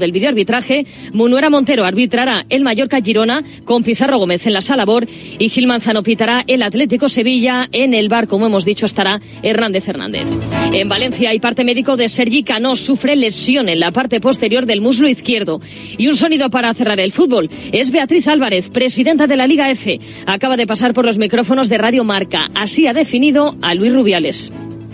[0.00, 5.06] del videoarbitraje, Munuera Montero arbitrará el Mallorca Girona con Pizarro Gómez en la sala BOR
[5.38, 7.68] y Gil Manzano pitará el Atlético Sevilla.
[7.70, 10.26] En el bar, como hemos dicho, estará Hernández Hernández.
[10.72, 14.80] En Valencia hay parte médico de Sergi Cano, sufre lesión en la parte posterior del
[14.80, 15.60] muslo izquierdo.
[15.96, 17.50] Y un sonido para cerrar el fútbol.
[17.72, 20.00] Es Beatriz Álvarez, presidenta de la Liga F.
[20.26, 22.50] Acaba de pasar por los micrófonos de Radio Marca.
[22.54, 24.50] Así ha definido a Luis Rubiales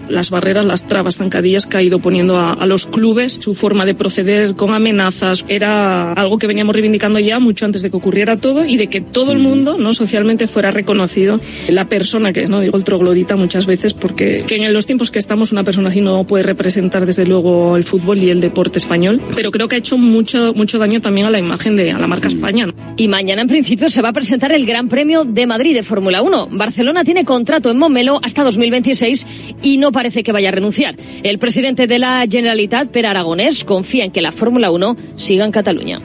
[0.09, 3.95] las barreras, las trabas, zancadillas que ha ido poniendo a, los clubes, su forma de
[3.95, 8.65] proceder con amenazas, era algo que veníamos reivindicando ya mucho antes de que ocurriera todo
[8.65, 11.41] y de que todo el mundo, no socialmente, fuera reconocido.
[11.69, 15.19] La persona que, no digo el troglodita muchas veces, porque que en los tiempos que
[15.19, 19.21] estamos una persona así no puede representar desde luego el fútbol y el deporte español,
[19.35, 22.07] pero creo que ha hecho mucho, mucho daño también a la imagen de a la
[22.07, 22.67] marca España.
[22.97, 26.23] Y mañana en principio se va a presentar el Gran Premio de Madrid de Fórmula
[26.23, 26.49] 1.
[26.53, 29.27] Barcelona tiene contrato en Montmeló hasta 2026
[29.63, 30.95] y no parece que vaya a renunciar.
[31.23, 35.53] El presidente de la Generalitat, Per Aragonés, confía en que la Fórmula 1 siga en
[35.53, 36.03] Cataluña.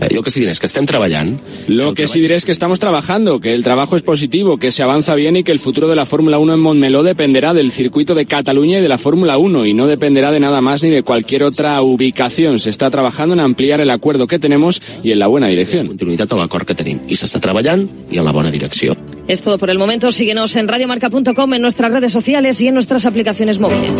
[0.00, 1.40] Eh, lo que sí diré es que estén trabajando.
[1.66, 4.84] Lo que sí diré es que estamos trabajando, que el trabajo es positivo, que se
[4.84, 8.14] avanza bien y que el futuro de la Fórmula 1 en Montmeló dependerá del circuito
[8.14, 11.02] de Cataluña y de la Fórmula 1 y no dependerá de nada más ni de
[11.02, 12.60] cualquier otra ubicación.
[12.60, 15.88] Se está trabajando en ampliar el acuerdo que tenemos y en la buena dirección.
[15.88, 19.15] Continuidad al acuerdo que tenemos y se está trabajando y en la buena dirección.
[19.28, 20.12] Es todo por el momento.
[20.12, 23.92] Síguenos en radiomarca.com, en nuestras redes sociales y en nuestras aplicaciones móviles.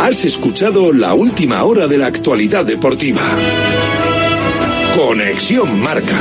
[0.00, 3.22] Has escuchado la última hora de la actualidad deportiva.
[4.94, 6.20] Conexión Marca.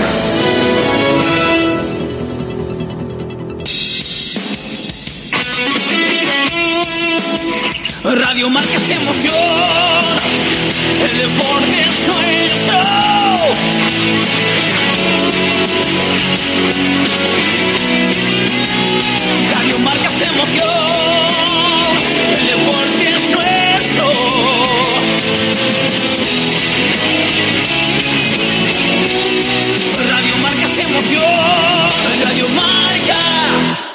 [8.16, 9.34] Radio Marca se emoción.
[11.04, 12.80] El deporte es nuestro.
[19.52, 20.66] Radio Marca se emoción.
[22.40, 24.12] El deporte es nuestro.
[30.10, 30.84] Radio Marca se.
[32.24, 33.95] Radio Marca.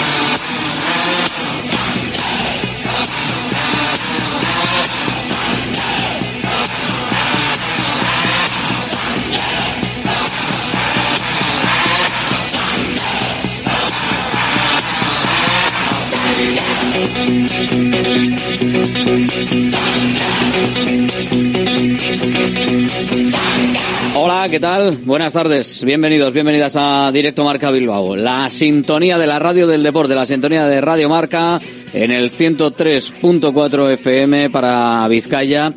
[24.51, 24.97] ¿Qué tal?
[25.05, 25.85] Buenas tardes.
[25.85, 28.17] Bienvenidos, bienvenidas a Directo Marca Bilbao.
[28.17, 31.57] La sintonía de la radio del deporte, la sintonía de Radio Marca
[31.93, 35.71] en el 103.4 FM para Vizcaya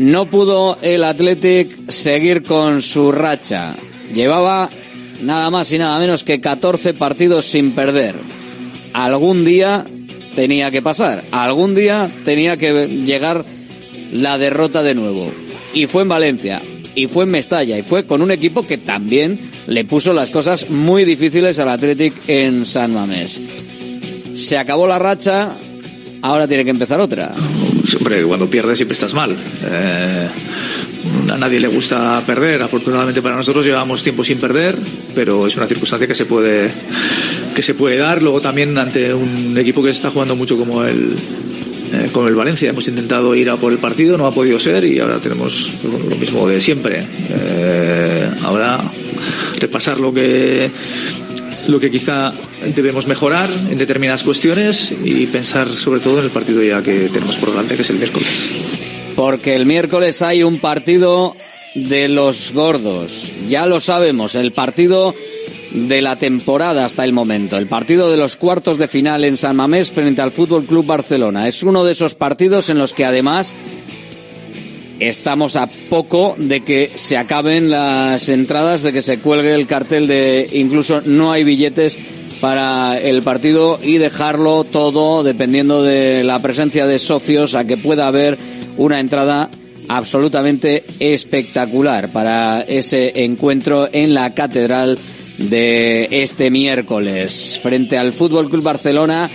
[0.00, 3.74] No pudo el Athletic seguir con su racha.
[4.14, 4.70] Llevaba
[5.20, 8.14] nada más y nada menos que 14 partidos sin perder.
[8.94, 9.84] Algún día
[10.34, 13.44] tenía que pasar, algún día tenía que llegar
[14.10, 15.30] la derrota de nuevo.
[15.74, 16.62] Y fue en Valencia,
[16.94, 20.70] y fue en Mestalla, y fue con un equipo que también le puso las cosas
[20.70, 23.38] muy difíciles al Athletic en San Mamés.
[24.34, 25.58] Se acabó la racha,
[26.22, 27.34] ahora tiene que empezar otra.
[27.96, 29.36] Hombre, cuando pierdes siempre estás mal.
[29.64, 30.28] Eh,
[31.30, 32.62] a nadie le gusta perder.
[32.62, 34.76] Afortunadamente para nosotros llevamos tiempo sin perder,
[35.14, 36.70] pero es una circunstancia que se puede
[37.54, 38.22] que se puede dar.
[38.22, 41.16] Luego también ante un equipo que está jugando mucho como el
[41.92, 45.00] eh, el Valencia hemos intentado ir a por el partido, no ha podido ser y
[45.00, 47.02] ahora tenemos lo mismo de siempre.
[47.30, 48.78] Eh, ahora
[49.58, 50.70] repasar lo que
[51.68, 52.32] lo que quizá
[52.74, 57.36] debemos mejorar en determinadas cuestiones y pensar sobre todo en el partido ya que tenemos
[57.36, 58.28] por delante, que es el miércoles.
[59.16, 61.36] Porque el miércoles hay un partido
[61.74, 63.32] de los gordos.
[63.48, 65.14] Ya lo sabemos, el partido
[65.72, 67.56] de la temporada hasta el momento.
[67.56, 71.46] El partido de los cuartos de final en San Mamés frente al Fútbol Club Barcelona.
[71.48, 73.54] Es uno de esos partidos en los que además
[75.00, 80.06] estamos a poco de que se acaben las entradas, de que se cuelgue el cartel
[80.06, 81.98] de incluso no hay billetes
[82.40, 88.06] para el partido y dejarlo todo dependiendo de la presencia de socios a que pueda
[88.06, 88.38] haber
[88.76, 89.50] una entrada
[89.88, 94.98] absolutamente espectacular para ese encuentro en la catedral
[95.36, 99.28] de este miércoles frente al Fútbol Club Barcelona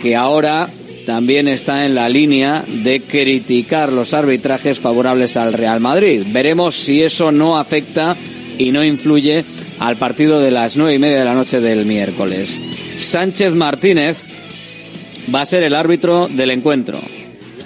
[0.00, 0.68] que ahora
[1.06, 6.22] también está en la línea de criticar los arbitrajes favorables al Real Madrid.
[6.28, 8.16] Veremos si eso no afecta
[8.58, 9.44] y no influye
[9.80, 12.60] al partido de las nueve y media de la noche del miércoles.
[12.98, 14.24] Sánchez Martínez
[15.34, 17.00] va a ser el árbitro del encuentro,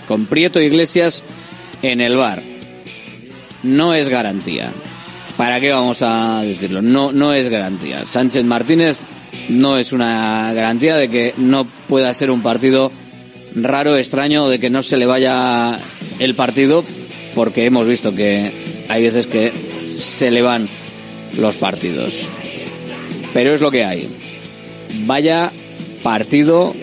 [0.07, 1.25] con Prieto Iglesias
[1.83, 2.43] en el bar.
[3.63, 4.71] No es garantía.
[5.37, 6.83] ¿Para qué vamos a decirlo?
[6.83, 8.05] No, no es garantía.
[8.05, 8.99] Sánchez Martínez
[9.49, 12.91] no es una garantía de que no pueda ser un partido
[13.55, 15.77] raro, extraño, de que no se le vaya
[16.19, 16.85] el partido,
[17.35, 18.51] porque hemos visto que
[18.89, 19.53] hay veces que
[19.85, 20.69] se le van
[21.39, 22.27] los partidos.
[23.33, 24.09] Pero es lo que hay.
[25.07, 25.53] Vaya
[26.03, 26.75] partido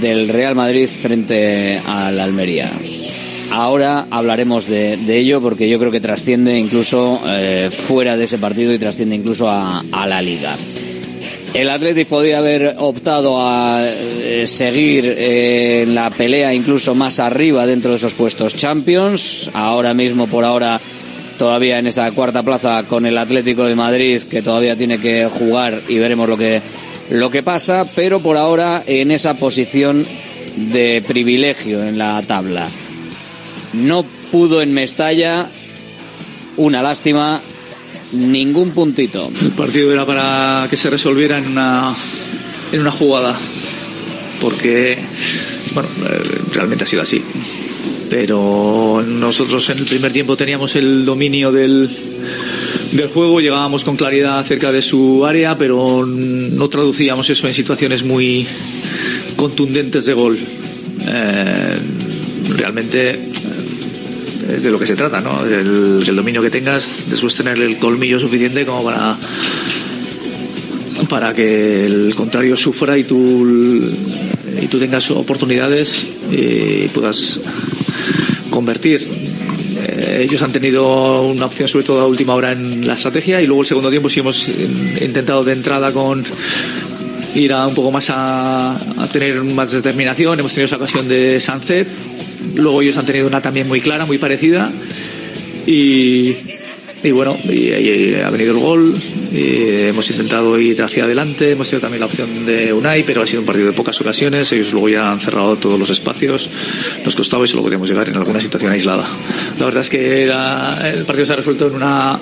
[0.00, 2.70] del Real Madrid frente al Almería.
[3.52, 8.72] Ahora hablaremos de, ello porque yo creo que trasciende incluso eh, fuera de ese partido
[8.72, 10.56] y trasciende incluso a, la liga.
[11.52, 17.66] El Athletic podía haber optado a eh, seguir eh, en la pelea incluso más arriba
[17.66, 19.50] dentro de esos puestos Champions.
[19.52, 20.80] Ahora mismo, por ahora,
[21.38, 25.80] todavía en esa cuarta plaza con el Atlético de Madrid que todavía tiene que jugar
[25.88, 26.62] y veremos lo que
[27.10, 30.06] lo que pasa, pero por ahora en esa posición
[30.56, 32.68] de privilegio en la tabla.
[33.72, 35.48] No pudo en Mestalla,
[36.56, 37.42] una lástima,
[38.12, 39.30] ningún puntito.
[39.40, 41.94] El partido era para que se resolviera en una
[42.72, 43.36] en una jugada
[44.40, 44.98] porque
[45.74, 46.22] bueno, eh,
[46.52, 47.22] realmente ha sido así
[48.10, 51.88] pero nosotros en el primer tiempo teníamos el dominio del,
[52.90, 58.02] del juego, llegábamos con claridad cerca de su área, pero no traducíamos eso en situaciones
[58.02, 58.44] muy
[59.36, 60.38] contundentes de gol.
[61.08, 61.78] Eh,
[62.56, 63.30] realmente
[64.54, 65.44] es de lo que se trata, ¿no?
[65.44, 69.16] El, el dominio que tengas, después tener el colmillo suficiente como para
[71.08, 73.94] para que el contrario sufra y tú
[74.60, 77.40] y tú tengas oportunidades y puedas
[78.50, 79.06] convertir.
[79.82, 83.46] Eh, ellos han tenido una opción sobre todo a última hora en la estrategia y
[83.46, 84.48] luego el segundo tiempo sí hemos
[85.00, 86.24] intentado de entrada con
[87.34, 88.76] ir a un poco más a,
[89.12, 90.38] tener más determinación.
[90.38, 91.88] Hemos tenido esa ocasión de Sunset.
[92.54, 94.72] Luego ellos han tenido una también muy clara, muy parecida.
[95.66, 96.36] Y,
[97.02, 98.94] y bueno, y, ahí ha venido el gol.
[99.32, 101.52] hemos intentado ir hacia adelante.
[101.52, 104.52] Hemos tenido también la opción de Unai, pero ha sido un partido de pocas ocasiones.
[104.52, 106.48] Ellos luego ya han cerrado todos los espacios.
[107.04, 109.06] Nos costaba y solo podíamos llegar en alguna situación aislada.
[109.58, 112.18] La verdad es que el partido se ha resuelto en una,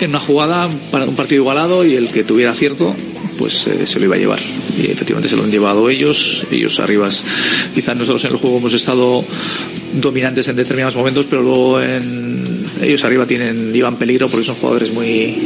[0.00, 2.94] en una jugada para un partido igualado y el que tuviera acierto
[3.38, 4.40] pues eh, se lo iba a llevar.
[4.76, 6.46] Y efectivamente se lo han llevado ellos.
[6.50, 7.08] Ellos arriba,
[7.74, 9.24] quizás nosotros en el juego hemos estado
[9.94, 14.92] dominantes en determinados momentos, pero luego en, ellos arriba tienen llevan peligro porque son jugadores
[14.92, 15.36] muy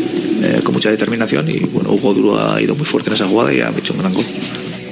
[0.43, 3.53] eh, con mucha determinación y bueno Hugo Duro ha ido muy fuerte en esa jugada
[3.53, 4.25] y ha hecho un gran gol.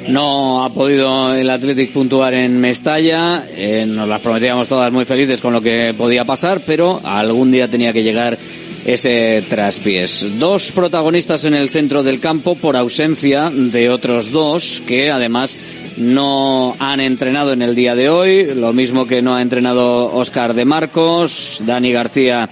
[0.08, 5.40] No ha podido el Athletic puntuar en Mestalla, eh, nos las prometíamos todas muy felices
[5.40, 8.36] con lo que podía pasar, pero algún día tenía que llegar
[8.84, 10.38] ese traspiés.
[10.38, 15.56] Dos protagonistas en el centro del campo por ausencia de otros dos que además
[15.96, 20.54] no han entrenado en el día de hoy, lo mismo que no ha entrenado Oscar
[20.54, 22.48] de Marcos, Dani García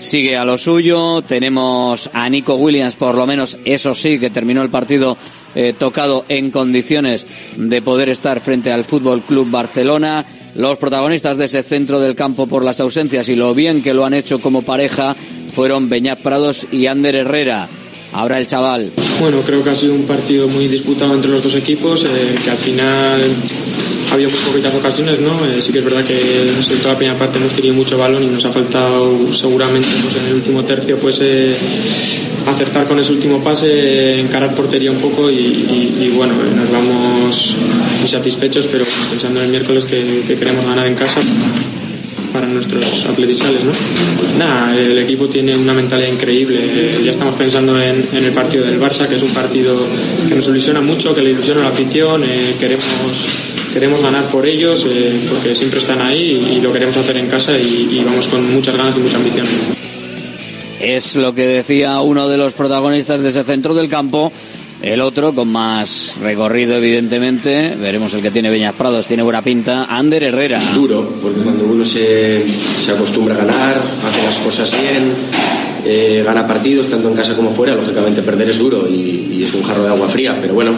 [0.00, 4.62] sigue a lo suyo, tenemos a Nico Williams, por lo menos eso sí, que terminó
[4.62, 5.16] el partido
[5.54, 10.24] eh, tocado en condiciones de poder estar frente al Fútbol Club Barcelona.
[10.54, 14.04] Los protagonistas de ese centro del campo por las ausencias y lo bien que lo
[14.04, 15.14] han hecho como pareja
[15.56, 17.66] fueron Beñat Prados y Ander Herrera.
[18.12, 18.92] Ahora el chaval.
[19.20, 22.50] Bueno, creo que ha sido un partido muy disputado entre los dos equipos, eh, que
[22.50, 23.22] al final
[24.12, 25.32] había muy poquitas ocasiones, ¿no?
[25.46, 28.22] Eh, sí que es verdad que en toda la primera parte hemos tenido mucho balón
[28.22, 31.56] y nos ha faltado seguramente pues, en el último tercio pues eh,
[32.46, 37.54] acertar con ese último pase, encarar portería un poco y, bueno, nos vamos
[38.02, 41.22] muy satisfechos, pero pensando en el miércoles que queremos ganar en casa
[42.32, 43.72] para nuestros atletisales, ¿no?
[44.38, 46.58] Nada, el equipo tiene una mentalidad increíble.
[47.04, 49.76] Ya estamos pensando en, el partido del Barça, que es un partido
[50.28, 52.22] que nos ilusiona mucho, que le ilusiona a la afición.
[52.24, 52.84] Eh, queremos
[53.76, 57.58] queremos ganar por ellos eh, porque siempre están ahí y, lo queremos hacer en casa
[57.58, 59.46] y, vamos con muchas ganas y mucha ambición.
[60.80, 64.32] Es lo que decía uno de los protagonistas de ese centro del campo.
[64.82, 69.86] El otro, con más recorrido, evidentemente, veremos el que tiene Beñas Prados, tiene buena pinta,
[69.86, 70.60] Ander Herrera.
[70.74, 72.44] Duro, porque cuando uno se,
[72.84, 75.12] se acostumbra a ganar, hace las cosas bien,
[75.84, 79.54] eh, gana partidos, tanto en casa como fuera, lógicamente perder es duro y, y es
[79.54, 80.72] un jarro de agua fría, pero bueno,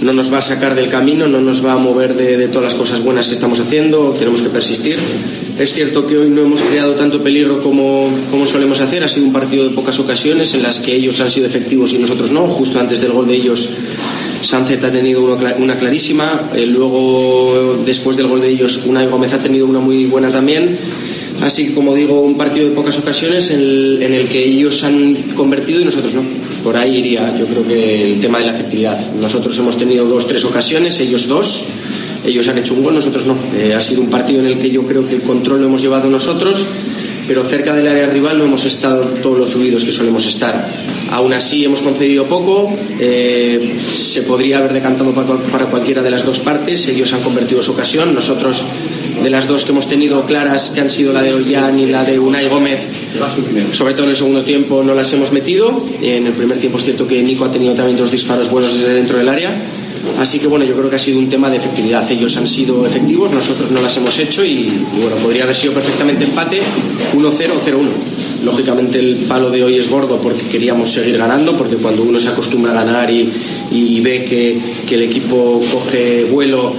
[0.00, 2.72] no nos va a sacar del camino, no nos va a mover de, de todas
[2.72, 4.96] las cosas buenas que estamos haciendo, tenemos que persistir.
[5.58, 9.26] Es cierto que hoy no hemos creado tanto peligro como, como solemos hacer, ha sido
[9.26, 12.42] un partido de pocas ocasiones en las que ellos han sido efectivos y nosotros no,
[12.46, 13.70] justo antes del gol de ellos.
[14.40, 19.08] Sánchez ha tenido una, cla- una clarísima, eh, luego después del gol de ellos Unai
[19.08, 20.78] Gómez ha tenido una muy buena también.
[21.40, 24.82] Así que, como digo, un partido de pocas ocasiones en el, en el que ellos
[24.84, 26.22] han convertido y nosotros no.
[26.62, 28.98] Por ahí iría, yo creo que el tema de la efectividad.
[29.20, 31.64] Nosotros hemos tenido dos, tres ocasiones, ellos dos.
[32.26, 33.36] Ellos han hecho un gol, nosotros no.
[33.56, 35.80] Eh, ha sido un partido en el que yo creo que el control lo hemos
[35.80, 36.66] llevado nosotros,
[37.26, 40.68] pero cerca del área rival no hemos estado todos los fluidos que solemos estar.
[41.10, 42.68] Aún así hemos concedido poco,
[43.00, 47.20] eh, se podría haber decantado para, cual- para cualquiera de las dos partes, ellos han
[47.20, 48.64] convertido su ocasión, nosotros
[49.22, 52.04] de las dos que hemos tenido claras, que han sido la de Ollán y la
[52.04, 52.78] de Unai Gómez,
[53.72, 55.82] sobre todo en el segundo tiempo no las hemos metido.
[56.02, 58.94] En el primer tiempo es cierto que Nico ha tenido también dos disparos buenos desde
[58.94, 59.50] dentro del área.
[60.18, 62.10] Así que bueno, yo creo que ha sido un tema de efectividad.
[62.10, 66.24] Ellos han sido efectivos, nosotros no las hemos hecho y, bueno, podría haber sido perfectamente
[66.24, 66.60] empate
[67.14, 68.44] 1-0 o 0-1.
[68.44, 72.28] Lógicamente el palo de hoy es gordo porque queríamos seguir ganando, porque cuando uno se
[72.28, 73.30] acostumbra a ganar y,
[73.70, 76.74] y ve que, que el equipo coge vuelo,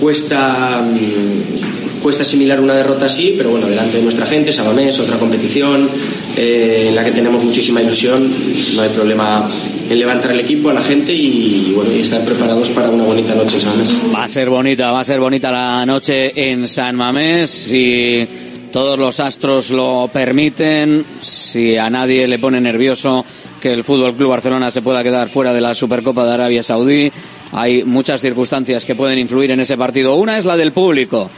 [0.00, 5.18] cuesta, mm, cuesta asimilar una derrota así, pero bueno, delante de nuestra gente, Sabamés, otra
[5.18, 5.88] competición
[6.36, 8.28] eh, en la que tenemos muchísima ilusión,
[8.74, 9.48] no hay problema
[9.90, 13.56] en levantar el equipo a la gente y, y estar preparados para una bonita noche
[13.56, 13.96] en Sabamés.
[14.14, 18.26] Va a ser bonita, va a ser bonita la noche en San Mamés si
[18.72, 23.24] todos los astros lo permiten, si a nadie le pone nervioso
[23.60, 27.10] que el Fútbol Club Barcelona se pueda quedar fuera de la Supercopa de Arabia Saudí.
[27.52, 30.14] Hay muchas circunstancias que pueden influir en ese partido.
[30.14, 31.28] Una es la del público.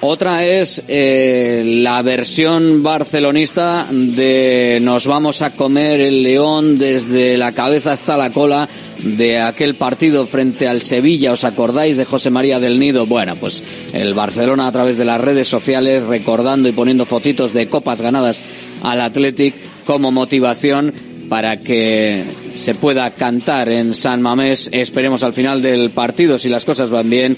[0.00, 7.50] Otra es eh, la versión barcelonista de nos vamos a comer el león desde la
[7.50, 8.68] cabeza hasta la cola
[9.02, 11.32] de aquel partido frente al Sevilla.
[11.32, 13.06] ¿Os acordáis de José María del Nido?
[13.06, 17.66] Bueno, pues el Barcelona a través de las redes sociales recordando y poniendo fotitos de
[17.66, 18.40] copas ganadas
[18.84, 20.94] al Athletic como motivación
[21.28, 22.22] para que
[22.54, 24.68] se pueda cantar en San Mamés.
[24.70, 27.36] Esperemos al final del partido, si las cosas van bien,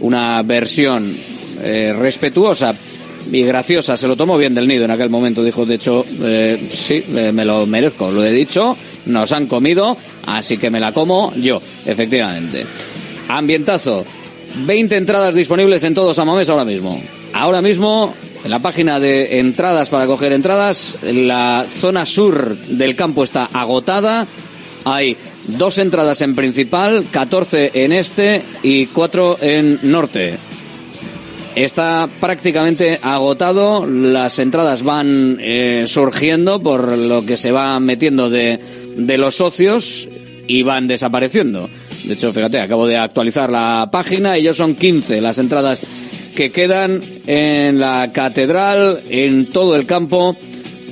[0.00, 2.74] una versión eh, respetuosa
[3.30, 3.96] y graciosa.
[3.96, 5.42] Se lo tomó bien del nido en aquel momento.
[5.42, 8.10] Dijo, de hecho, eh, sí, eh, me lo merezco.
[8.10, 9.96] Lo he dicho, nos han comido,
[10.26, 12.66] así que me la como yo, efectivamente.
[13.28, 14.04] Ambientazo.
[14.64, 17.00] 20 entradas disponibles en todo San Mamés ahora mismo.
[17.34, 23.24] Ahora mismo, en la página de entradas para coger entradas, la zona sur del campo
[23.24, 24.26] está agotada.
[24.84, 25.16] Hay
[25.48, 30.38] dos entradas en principal, 14 en este y 4 en norte.
[31.56, 38.60] Está prácticamente agotado, las entradas van eh, surgiendo por lo que se va metiendo de,
[38.94, 40.06] de los socios
[40.46, 41.70] y van desapareciendo.
[42.04, 45.80] De hecho, fíjate, acabo de actualizar la página, ellos son 15 las entradas
[46.34, 50.36] que quedan en la catedral, en todo el campo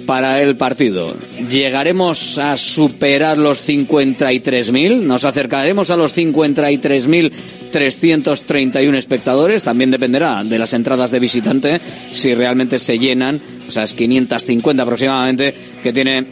[0.06, 1.14] para el partido.
[1.50, 5.00] ¿Llegaremos a superar los 53.000?
[5.00, 9.62] ¿Nos acercaremos a los 53.331 espectadores?
[9.62, 11.80] También dependerá de las entradas de visitante,
[12.12, 16.26] si realmente se llenan, esas 550 aproximadamente que tiene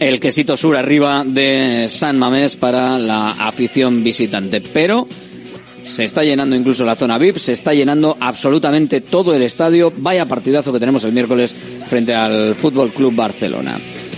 [0.00, 4.60] el quesito sur arriba de San Mamés para la afición visitante.
[4.60, 5.06] Pero
[5.90, 9.92] se está llenando incluso la zona VIP, se está llenando absolutamente todo el estadio.
[9.96, 11.52] Vaya partidazo que tenemos el miércoles
[11.88, 13.76] frente al Fútbol Club Barcelona.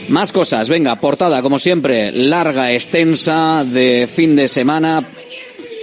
[0.08, 5.02] Más cosas, venga, portada como siempre, larga, extensa, de fin de semana.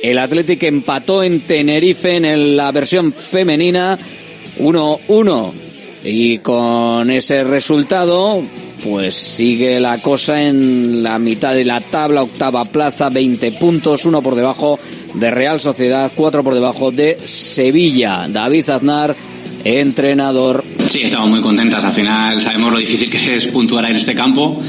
[0.04, 3.98] El Athletic empató en Tenerife en la versión femenina
[4.60, 5.52] 1-1
[6.04, 8.42] y con ese resultado
[8.84, 14.22] pues sigue la cosa en la mitad de la tabla, octava plaza, 20 puntos, uno
[14.22, 14.80] por debajo
[15.14, 18.28] de Real Sociedad, cuatro por debajo de Sevilla.
[18.28, 19.16] David Aznar,
[19.64, 20.64] entrenador.
[20.90, 21.84] Sí, estamos muy contentas.
[21.84, 24.62] Al final sabemos lo difícil que es puntuar en este campo.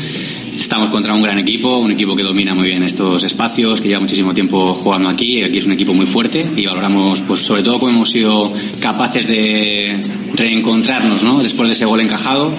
[0.54, 4.00] Estamos contra un gran equipo, un equipo que domina muy bien estos espacios, que lleva
[4.00, 5.42] muchísimo tiempo jugando aquí.
[5.42, 9.26] Aquí es un equipo muy fuerte y valoramos, pues sobre todo, cómo hemos sido capaces
[9.26, 9.96] de
[10.34, 11.42] reencontrarnos, ¿no?
[11.42, 12.52] Después de ese gol encajado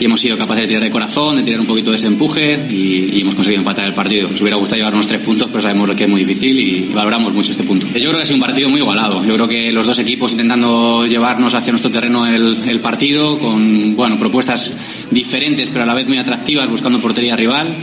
[0.00, 2.58] y hemos sido capaces de tirar de corazón, de tirar un poquito de ese empuje
[2.70, 4.28] y, y hemos conseguido empatar el partido.
[4.28, 7.52] Nos hubiera gustado llevarnos tres puntos, pero sabemos que es muy difícil y valoramos mucho
[7.52, 7.86] este punto.
[7.86, 9.24] Yo creo que ha sido un partido muy igualado.
[9.24, 13.94] Yo creo que los dos equipos intentando llevarnos hacia nuestro terreno el, el partido con,
[13.94, 14.72] bueno, propuestas
[15.10, 16.98] diferentes, pero a la vez muy atractivas, buscando
[17.30, 17.76] rival.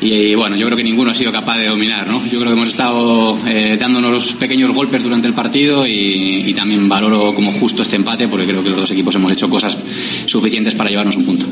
[0.00, 2.22] Y, bueno, yo creo que ninguno ha sido capaz de dominar, ¿no?
[2.26, 6.86] Yo creo que hemos estado eh, dándonos pequeños golpes durante el partido y, y también
[6.88, 9.78] valoro como justo este empate porque creo que los dos equipos hemos hecho cosas
[10.26, 11.46] suficientes para llevarnos un punto.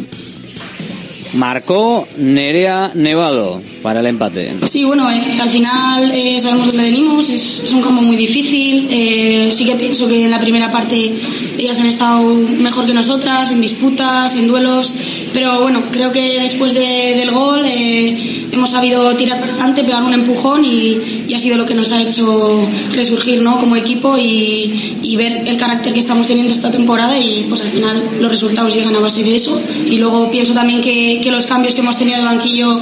[1.34, 4.52] Marcó Nerea Nevado para el empate.
[4.66, 8.88] Sí, bueno, eh, al final eh, sabemos dónde venimos, es, es un campo muy difícil.
[8.90, 11.12] eh, sí que pienso que en la primera parte
[11.58, 12.22] ellas han estado
[12.60, 14.92] mejor que nosotras, en disputas, en duelos,
[15.32, 20.14] pero bueno, creo que después de- del gol hemos sabido tirar para adelante, pegar un
[20.14, 20.98] empujón y,
[21.28, 23.58] y ha sido lo que nos ha hecho resurgir ¿no?
[23.58, 27.70] como equipo y, y ver el carácter que estamos teniendo esta temporada y pues al
[27.70, 29.60] final los resultados llegan a base de eso.
[29.90, 32.80] Y luego pienso también que, que los cambios que hemos tenido de banquillo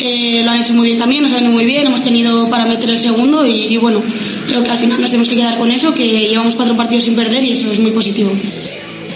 [0.00, 2.66] eh, lo han hecho muy bien también, nos han ido muy bien, hemos tenido para
[2.66, 4.02] meter el segundo y, y bueno,
[4.48, 7.14] creo que al final nos tenemos que quedar con eso, que llevamos cuatro partidos sin
[7.14, 8.32] perder y eso es muy positivo.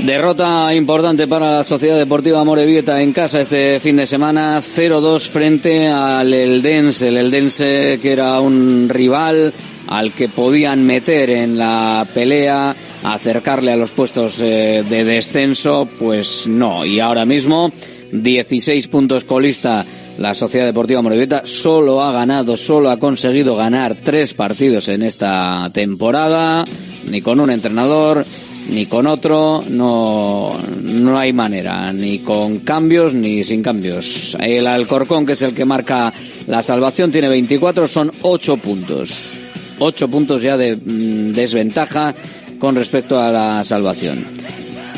[0.05, 5.89] Derrota importante para la Sociedad Deportiva Morevieta en casa este fin de semana, 0-2 frente
[5.89, 9.53] al Eldense, el Eldense que era un rival
[9.89, 16.47] al que podían meter en la pelea, acercarle a los puestos eh, de descenso, pues
[16.47, 16.85] no.
[16.85, 17.73] Y ahora mismo,
[18.13, 19.85] 16 puntos colista
[20.19, 25.71] la Sociedad Deportiva Morevieta, solo ha ganado, solo ha conseguido ganar tres partidos en esta
[25.73, 26.65] temporada,
[27.09, 28.25] ni con un entrenador,
[28.71, 34.37] ni con otro, no, no hay manera, ni con cambios ni sin cambios.
[34.41, 36.13] El Alcorcón, que es el que marca
[36.47, 39.33] la salvación, tiene 24, son 8 puntos.
[39.79, 42.15] 8 puntos ya de mm, desventaja
[42.59, 44.25] con respecto a la salvación.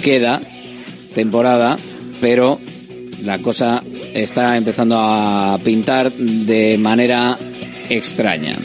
[0.02, 0.40] Queda
[1.14, 1.76] temporada,
[2.20, 2.58] pero
[3.22, 3.82] la cosa
[4.14, 7.36] está empezando a pintar de manera
[7.88, 8.56] extraña.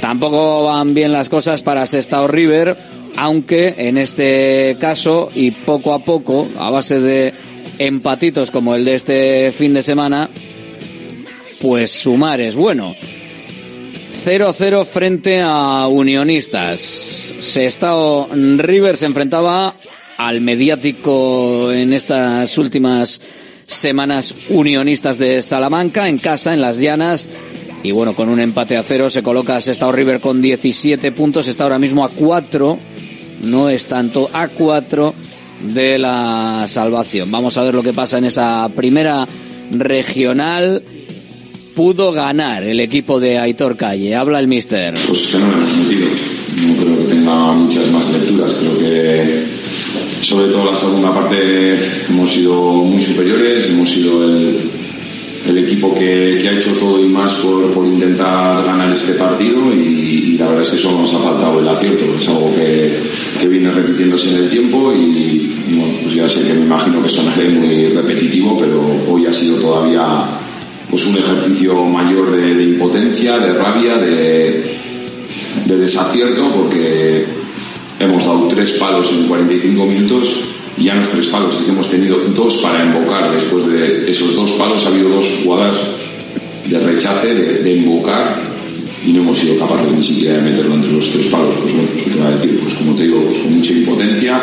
[0.00, 2.76] Tampoco van bien las cosas para Sestao River,
[3.16, 7.32] aunque en este caso y poco a poco, a base de
[7.78, 10.30] empatitos como el de este fin de semana,
[11.60, 12.94] pues sumar es bueno.
[14.24, 16.80] 0-0 frente a Unionistas.
[16.80, 19.74] Sestao River se enfrentaba
[20.18, 23.20] al mediático en estas últimas
[23.66, 27.28] semanas Unionistas de Salamanca, en casa, en las llanas.
[27.82, 31.64] Y bueno, con un empate a cero se coloca Sestao River con 17 puntos, está
[31.64, 32.78] ahora mismo a 4,
[33.42, 35.14] no es tanto, a 4
[35.74, 37.30] de la salvación.
[37.30, 39.26] Vamos a ver lo que pasa en esa primera
[39.70, 40.82] regional.
[41.74, 44.14] Pudo ganar el equipo de Aitor Calle.
[44.14, 44.94] Habla el mister.
[45.06, 45.46] Pues no.
[45.46, 48.54] No creo que tenga muchas más lecturas.
[48.54, 49.55] Creo que
[50.22, 54.58] sobre todo la segunda parte hemos sido muy superiores, hemos sido el,
[55.48, 59.72] el equipo que, que ha hecho todo y más por, por intentar ganar este partido
[59.72, 62.04] y, la verdad es que solo nos ha faltado el acierto.
[62.20, 62.92] Es algo que,
[63.40, 67.02] que viene repitiéndose en el tiempo y, y, bueno, pues ya sé que me imagino
[67.02, 70.04] que sonaré muy repetitivo, pero hoy ha sido todavía
[70.90, 74.76] pues un ejercicio mayor de, de impotencia, de rabia, de,
[75.64, 77.24] de desacierto, porque
[77.98, 80.28] hemos dado tres palos en 45 minutos
[80.78, 83.32] y ya no es tres palos, es que hemos tenido dos para invocar.
[83.32, 85.76] Después de esos dos palos ha habido dos jugadas
[86.66, 88.36] de rechace, de, de invocar
[89.06, 91.54] y no hemos sido capaces ni siquiera de meterlo entre los tres palos.
[91.56, 92.60] Pues bueno, pues, ¿qué te va a decir?
[92.60, 94.40] Pues como te digo, pues con mucha impotencia,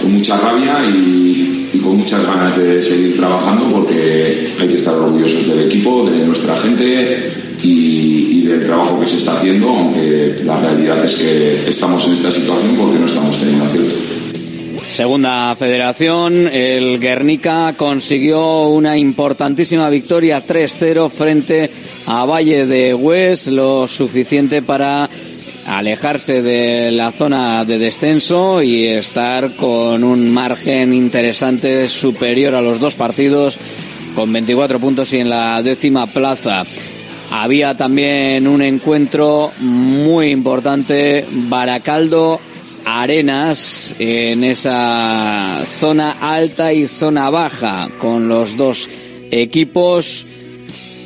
[0.00, 4.94] con mucha rabia y, y con muchas ganas de seguir trabajando porque hay que estar
[4.94, 10.36] orgullosos del equipo, de nuestra gente y, y del trabajo que se está haciendo, aunque
[10.44, 13.94] la realidad es que estamos en esta situación porque no estamos teniendo acierto.
[14.92, 21.70] Segunda federación, el Guernica consiguió una importantísima victoria 3-0 frente
[22.06, 25.08] a Valle de Hues, lo suficiente para
[25.66, 32.78] alejarse de la zona de descenso y estar con un margen interesante superior a los
[32.78, 33.58] dos partidos
[34.14, 36.64] con 24 puntos y en la décima plaza.
[37.34, 42.38] Había también un encuentro muy importante, Baracaldo
[42.84, 48.86] Arenas, en esa zona alta y zona baja, con los dos
[49.30, 50.26] equipos,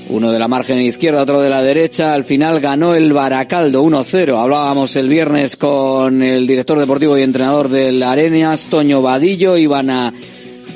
[0.09, 2.13] uno de la margen izquierda, otro de la derecha.
[2.13, 4.37] Al final ganó el Baracaldo 1-0.
[4.37, 10.13] Hablábamos el viernes con el director deportivo y entrenador del Arenas, Toño Vadillo, iban a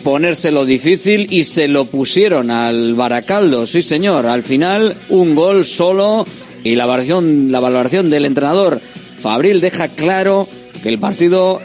[0.03, 4.27] ponérselo difícil y se lo pusieron al Baracaldo, sí señor.
[4.27, 6.27] Al final, un gol solo
[6.65, 8.81] y la valoración, del entrenador
[9.19, 10.49] Fabril deja claro
[10.83, 11.61] que el partido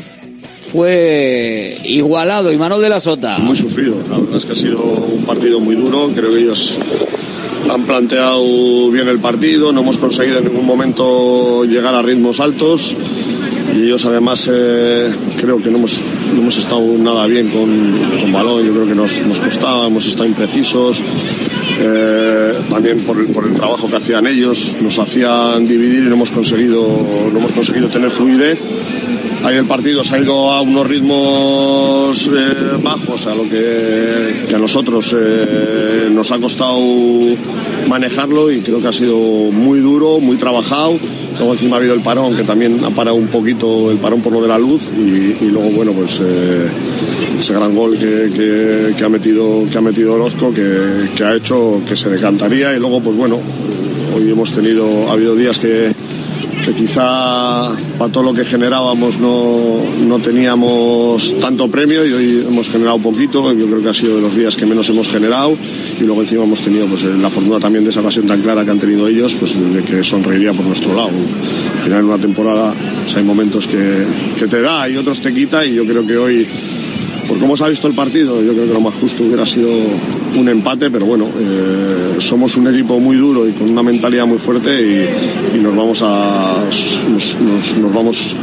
[0.67, 3.38] fue igualado y Manuel de la Sota.
[3.38, 6.80] Muy sufrido, la verdad es que ha sido un partido muy duro, creo que ellos
[7.69, 12.95] han planteado bien el partido, no hemos conseguido en ningún momento llegar a ritmos altos
[13.76, 16.00] y ellos además eh, creo que no hemos,
[16.36, 17.69] no hemos estado nada bien con,
[18.19, 21.02] con balón, yo creo que nos, nos costaba, hemos estado imprecisos,
[21.80, 26.32] eh, también por por el trabajo que hacían ellos, nos hacían dividir y no hemos
[26.32, 26.98] conseguido,
[27.32, 28.60] no hemos conseguido tener fluidez.
[29.43, 34.56] Ahí el partido se ha ido a unos ritmos eh, bajos, a lo que, que
[34.56, 36.80] a nosotros eh, nos ha costado
[37.88, 40.98] manejarlo y creo que ha sido muy duro, muy trabajado.
[41.38, 44.32] Luego encima ha habido el parón, que también ha parado un poquito el parón por
[44.32, 46.67] lo de la luz y, luego, bueno, pues eh,
[47.38, 51.36] ese gran gol que, que, que ha metido que ha metido Orozco, que, que ha
[51.36, 53.39] hecho que se decantaría y luego, pues bueno,
[54.15, 55.93] hoy hemos tenido, ha habido días que,
[56.65, 62.69] que quizá para todo lo que generábamos no, no teníamos tanto premio y hoy hemos
[62.69, 65.56] generado poquito, yo creo que ha sido de los días que menos hemos generado
[65.99, 68.71] y luego encima hemos tenido pues, la fortuna también de esa ocasión tan clara que
[68.71, 71.10] han tenido ellos, pues de que sonreiría por nuestro lado.
[71.10, 72.73] Al final en una temporada
[73.04, 74.06] pues, hay momentos que,
[74.49, 76.47] te da y otros te quita y yo creo que hoy
[77.45, 79.69] cómo se ha visto el partido, yo creo que lo más justo hubiera sido
[80.36, 84.39] un empate, pero bueno, eh, somos un equipo muy duro y con una mentalidad muy
[84.39, 86.55] fuerte y, y nos vamos a
[87.08, 88.36] nos, nos, nos, vamos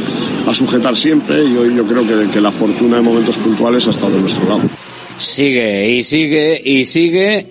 [0.47, 3.89] a sujetar siempre y hoy yo creo que, que la fortuna en momentos puntuales ha
[3.89, 4.61] estado de nuestro lado.
[5.17, 7.47] Sigue y sigue y sigue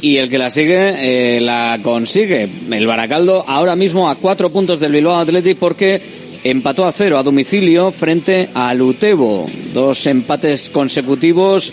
[0.00, 2.48] y el que la sigue eh, la consigue.
[2.72, 6.00] El Baracaldo ahora mismo a cuatro puntos del Bilbao Athletic porque
[6.44, 9.46] empató a cero a domicilio frente al Utebo.
[9.72, 11.72] Dos empates consecutivos,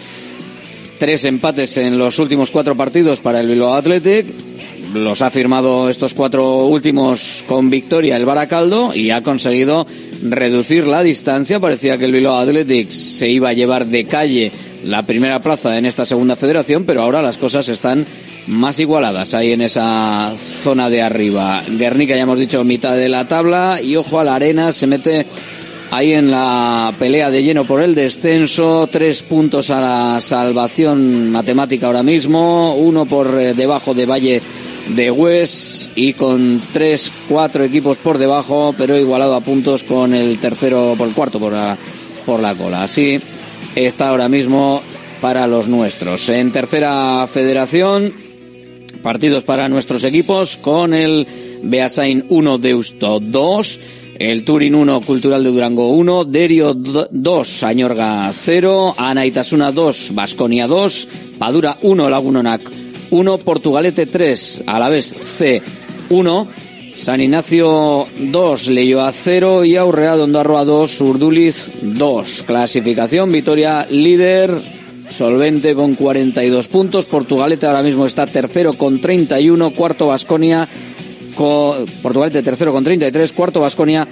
[1.00, 4.28] tres empates en los últimos cuatro partidos para el Bilbao Athletic.
[4.94, 9.86] Los ha firmado estos cuatro últimos con victoria el Baracaldo y ha conseguido
[10.24, 11.60] reducir la distancia.
[11.60, 14.52] Parecía que el Bilbao Athletic se iba a llevar de calle
[14.86, 18.06] la primera plaza en esta segunda federación, pero ahora las cosas están
[18.48, 21.64] más igualadas ahí en esa zona de arriba.
[21.68, 25.26] Guernica, ya hemos dicho, mitad de la tabla y ojo a la arena, se mete
[25.90, 31.88] ahí en la pelea de lleno por el descenso, tres puntos a la salvación matemática
[31.88, 34.42] ahora mismo, uno por debajo de Valle
[34.90, 40.38] de Hues y con tres, cuatro equipos por debajo, pero igualado a puntos con el
[40.38, 41.76] tercero, por el cuarto por la,
[42.24, 42.84] por la cola.
[42.84, 43.20] Así
[43.76, 44.82] está ahora mismo
[45.22, 46.30] para los nuestros.
[46.30, 48.14] En tercera federación,
[49.04, 51.28] partidos para nuestros equipos con el
[51.64, 53.80] Beasain 1 Deusto 2,
[54.20, 61.08] el Turin 1 Cultural de Durango 1, Derio 2 Añorga 0, Anaitasuna 2 Basconia 2,
[61.38, 62.62] Padura 1 Lagunonac
[63.10, 65.62] 1, Portugalete 3 a la vez C
[66.10, 66.48] 1,
[66.96, 72.44] San Ignacio 2, Leyoa 0 y Aurrea Dondarroa 2, Urduliz 2.
[72.48, 74.52] Clasificación, Vitoria líder,
[75.12, 77.06] solvente con 42 puntos.
[77.06, 80.68] Portugalete ahora mismo está tercero con 31, cuarto Vasconia,
[81.36, 84.08] Portugalete tercero con 33, cuarto Vasconia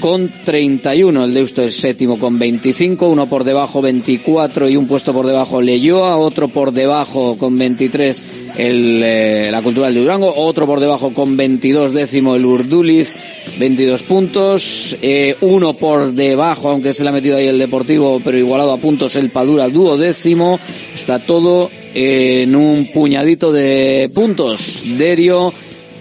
[0.00, 1.24] con 31.
[1.24, 5.60] El Deusto es séptimo con 25, uno por debajo 24 y un puesto por debajo
[5.60, 8.24] Leyoa, otro por debajo con 23
[8.58, 13.14] el, eh, la Cultural de Durango, otro por debajo con 22 décimo el Urduliz,
[13.58, 18.38] 22 puntos, eh, uno por debajo, aunque se le ha metido ahí el Deportivo, pero
[18.38, 20.58] igualado a puntos el Padura duodécimo,
[20.94, 24.82] está todo en un puñadito de puntos.
[24.98, 25.52] Derio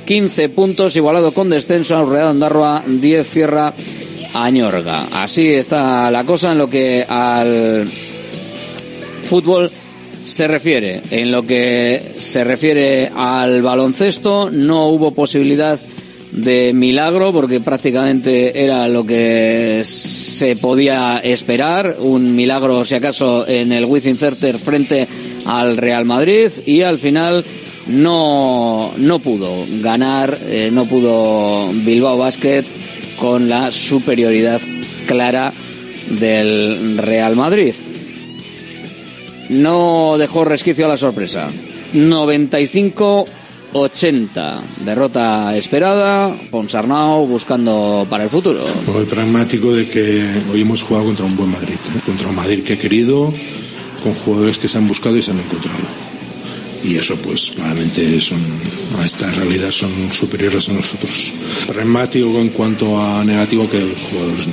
[0.06, 3.74] 15 puntos, igualado con descenso, Urreado Andarroa 10 cierra
[4.36, 5.08] Añorga.
[5.12, 7.88] Así está la cosa en lo que al
[9.24, 9.72] fútbol
[10.24, 11.02] se refiere.
[11.10, 15.80] En lo que se refiere al baloncesto, no hubo posibilidad
[16.32, 21.96] de milagro porque prácticamente era lo que se podía esperar.
[22.00, 25.08] Un milagro, si acaso, en el Wizzing Center frente
[25.46, 27.44] al Real Madrid y al final
[27.88, 32.64] no, no pudo ganar, eh, no pudo Bilbao Basket
[33.18, 34.60] con la superioridad
[35.06, 35.54] clara
[36.10, 37.76] del Real Madrid.
[39.50, 41.48] No dejó resquicio a la sorpresa.
[41.94, 44.62] 95-80.
[44.84, 46.36] Derrota esperada.
[46.50, 48.66] Ponsarnau buscando para el futuro.
[48.92, 51.76] Muy pragmático de que hoy hemos jugado contra un buen Madrid.
[51.76, 52.00] ¿eh?
[52.04, 53.32] Contra un Madrid que he querido,
[54.02, 56.15] con jugadores que se han buscado y se han encontrado
[56.88, 58.40] y eso pues claramente son
[59.00, 61.34] a esta realidad son superiores a nosotros.
[61.68, 64.48] Pragmático en cuanto a negativo que los jugadores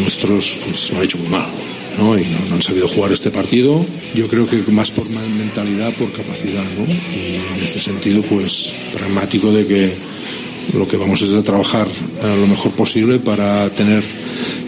[0.00, 1.46] nuestros pues, lo han hecho muy mal.
[1.98, 2.18] ¿no?
[2.18, 3.84] y no, no han sabido jugar este partido.
[4.14, 6.84] Yo creo que más por mentalidad, por capacidad, ¿no?
[6.84, 9.94] y en este sentido, pues pragmático de que
[10.74, 11.86] lo que vamos es a trabajar
[12.22, 14.02] a lo mejor posible para tener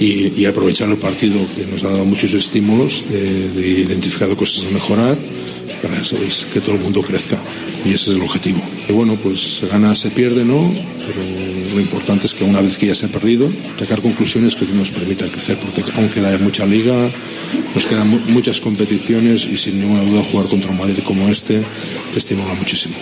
[0.00, 4.66] y, y aprovechar el partido que nos ha dado muchos estímulos de, de identificar cosas
[4.66, 5.16] a mejorar
[5.82, 6.46] para ¿sabéis?
[6.52, 7.38] que todo el mundo crezca
[7.84, 8.60] y ese es el objetivo.
[8.88, 10.72] Y bueno, pues se gana, se pierde, ¿no?
[11.06, 14.66] Pero lo importante es que una vez que ya se ha perdido, sacar conclusiones que
[14.66, 17.08] nos permitan crecer, porque aún queda mucha liga,
[17.74, 21.60] nos quedan mu- muchas competiciones y sin ninguna duda jugar contra un Madrid como este
[22.12, 22.96] te estimula muchísimo.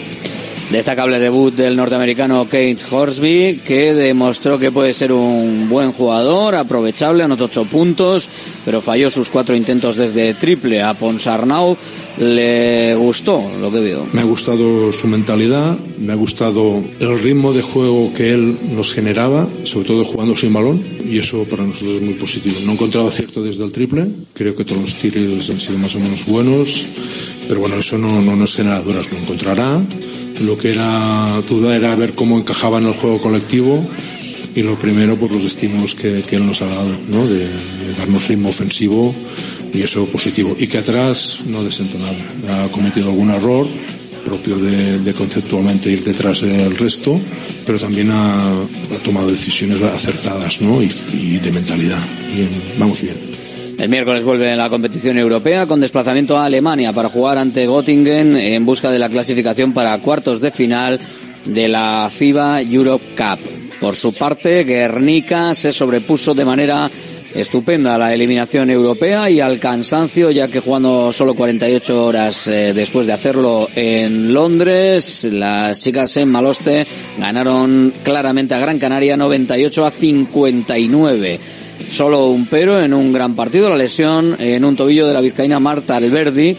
[0.70, 7.22] Destacable debut del norteamericano Kate Horsby, que demostró que puede ser un buen jugador, aprovechable,
[7.22, 8.28] anotó ocho puntos,
[8.64, 11.76] pero falló sus cuatro intentos desde triple a Ponsarnau.
[12.18, 14.06] Le gustó lo que vio.
[14.12, 18.94] Me ha gustado su mentalidad, me ha gustado el ritmo de juego que él nos
[18.94, 22.56] generaba, sobre todo jugando sin balón, y eso para nosotros es muy positivo.
[22.64, 25.94] No he encontrado acierto desde el triple, creo que todos los tiros han sido más
[25.94, 26.86] o menos buenos,
[27.48, 29.82] pero bueno, eso no, no nos genera dudas, lo encontrará.
[30.40, 33.82] Lo que era duda era ver cómo encajaba en el juego colectivo
[34.56, 37.26] y lo primero por los estímulos que, que él nos ha dado, ¿no?
[37.26, 39.14] de, de darnos ritmo ofensivo
[39.72, 40.56] y eso positivo.
[40.58, 42.16] Y que atrás no desentonado.
[42.50, 43.66] Ha cometido algún error
[44.24, 47.20] propio de, de conceptualmente ir detrás del resto,
[47.66, 50.82] pero también ha, ha tomado decisiones acertadas ¿no?
[50.82, 52.00] y, y de mentalidad.
[52.78, 53.14] Vamos bien.
[53.78, 58.64] El miércoles vuelve la competición europea con desplazamiento a Alemania para jugar ante Göttingen en
[58.64, 60.98] busca de la clasificación para cuartos de final
[61.44, 63.65] de la FIBA Europe Cup.
[63.80, 66.90] Por su parte, Guernica se sobrepuso de manera
[67.34, 72.72] estupenda a la eliminación europea y al cansancio, ya que jugando solo 48 horas eh,
[72.74, 76.86] después de hacerlo en Londres, las chicas en Maloste
[77.18, 81.40] ganaron claramente a Gran Canaria 98 a 59.
[81.90, 85.60] Solo un pero en un gran partido, la lesión en un tobillo de la vizcaína
[85.60, 86.56] Marta Alberdi.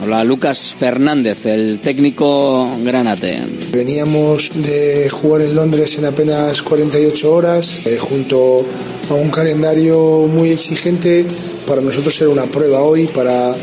[0.00, 3.42] Habla Lucas Fernández, el técnico granate.
[3.72, 8.66] Veníamos de jugar en Londres en apenas 48 horas, eh, junto
[9.08, 11.26] a un calendario muy exigente.
[11.66, 13.54] Para nosotros era una prueba hoy para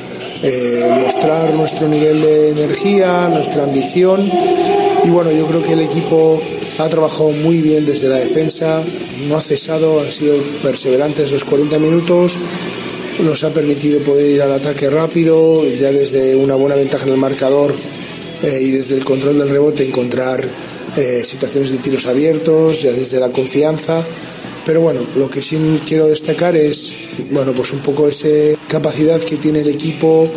[0.42, 4.32] eh, mostrar nuestro nivel de energía, nuestra ambición.
[5.04, 6.42] Y bueno, yo creo que el equipo
[6.80, 8.84] ha trabajado muy bien desde la defensa,
[9.28, 12.38] no ha cesado, han sido perseverantes los 40 minutos
[13.20, 17.18] nos ha permitido poder ir al ataque rápido, ya desde una buena ventaja en el
[17.18, 17.74] marcador
[18.44, 20.44] eh, y desde el control del rebote encontrar
[20.98, 24.06] eh, situaciones de tiros abiertos, ya desde la confianza.
[24.66, 26.96] Pero bueno, lo que sí quiero destacar es,
[27.32, 28.28] bueno, pues un poco esa
[28.68, 30.30] capacidad que tiene el equipo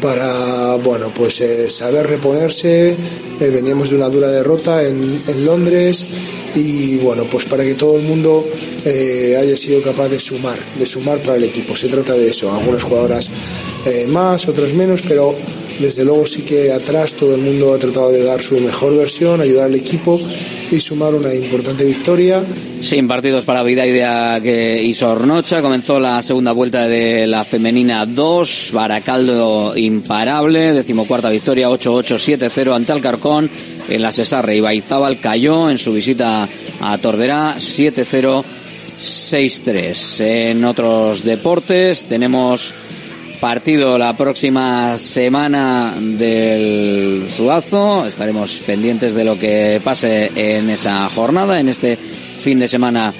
[0.00, 2.90] para, bueno, pues eh, saber reponerse.
[2.90, 6.06] Eh, veníamos de una dura derrota en, en Londres
[6.54, 8.46] y bueno, pues para que todo el mundo
[8.84, 11.74] eh, haya sido capaz de sumar, de sumar para el equipo.
[11.76, 13.30] Se trata de eso, algunas jugadoras
[13.86, 15.34] eh, más, otras menos, pero
[15.78, 19.40] desde luego sí que atrás todo el mundo ha tratado de dar su mejor versión,
[19.40, 20.20] ayudar al equipo
[20.70, 22.42] y sumar una importante victoria.
[22.80, 25.62] Sin partidos para Vidaidea que y Sornocha.
[25.62, 28.70] Comenzó la segunda vuelta de la femenina 2.
[28.72, 30.72] Baracaldo imparable.
[30.72, 33.48] Decimocuarta victoria 8-8-7-0 ante Alcarcón.
[33.92, 36.48] En la Cesarre Ibaizábal cayó en su visita
[36.80, 38.42] a Tordera 7-0.
[38.98, 40.20] 6-3.
[40.20, 42.72] En otros deportes tenemos
[43.40, 48.06] partido la próxima semana del Zuazo.
[48.06, 51.58] Estaremos pendientes de lo que pase en esa jornada.
[51.58, 53.12] En este fin de semana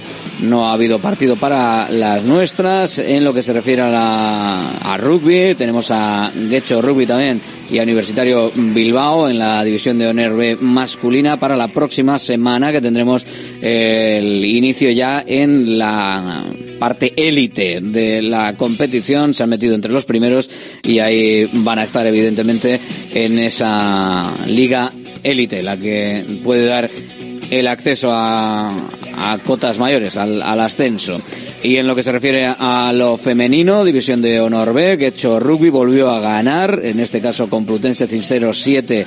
[0.43, 3.01] no ha habido partido para las nuestras.
[3.01, 7.41] En lo que se refiere a, la, a rugby, tenemos a Guecho Rugby también
[7.73, 12.71] y a Universitario Bilbao en la división de honor B masculina para la próxima semana
[12.71, 13.25] que tendremos
[13.63, 16.45] el inicio ya en la
[16.79, 19.33] parte élite de la competición.
[19.33, 20.51] Se han metido entre los primeros
[20.83, 22.79] y ahí van a estar evidentemente
[23.15, 26.91] en esa liga élite, la que puede dar
[27.51, 28.75] el acceso a,
[29.17, 31.21] a cotas mayores, al, ascenso.
[31.63, 35.71] Y en lo que se refiere a lo femenino, División de Honor B, que rugby
[35.71, 39.07] volvió a ganar, en este caso Complutense Cincero 7,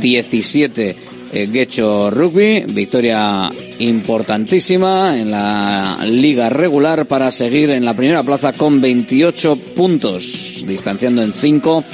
[0.00, 0.96] 17
[1.34, 8.52] eh, Guecho Rugby, victoria importantísima en la liga regular para seguir en la primera plaza
[8.52, 11.84] con 28 puntos, distanciando en 5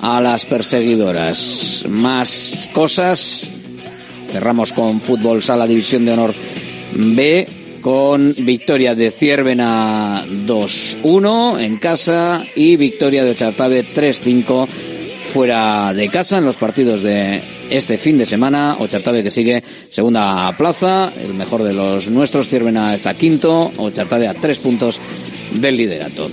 [0.00, 1.84] a las perseguidoras.
[1.88, 3.48] Más cosas,
[4.32, 6.34] cerramos con fútbol sala División de Honor
[6.94, 7.46] B
[7.80, 16.38] con victoria de Ciervena 2-1 en casa y victoria de Ochartabe 3-5 fuera de casa
[16.38, 18.76] en los partidos de este fin de semana.
[18.78, 22.48] Ochartabe que sigue segunda plaza, el mejor de los nuestros.
[22.48, 24.98] Ciervena está quinto, Ochartabe a tres puntos
[25.52, 26.30] del liderato.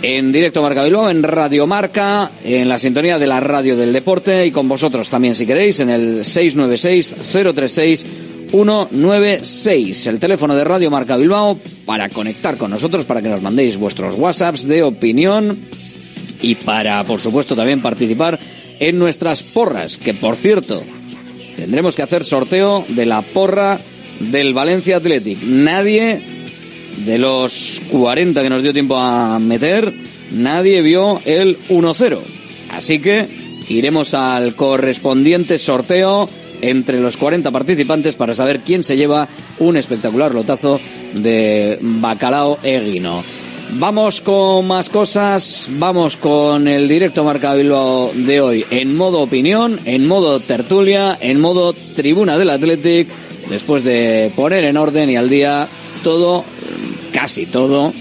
[0.00, 4.46] en directo Marca Bilbao, en Radio Marca, en la sintonía de la radio del deporte
[4.46, 6.24] y con vosotros también si queréis en el
[8.50, 13.76] 696-036-196, el teléfono de Radio Marca Bilbao para conectar con nosotros, para que nos mandéis
[13.76, 15.58] vuestros WhatsApps de opinión
[16.42, 18.38] y para, por supuesto, también participar
[18.80, 20.82] en nuestras porras, que por cierto,
[21.56, 23.78] tendremos que hacer sorteo de la porra
[24.20, 25.42] del Valencia Athletic.
[25.42, 26.20] Nadie
[27.04, 29.92] de los 40 que nos dio tiempo a meter,
[30.32, 32.18] nadie vio el 1-0.
[32.70, 33.26] Así que
[33.68, 36.28] iremos al correspondiente sorteo
[36.60, 40.80] entre los 40 participantes para saber quién se lleva un espectacular lotazo
[41.14, 43.22] de bacalao eguino.
[43.72, 49.78] Vamos con más cosas, vamos con el directo Marca Bilbao de hoy en modo opinión,
[49.84, 53.08] en modo tertulia, en modo tribuna del Athletic,
[53.50, 55.68] después de poner en orden y al día
[56.02, 56.44] todo,
[57.12, 57.92] casi todo,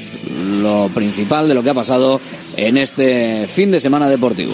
[0.62, 2.22] lo principal de lo que ha pasado
[2.56, 4.54] en este fin de semana deportivo.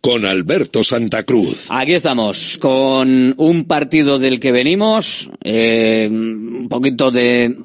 [0.00, 1.66] con Alberto Santa Cruz.
[1.70, 7.56] Aquí estamos con un partido del que venimos, eh, un poquito de,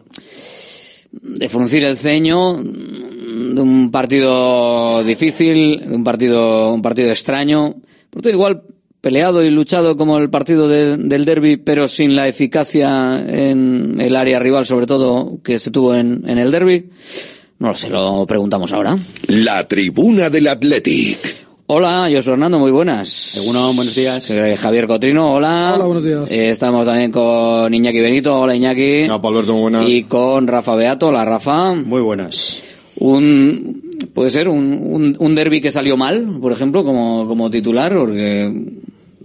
[1.12, 7.76] de fruncir el ceño, de un partido difícil, de un partido, un partido extraño,
[8.10, 8.64] por todo igual
[9.02, 14.16] peleado y luchado como el partido de- del derby, pero sin la eficacia en el
[14.16, 16.90] área rival, sobre todo que se tuvo en, en el derby.
[17.60, 18.98] No lo sé, lo preguntamos ahora.
[19.28, 21.18] La tribuna del Athletic.
[21.74, 23.40] Hola, yo soy Hernando, muy buenas.
[23.46, 24.30] Buenos días.
[24.58, 25.72] Javier Cotrino, hola.
[25.76, 26.30] Hola, buenos días.
[26.30, 29.04] Eh, estamos también con Iñaki Benito, hola Iñaki.
[29.04, 29.88] Alberto, muy buenas.
[29.88, 31.74] Y con Rafa Beato, hola Rafa.
[31.76, 32.62] Muy buenas.
[32.98, 37.96] Un, puede ser un, un, un derby que salió mal, por ejemplo, como, como titular,
[37.96, 38.54] porque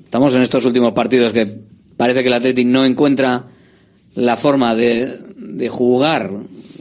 [0.05, 1.49] estamos en estos últimos partidos que
[1.97, 3.47] parece que el Athletic no encuentra
[4.15, 6.31] la forma de, de jugar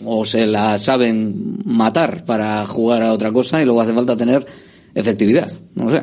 [0.06, 4.46] o se la saben matar para jugar a otra cosa y luego hace falta tener
[4.96, 5.52] efectividad.
[5.76, 6.02] No sé.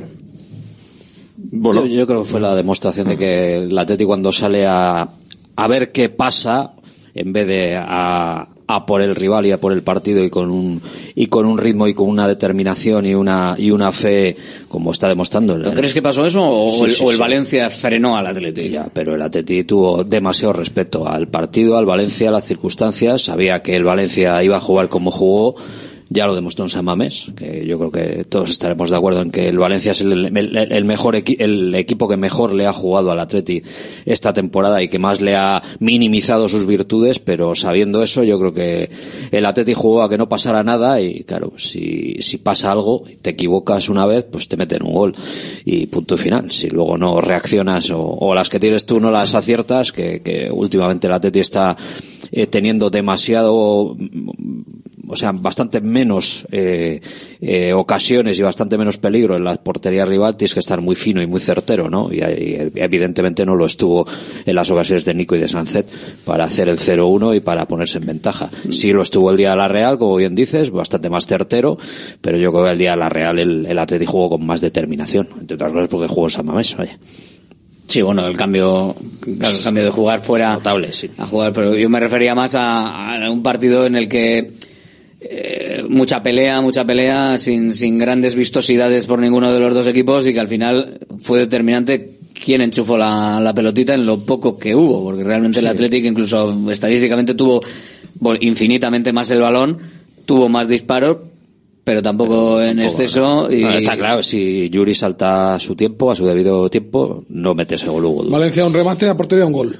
[1.51, 5.09] Yo, yo creo que fue la demostración de que el Atleti cuando sale a,
[5.57, 6.73] a ver qué pasa,
[7.15, 10.51] en vez de a, a por el rival y a por el partido y con
[10.51, 10.81] un
[11.15, 14.37] y con un ritmo y con una determinación y una y una fe
[14.69, 15.57] como está demostrando.
[15.57, 17.21] el- ¿Tú crees que pasó eso o, Sí, el, sí, o el sí.
[17.21, 18.71] Valencia frenó al Atleti?
[18.71, 23.23] Ya, pero el Atleti tuvo demasiado respeto al partido, al Valencia, a las circunstancias.
[23.23, 25.57] Sabía que el Valencia iba a jugar como jugó
[26.13, 29.31] ya lo demostró en San Mamés, que yo creo que todos estaremos de acuerdo en
[29.31, 30.31] que el Valencia es el,
[30.85, 33.63] mejor equi- el equipo que mejor le ha jugado al Atleti
[34.05, 38.53] esta temporada y que más le ha minimizado sus virtudes, pero sabiendo eso yo creo
[38.53, 38.91] que
[39.31, 43.31] el Atleti jugó a que no pasara nada y claro, si, si pasa algo, te
[43.31, 45.15] equivocas una vez, pues te meten un gol
[45.65, 46.51] y punto final.
[46.51, 50.49] Si luego no reaccionas o, o las que tienes tú no las aciertas, que, que
[50.53, 51.77] últimamente el Atleti está
[52.33, 53.97] eh, teniendo demasiado
[55.13, 57.01] o sea, bastante menos eh,
[57.43, 61.21] eh, ocasiones y bastante menos peligro en la portería rival, tienes que estar muy fino
[61.21, 62.11] y muy certero, ¿no?
[62.11, 64.07] Y, y evidentemente no lo estuvo
[64.47, 65.91] en las ocasiones de Nico y de Sancet
[66.25, 68.49] para hacer el 0-1 y para ponerse en ventaja.
[68.71, 71.77] Sí lo estuvo el día de la Real, como bien dices, bastante más certero,
[72.23, 74.63] pero yo creo que el día de la Real el, el Atleti jugó con más
[74.63, 76.99] determinación, entre otras cosas porque jugó San Mamés, vaya.
[77.87, 78.95] Sí, bueno, el cambio,
[79.39, 83.31] claro, el cambio de jugar fuera a jugar, pero yo me refería más a, a
[83.31, 84.53] un partido en el que
[85.21, 90.27] eh, mucha pelea, mucha pelea, sin, sin grandes vistosidades por ninguno de los dos equipos
[90.27, 94.75] y que al final fue determinante quién enchufó la, la pelotita en lo poco que
[94.75, 95.67] hubo, porque realmente el.
[95.67, 97.63] Athletic incluso estadísticamente tuvo
[98.41, 99.79] infinitamente más el balón,
[100.25, 101.19] tuvo más disparos,
[101.85, 103.51] pero tampoco en Tampoco, exceso.
[103.53, 103.63] Y...
[103.63, 107.75] No, está claro, si Yuri salta a su tiempo, a su debido tiempo, no mete
[107.75, 108.29] ese gol.
[108.31, 109.77] Valencia un remate a portería un gol.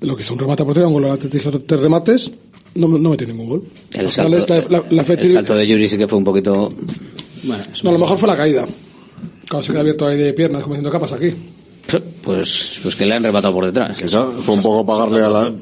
[0.00, 1.04] Lo que hizo un remate a portería un gol.
[1.04, 2.30] El Atleti hizo tres remates,
[2.74, 3.62] no, no metió ningún gol.
[3.92, 6.72] El salto, es la- la- la el salto de Yuri sí que fue un poquito...
[7.44, 8.66] Bueno, No, a lo mejor fue la caída.
[9.50, 11.30] Cuando se queda abierto ahí de piernas, como diciendo, ¿qué pasa aquí?
[12.22, 14.00] pues, pues que le han rematado por detrás.
[14.44, 15.52] Fue un poco pagarle a la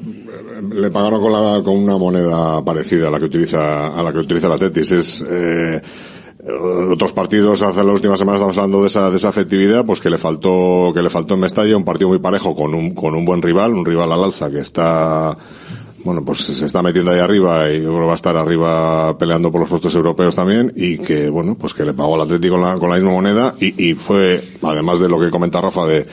[0.61, 4.19] le pagaron con la con una moneda parecida a la que utiliza a la que
[4.19, 5.81] utiliza la Tetis es eh,
[6.89, 10.09] otros partidos hace las últimas semanas estamos hablando de esa de esa efectividad pues que
[10.09, 13.25] le faltó que le faltó en Mestalla un partido muy parejo con un con un
[13.25, 15.37] buen rival un rival al alza que está
[16.03, 19.61] bueno, pues se está metiendo ahí arriba y yo va a estar arriba peleando por
[19.61, 22.77] los puestos europeos también y que, bueno, pues que le pagó al Atlético con la,
[22.77, 26.07] con la misma moneda y, y fue, además de lo que comenta Rafa, de,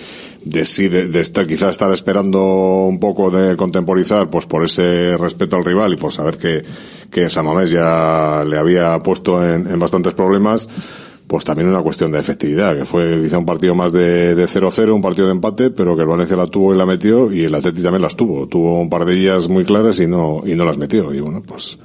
[0.49, 5.17] de sí, de, de estar, quizá estar esperando un poco de contemporizar, pues por ese
[5.19, 6.65] respeto al rival y por saber que,
[7.11, 10.69] que San Mamés ya le había puesto en, en bastantes problemas,
[11.27, 14.95] pues también una cuestión de efectividad, que fue quizá un partido más de de 0-0,
[14.95, 17.83] un partido de empate, pero que Valencia la tuvo y la metió y el Atleti
[17.83, 18.47] también las tuvo.
[18.47, 21.13] Tuvo un par de ellas muy claras y no, y no las metió.
[21.13, 21.79] Y bueno, pues,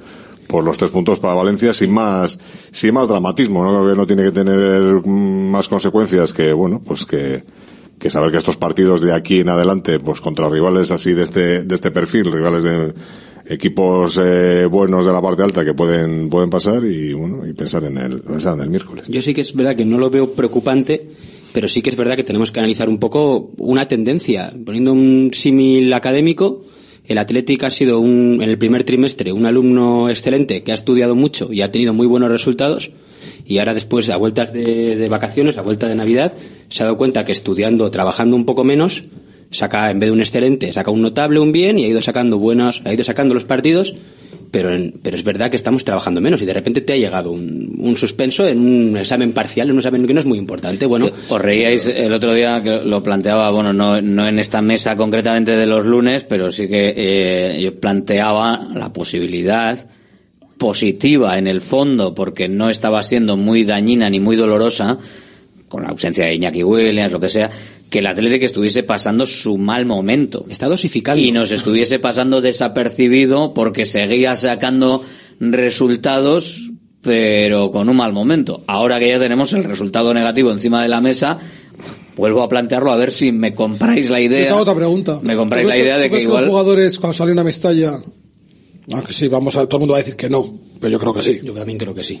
[0.46, 2.38] por los tres puntos para Valencia sin más,
[2.70, 3.70] sin más dramatismo, ¿no?
[3.82, 7.42] Creo que no tiene que tener más consecuencias que, bueno, pues que,
[8.04, 11.64] que saber que estos partidos de aquí en adelante, pues contra rivales así de este,
[11.64, 12.92] de este perfil, rivales de
[13.46, 17.82] equipos eh, buenos de la parte alta que pueden, pueden pasar y bueno, y pensar
[17.84, 19.08] en el, pensar en el miércoles.
[19.08, 21.02] Yo sí que es verdad que no lo veo preocupante,
[21.54, 24.52] pero sí que es verdad que tenemos que analizar un poco una tendencia.
[24.66, 26.60] Poniendo un símil académico,
[27.06, 31.52] el Atlético ha sido en el primer trimestre un alumno excelente que ha estudiado mucho
[31.52, 32.90] y ha tenido muy buenos resultados.
[33.46, 36.32] Y ahora después, a vueltas de, vacaciones, a vuelta de Navidad,
[36.68, 39.04] se ha dado cuenta que estudiando, trabajando un poco menos,
[39.50, 42.40] saca, en vez de un excelente, saca un notable, un bien, y ha ido sacando
[42.84, 43.94] ha ido sacando los partidos,
[44.54, 47.32] pero, en- pero es verdad que estamos trabajando menos y de repente te ha llegado
[47.32, 50.86] un, un suspenso en un examen parcial, en un examen que no es muy importante.
[50.86, 54.94] Bueno, Os reíais el otro día que lo planteaba, bueno, no, no en esta mesa
[54.94, 59.88] concretamente de los lunes, pero sí que eh, yo planteaba la posibilidad
[60.58, 64.98] positiva en el fondo, porque no estaba siendo muy dañina ni muy dolorosa,
[65.68, 67.50] con la ausencia de Iñaki Williams, lo que sea,
[67.94, 70.46] que el Atlético estuviese pasando su mal momento.
[70.50, 71.22] Está dosificando.
[71.22, 75.00] Y nos estuviese pasando desapercibido porque seguía sacando
[75.38, 76.72] resultados,
[77.02, 78.64] pero con un mal momento.
[78.66, 81.38] Ahora que ya tenemos el resultado negativo encima de la mesa,
[82.16, 84.56] vuelvo a plantearlo a ver si me compráis la idea.
[84.56, 85.20] otra pregunta.
[85.22, 86.46] Me compráis ¿Tú la idea de que igual...
[86.46, 88.00] los jugadores, cuando sale una Mestalla,
[88.92, 91.14] aunque sí, vamos a, todo el mundo va a decir que no, pero yo creo
[91.14, 91.40] que sí.
[91.44, 92.20] Yo también creo que sí.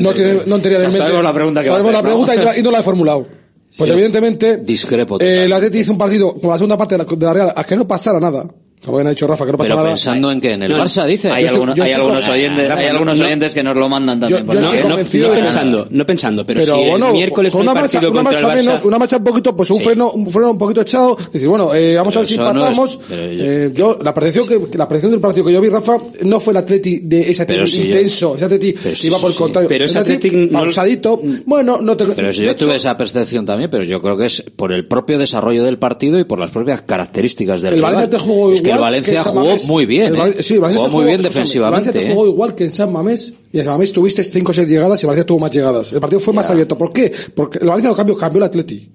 [0.00, 2.34] No, tiene, no tenía O sea, sabemos la pregunta que va a Sabemos la pregunta
[2.36, 3.43] no y no la he formulado.
[3.76, 3.92] Pues Sí.
[3.94, 5.20] evidentemente, Discrepo.
[5.20, 7.52] eh, el Atleti hizo un partido con la segunda parte de la, de la Real
[7.56, 8.46] a que no pasara nada.
[8.84, 9.94] Como bien ha dicho Rafa, que no pasara Pero nada.
[9.94, 11.28] pensando en que en el No, Barça dice.
[11.30, 13.54] Hay, Yo estoy- algunos, yo hay estoy algunos con- oyentes, Rafa, hay algunos no- oyentes
[13.54, 14.46] que nos lo mandan también.
[14.46, 14.60] yo mail.
[14.88, 18.10] no, no pensando, no pensando, pero, Pero si bueno, el miércoles con una marcha, partido
[18.12, 19.84] una contra el marcha Barça, menos, una marcha un poquito, pues un Sí.
[19.84, 22.98] freno, un freno un poquito echado, decir, bueno, eh, vamos a ver si es- empatamos.
[23.08, 25.96] pero yo- Eh, yo, la percepción que la percepción del partido que yo vi, Rafa,
[26.22, 29.06] no fue el Atleti de ese Pero Atleti si yo- intenso, ese Atleti Pero sí,
[29.06, 29.42] iba sí, por el sí.
[29.42, 29.68] contrario.
[29.68, 33.84] Pero ese Atleti pausadito, bueno, no te, Pero si yo tuve esa percepción también, pero
[33.84, 37.62] yo creo que es por el propio desarrollo del partido y por las propias características
[37.62, 37.82] del el.
[37.82, 39.64] Valencia te jugó es que el igual Valencia jugó Mamés.
[39.64, 40.42] muy bien, El ¿eh?
[40.42, 41.88] Sí, el Valencia jugó muy bien defensivamente.
[41.90, 42.14] El Valencia ¿eh?
[42.14, 45.02] jugó igual que en San Mamés y en San Mamés tuviste 5 o 6 llegadas
[45.02, 45.92] y el Valencia tuvo más llegadas.
[45.92, 46.76] El partido fue más abierto.
[46.78, 47.12] ¿Por qué?
[47.34, 48.88] Porque el Valencia lo cambió, cambió el Atleti.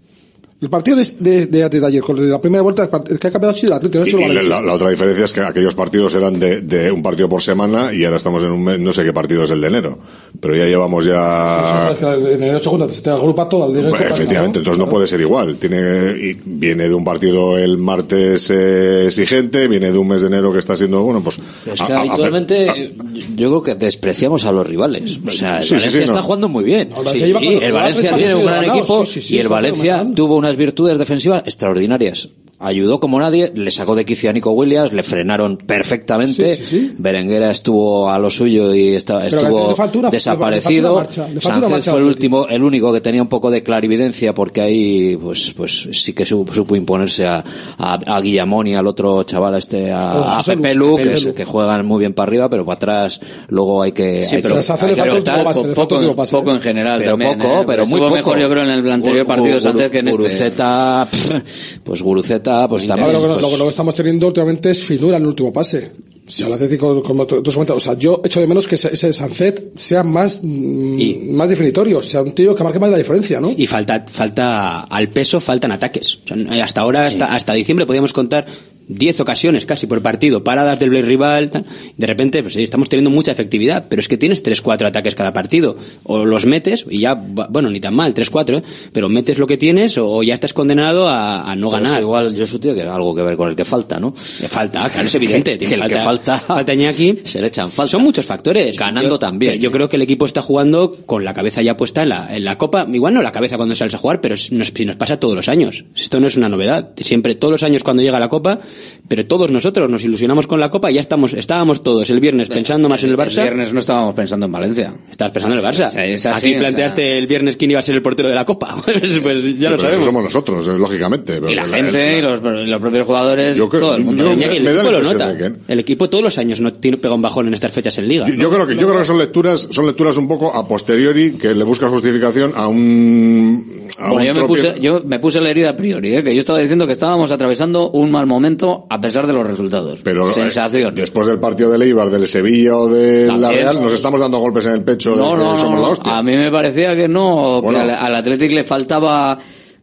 [0.61, 3.53] El partido de, de, de, de ayer, con la primera vuelta, el que ha cambiado
[3.53, 5.39] ha sido el Atlético, no ha hecho el Y la, la otra diferencia es que
[5.39, 8.77] aquellos partidos eran de, de un partido por semana y ahora estamos en un mes,
[8.77, 9.99] no sé qué partido es el de enero,
[10.41, 11.95] pero ya llevamos ya...
[12.01, 15.21] En el 8 cuando se te agrupa todo el Bueno, efectivamente, entonces no puede ser
[15.21, 15.55] igual.
[15.55, 20.27] Tiene y viene de un partido el martes eh, exigente, viene de un mes de
[20.27, 21.39] enero que está siendo bueno, pues
[21.71, 22.93] Es a- que a- a- habitualmente eh,
[23.37, 25.21] yo creo que despreciamos a los rivales.
[25.25, 26.03] O sea, el Sí, Valencia sí, no.
[26.03, 26.89] está jugando muy bien.
[26.97, 30.07] el Valencia el Valencia tiene un gran equipo sí, sí, sí, y el está Valencia
[30.13, 32.27] tuvo unas virtudes defensivas extraordinarias.
[32.61, 36.57] Ayudó como nadie, le sacó de quicio a Nico Williams, le frenaron perfectamente.
[36.57, 36.95] Sí, sí, sí.
[36.97, 40.95] Berenguera estuvo a lo suyo y Pero estuvo una- desaparecido.
[40.95, 45.15] marcha, Sánchez fue el último, el único que tenía un poco de clarividencia porque ahí
[45.15, 47.43] pues pues sí que supo, supo imponerse a,
[47.77, 50.95] a, a Guillamón y al otro chaval este a, Oh, a José Lu, Pepe Lu,
[50.97, 51.33] Pepe que, es- Lu.
[51.33, 54.55] que juegan muy bien para arriba pero para atrás luego hay que Sí, hay pero
[54.55, 56.25] que- Sánchez le hay que falta un apretar.
[56.29, 57.63] poco en general pero también, poco, ¿eh?
[57.65, 58.15] pero muy Estuvo poco.
[58.15, 60.21] mejor yo creo en el anterior partido Sánchez que en este.
[60.21, 61.07] Guruceta,
[61.83, 63.11] pues Guruceta, pues también.
[63.13, 65.91] lo, que, pues, lo que- estamos teniendo últimamente es finura en el último pase.
[66.27, 68.93] O sea, el Atlético, como tú comentado, o sea, yo echo de menos que ese,
[68.93, 73.41] ese Sancet sea más, mm, más definitorio, sea un tío que marque más la diferencia,
[73.41, 73.51] ¿no?
[73.57, 76.19] Y falta, falta, al peso faltan ataques.
[76.23, 78.45] O sea, hasta ahora, hasta, hasta diciembre podíamos contar
[78.89, 81.65] 10 ocasiones casi por partido, paradas del rival, tal.
[81.95, 85.77] de repente, pues estamos teniendo mucha efectividad, pero es que tienes 3-4 ataques cada partido.
[86.03, 88.63] O los metes, y ya, bueno, ni tan mal, 3-4, ¿eh?
[88.91, 92.01] pero metes lo que tienes o, ya estás condenado a, a no ganar.
[92.01, 94.13] igual yo su tío que algo que ver con el que falta, ¿no?
[94.41, 95.51] Le falta, claro, es evidente.
[95.57, 97.19] Que- tiene que el que falta- falta Iñaki.
[97.23, 97.91] Se le echan falta.
[97.91, 98.75] Son muchos factores.
[98.77, 99.59] Ganando Yo- también.
[99.61, 102.43] Yo creo que el equipo está jugando con la cabeza ya puesta en la, en
[102.43, 102.87] la copa.
[102.91, 105.47] Igual no la cabeza cuando sales a jugar, pero nos, si nos pasa todos los
[105.47, 105.85] años.
[105.95, 106.89] Esto no es una novedad.
[106.97, 108.59] Siempre, todos los años cuando llega la copa,
[109.07, 112.49] pero todos nosotros nos ilusionamos con la copa y ya estamos, estábamos todos el viernes
[112.49, 113.37] pensando más en el Barça.
[113.39, 114.93] El viernes no estábamos pensando en Valencia.
[115.09, 115.89] Estabas pensando en el Barça.
[116.17, 118.75] Sí, Aquí planteaste el viernes quién iba a ser el portero de la copa.
[118.83, 120.05] pues ya pero lo eso sabemos.
[120.05, 121.33] somos nosotros, eh, lógicamente.
[121.35, 124.23] pero Y la gente, y los, los propios jugadores, Yo creo- todo el mundo.
[124.23, 125.37] yo- el me equipo lo nota.
[125.37, 128.07] que- El equipo todos los años no tiene pega un bajón en estas fechas en
[128.07, 128.27] liga.
[128.27, 131.33] Yo, yo creo que yo creo que son lecturas son lecturas un poco a posteriori
[131.33, 134.69] que le buscas justificación a un a Bueno, un yo me, tropiezo.
[134.69, 136.23] puse, yo me puse la herida a priori, ¿eh?
[136.23, 139.99] que yo estaba diciendo que estábamos atravesando un mal momento a pesar de los resultados.
[140.03, 140.93] pero eh, Sensación.
[140.95, 143.49] después del partido del Eibar, del Sevilla o de la.
[143.51, 145.91] Real nos estamos dando golpes en el pecho No, de que no, somos no, la
[145.91, 146.17] hostia.
[146.17, 147.79] A mí me parecía que no, Bueno.
[147.79, 149.37] que al, al Athletic le faltaba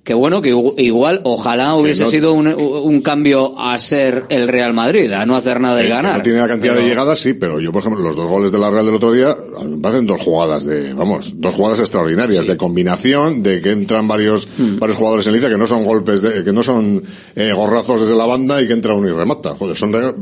[0.07, 4.47] que bueno, que igu- igual, ojalá hubiese no- sido un, un cambio a ser el
[4.47, 6.19] Real Madrid, a no hacer nada y Eh, ganar.
[6.19, 8.53] No tiene la cantidad Pero- de llegadas, sí, pero yo, por ejemplo, los dos goles
[8.53, 9.35] de la Real del otro día,
[9.69, 14.47] me parecen dos jugadas de, vamos, dos jugadas extraordinarias, de combinación, de que entran varios,
[14.57, 14.79] Hmm.
[14.79, 17.03] varios jugadores en línea, que no son golpes de, que no son
[17.35, 19.57] eh, gorrazos desde la banda y que entra uno y remata.
[19.57, 20.13] Joder, son re- eh,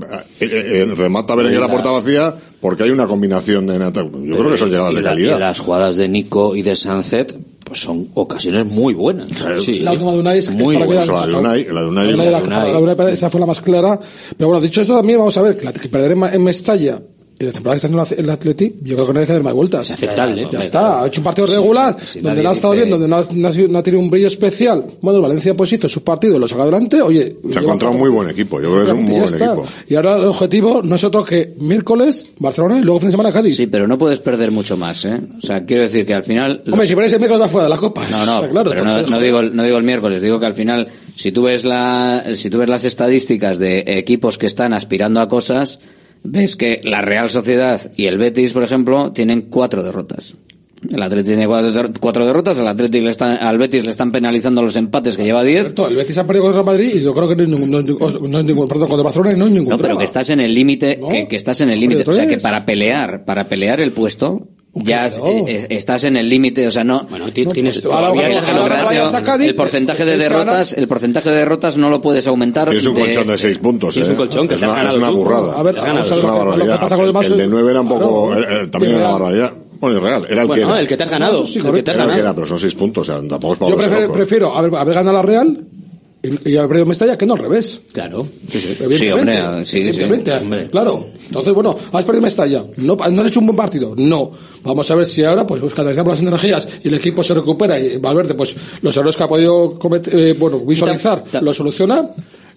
[0.40, 3.92] eh, eh, remata Berenguer la puerta vacía porque hay una combinación de Yo
[4.38, 5.36] creo que son llegadas de calidad.
[5.36, 9.28] y las jugadas de Nico y de Sanzet pues son ocasiones muy buenas.
[9.60, 9.80] Sí.
[9.80, 11.08] La última de Unai es Muy buenas.
[11.08, 13.12] vean- La de Unai, la de Unai, La la la- de Unai.
[13.12, 13.98] esa fue la más clara.
[14.36, 17.00] Pero bueno, dicho esto también, vamos a ver, que, la, que perder en Mestalla
[17.38, 19.42] y la temporada que está haciendo el Atleti, yo creo que no hay que dar
[19.42, 19.88] más vueltas.
[19.90, 20.46] Es aceptable.
[20.52, 23.16] Ya está, ha hecho un partido regular, donde no ha estado dice- bien, donde no
[23.16, 24.84] ha, no no tenido un brillo especial.
[25.00, 27.36] Bueno, el Valencia pues hizo su partido, lo saca adelante, oye.
[27.50, 28.60] Se ha encontrado un muy buen equipo.
[28.60, 29.46] Yo creo que es un muy buen está.
[29.46, 29.66] equipo.
[29.88, 33.32] Y ahora el objetivo no es otro que miércoles, Barcelona y luego fin de semana
[33.32, 33.56] Cádiz.
[33.56, 35.20] Sí, pero no puedes perder mucho más, ¿eh?
[35.42, 36.62] O sea, quiero decir que al final...
[36.64, 38.02] los- Hombre, si pones el miércoles va fuera de la Copa.
[38.10, 39.22] No, no, claro, pero no, entonces, no joder.
[39.26, 42.48] digo, el- no digo el miércoles, digo que al final, si tú ves la, si
[42.48, 45.80] tú ves las estadísticas de equipos que están aspirando a cosas,
[46.24, 50.34] ves que la Real Sociedad y el Betis, por ejemplo, tienen cuatro derrotas.
[50.90, 54.12] El Atlético tiene cuatro, der- cuatro derrotas, al Atlético le está- al Betis le están
[54.12, 55.72] penalizando los empates que lleva diez.
[55.78, 57.84] El Betis ha perdido contra Madrid y yo creo que no hay ningún, no hay
[57.84, 60.40] ningún- no hay ningún- perdón, contra Barcelona no hay ningún No, pero que estás en
[60.40, 62.02] el límite, que, que estás en el límite.
[62.06, 65.12] O sea, que para pelear, para pelear el puesto, ya eh,
[65.46, 67.06] eh, estás en el límite, o sea, no.
[67.08, 69.54] Bueno, ti- tienes pues, ahora todavía el- ahora el que ratio- vayas a Cádiz, el
[69.54, 72.68] porcentaje de derrotas, el porcentaje de derrotas no lo puedes aumentar.
[72.68, 73.46] Tienes un de colchón de este.
[73.48, 73.96] seis puntos.
[73.96, 74.04] Eh.
[74.10, 75.58] un colchón que es una, es burrada.
[75.58, 77.24] A ver, es una barbaridad.
[77.24, 78.34] el de 9 era un poco.
[78.34, 79.12] Eh, eh, también era una Real.
[79.20, 79.52] barbaridad.
[79.80, 80.26] Bueno, real.
[80.30, 80.80] Era el Bueno, que era.
[80.80, 81.44] el que te has ganado.
[81.44, 82.18] Sí, el que te has ganado.
[82.18, 83.06] era, pero son 6 puntos.
[83.08, 85.58] O sea, tampoco es para Yo prefiero, prefiero haber, haber ganado la Real
[86.24, 87.80] y, y perdido Mestalla que no al revés.
[87.92, 88.26] Claro.
[88.48, 88.76] Sí, sí.
[88.80, 89.78] Evidentemente, Sí, hombre, sí, sí.
[89.78, 90.70] evidentemente, Hombre.
[90.70, 91.06] claro.
[91.26, 94.30] Entonces, bueno, has perdido Mestalla, no, no has hecho un buen partido, no.
[94.62, 97.78] Vamos a ver si ahora, pues, pues canalizamos las energías y el equipo se recupera
[97.78, 102.10] y Valverde, pues, los errores que ha podido cometer, eh, bueno, visualizar, lo soluciona.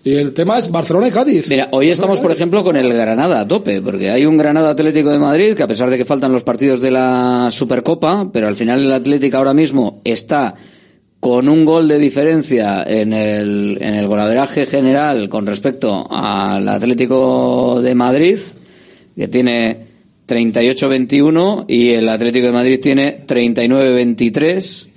[0.03, 1.49] Y el tema es Barcelona y Cádiz.
[1.49, 5.09] Mira, hoy estamos, por ejemplo, con el Granada a tope, porque hay un Granada Atlético
[5.09, 8.55] de Madrid que a pesar de que faltan los partidos de la Supercopa, pero al
[8.55, 10.55] final el Atlético ahora mismo está
[11.29, 17.81] con un gol de diferencia en el, en el golaveraje general con respecto al Atlético
[17.81, 18.39] de Madrid,
[19.13, 19.77] que tiene
[20.25, 24.87] 38-21 y el Atlético de Madrid tiene 39-23.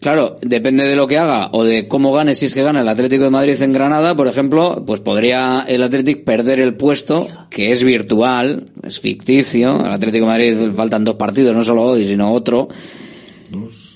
[0.00, 2.88] Claro, depende de lo que haga o de cómo gane, si es que gana el
[2.88, 7.72] Atlético de Madrid en Granada, por ejemplo, pues podría el Atlético perder el puesto, que
[7.72, 9.74] es virtual, es ficticio.
[9.74, 12.68] Al Atlético de Madrid faltan dos partidos, no solo hoy, sino otro.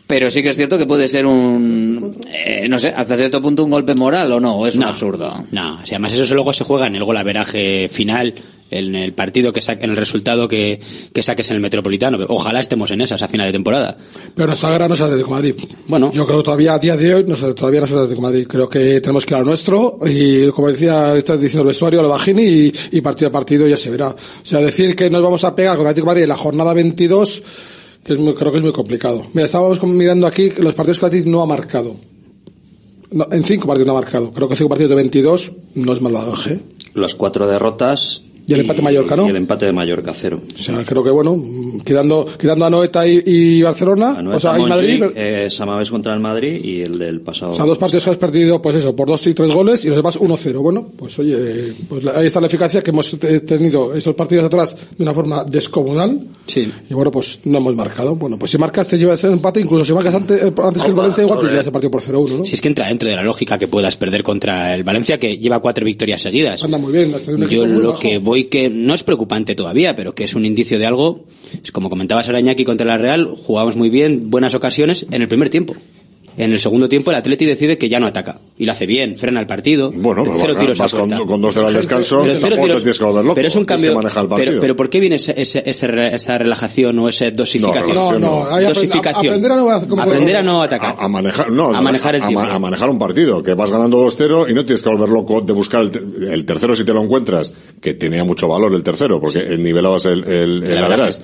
[0.07, 3.65] Pero sí que es cierto que puede ser un, eh, no sé, hasta cierto punto
[3.65, 4.89] un golpe moral o no, o es un No.
[4.89, 5.45] absurdo.
[5.51, 8.33] No, o sea, además eso luego se juega en el golaveraje final,
[8.71, 10.79] en el partido que saque, en el resultado que,
[11.13, 12.19] que saques en el Metropolitano.
[12.29, 13.97] Ojalá estemos en esas a final de temporada.
[14.35, 15.55] Pero nuestra guerra no es Atlético de Madrid.
[15.89, 16.13] Bueno.
[16.13, 18.23] Yo creo que todavía a día de hoy no es- todavía no es Atlético de
[18.23, 18.47] Madrid.
[18.49, 22.01] Creo que tenemos que ir a lo nuestro y como decía, está diciendo el vestuario,
[22.03, 24.11] lo bajini y, y partido a partido ya se verá.
[24.11, 26.73] O sea, decir que nos vamos a pegar con Atlético de Madrid en la jornada
[26.75, 27.43] 22,
[28.13, 29.27] es muy- creo que es muy complicado.
[29.33, 31.97] Mira, estábamos mirando aquí los partidos que el no ha marcado.
[33.11, 34.33] No, en cinco partidos no ha marcado.
[34.33, 36.61] Creo que cinco partidos de 22 no es mal bagaje.
[36.95, 38.23] Las cuatro derrotas.
[38.49, 39.27] Y el empate Mallorca, ¿no?
[39.27, 40.41] Y el empate de Mallorca, cero.
[40.55, 41.37] O sea, creo que bueno,
[41.85, 45.49] quedando, quedando a Noeta y, y Barcelona, Anoeta, o sea, y Madrid, eh,
[45.91, 47.53] contra el Madrid y el del pasado.
[47.53, 49.89] O sea, dos partidos que has perdido, pues eso, por dos y tres goles y
[49.89, 50.63] los demás 1-0.
[50.63, 53.17] Bueno, pues oye, pues ahí está la eficacia que hemos
[53.47, 56.21] tenido esos partidos atrás de una forma descomunal.
[56.47, 56.71] Sí.
[56.89, 58.15] Y bueno, pues no hemos marcado.
[58.15, 60.89] Bueno, pues si marcas te llevas el empate, incluso si marcas antes, eh, antes que
[60.89, 62.45] el Valencia, igual te llevas el partido por 0-1, ¿no?
[62.45, 65.37] Si es que entra dentro de la lógica que puedas perder contra el Valencia, que
[65.39, 66.63] lleva cuatro victorias seguidas.
[66.63, 67.13] Anda muy bien.
[67.13, 68.01] de Yo lo bajo.
[68.01, 71.25] que voy que no es preocupante todavía, pero que es un indicio de algo,
[71.63, 75.29] es como comentabas ahora Iñaki contra la Real, jugamos muy bien, buenas ocasiones en el
[75.29, 75.75] primer tiempo.
[76.39, 79.17] En el segundo tiempo el Atleti decide que ya no ataca y lo hace bien,
[79.17, 79.91] frena el partido.
[79.95, 81.27] Bueno, pero cero vas- tiros a vas con, puerta.
[81.27, 83.35] con dos al descanso, Pero cero tampoco te tiros- tienes que volver loco.
[83.35, 84.37] pero es un tienes cambio.
[84.37, 87.97] pero, pero ¿por qué viene ese- ese- ese re- esa relajación o esa dosificación?
[87.97, 88.19] no.
[88.19, 89.27] No, hay aprend- dosificación.
[89.27, 90.97] aprender a no- como- Aprender a no atacar.
[90.99, 92.45] A, a manejar, no, A manejar el a, tiempo.
[92.47, 95.53] a manejar un partido, que vas ganando 2-0 y no tienes que volver loco de
[95.55, 95.99] buscar el, te-
[96.33, 100.23] el tercero si te lo encuentras, que tenía mucho valor el tercero, porque nivelabas el,
[100.25, 101.23] el, el El.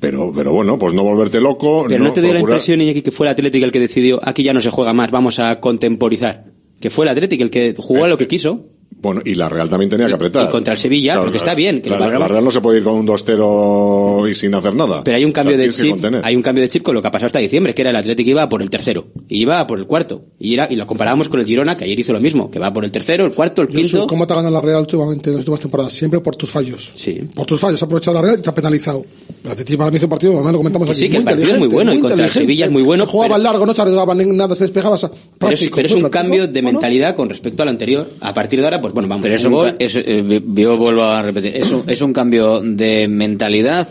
[0.00, 1.86] Pero, pero bueno, pues no volverte loco.
[1.88, 4.42] Pero no, te dio la impresión, Iñaki, que fue el Atlético el que decidió, aquí
[4.42, 6.44] ya no se juega más, vamos a contemporizar.
[6.80, 8.66] Que fue el Atlético el que jugó a lo que quiso.
[9.00, 10.48] Bueno, y la Real también tenía que apretar.
[10.48, 12.20] y contra el Sevilla, porque está bien, que la, valoramos.
[12.22, 15.04] la Real no se puede ir con un 2-0 y sin hacer nada.
[15.04, 17.02] Pero hay un O sea, cambio de chip, hay un cambio de chip con lo
[17.02, 19.66] que ha pasado hasta diciembre, que era el Atlético iba por el tercero, y iba
[19.66, 22.20] por el cuarto, y era, y lo comparábamos con el Girona, que ayer hizo lo
[22.20, 24.06] mismo, que va por el tercero, el cuarto, el quinto.
[24.06, 25.92] ¿Cómo te ha ganado la Real últimamente en las últimas temporadas?
[25.92, 26.92] Siempre por tus fallos.
[26.96, 27.20] Sí.
[27.34, 27.80] Por tus fallos.
[27.82, 29.04] Ha aprovechado la Real y te ha penalizado.
[29.44, 31.00] El Atlético para mí hizo un partido, además lo comentamos Que aquí.
[31.02, 32.32] sí, que el partido es muy bueno, y contra el.
[32.32, 34.94] Sevilla es muy bueno, Se jugaba pero- largo, no se arriesgaba ni nada, se despegaba.
[34.96, 36.10] o sea, Pero es, pero es muy un práctico.
[36.10, 38.08] cambio de mentalidad con respecto al anterior.
[38.20, 39.76] A partir de ahora, pues bueno, vamos Pero es un gol.
[39.78, 43.88] es, eh, yo vuelvo a repetir, ¿es un, ¿es un cambio de mentalidad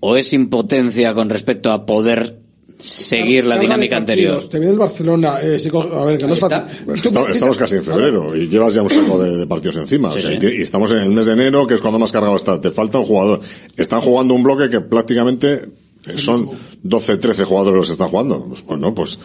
[0.00, 2.38] o es impotencia con respecto a poder
[2.78, 4.42] seguir la dinámica anterior?
[4.48, 5.40] Te viene el Barcelona.
[5.42, 6.62] eh, si a ver, que no es fácil.
[6.86, 9.46] Pues Es que- esta- estamos casi en febrero y llevas ya un saco de, de
[9.46, 10.08] partidos encima.
[10.08, 10.46] o sea, sí.
[10.58, 12.60] y estamos en el mes de enero, que es cuando más cargado está.
[12.60, 13.40] Te falta un jugador.
[13.76, 15.54] Están jugando un bloque que prácticamente
[16.06, 16.48] eh, son
[16.82, 18.46] 12, 13 jugadores los que están jugando.
[18.46, 19.18] Pues, pues no, pues.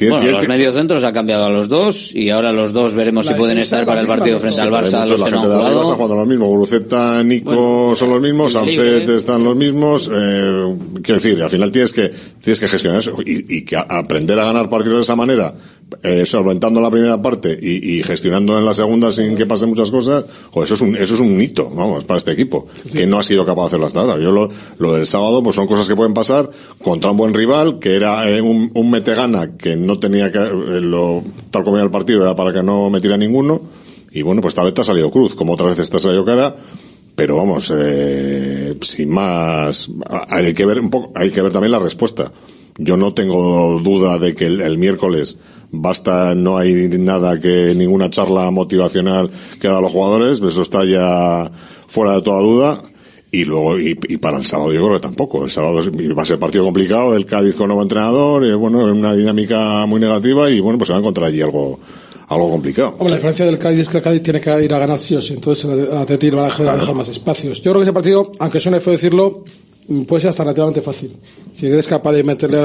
[0.00, 3.38] Bueno, los mediocentros ha cambiado a los dos y ahora los dos veremos La si
[3.38, 5.40] pueden estar es para el partido frente Sí, al Barça, muchos, los la que no
[5.42, 5.96] gente han de arriba está jugado.
[5.96, 6.46] jugando lo mismo.
[6.46, 9.16] Guruceta, Nico Bueno, son los mismos, Sancet liga, ¿eh?
[9.16, 10.10] están los mismos.
[10.12, 14.38] Eh, quiero decir, al final tienes que, tienes que gestionar eso y, y que aprender
[14.38, 15.54] a ganar partidos de esa manera,
[16.02, 19.90] eh, solventando la primera parte y, y gestionando en la segunda sin que pasen muchas
[19.90, 23.18] cosas, o eso es un, eso es un hito, vamos, para este equipo, que no
[23.18, 24.22] ha sido capaz de hacerlo hasta ahora.
[24.22, 26.50] Yo lo, lo del sábado, pues son cosas que pueden pasar
[26.82, 30.80] contra un buen rival, que era eh, un, un metegana que no tenía que, eh,
[30.80, 33.60] lo, tal como era el partido, era para que no metiera ninguno,
[34.10, 36.24] y bueno, pues esta vez te ha salido cruz, como otra vez te ha salido
[36.24, 36.54] cara,
[37.14, 39.90] pero vamos, eh, sin más,
[40.28, 42.32] hay que ver un poco, hay que ver también la respuesta.
[42.78, 45.36] Yo no tengo duda de que el, el miércoles
[45.72, 50.84] basta, no hay nada que ninguna charla motivacional que da a los jugadores, eso está
[50.84, 51.50] ya
[51.88, 52.82] fuera de toda duda.
[53.34, 55.44] Y luego, y, y para el sábado yo creo que tampoco.
[55.44, 55.80] El sábado
[56.14, 60.00] va a ser partido complicado, el Cádiz con nuevo entrenador, y bueno, una dinámica muy
[60.00, 61.80] negativa y bueno, pues se va a encontrar allí algo,
[62.28, 62.90] algo complicado.
[62.90, 65.16] Hombre, la diferencia del Cádiz es que el Cádiz tiene que ir a ganar sí
[65.16, 67.62] o sí, entonces el Atleti va a dejar, dejar más espacios.
[67.62, 69.44] Yo creo que ese partido, aunque suene feo decirlo,
[70.06, 71.12] puede ser hasta relativamente fácil.
[71.54, 72.58] Si eres capaz de meterle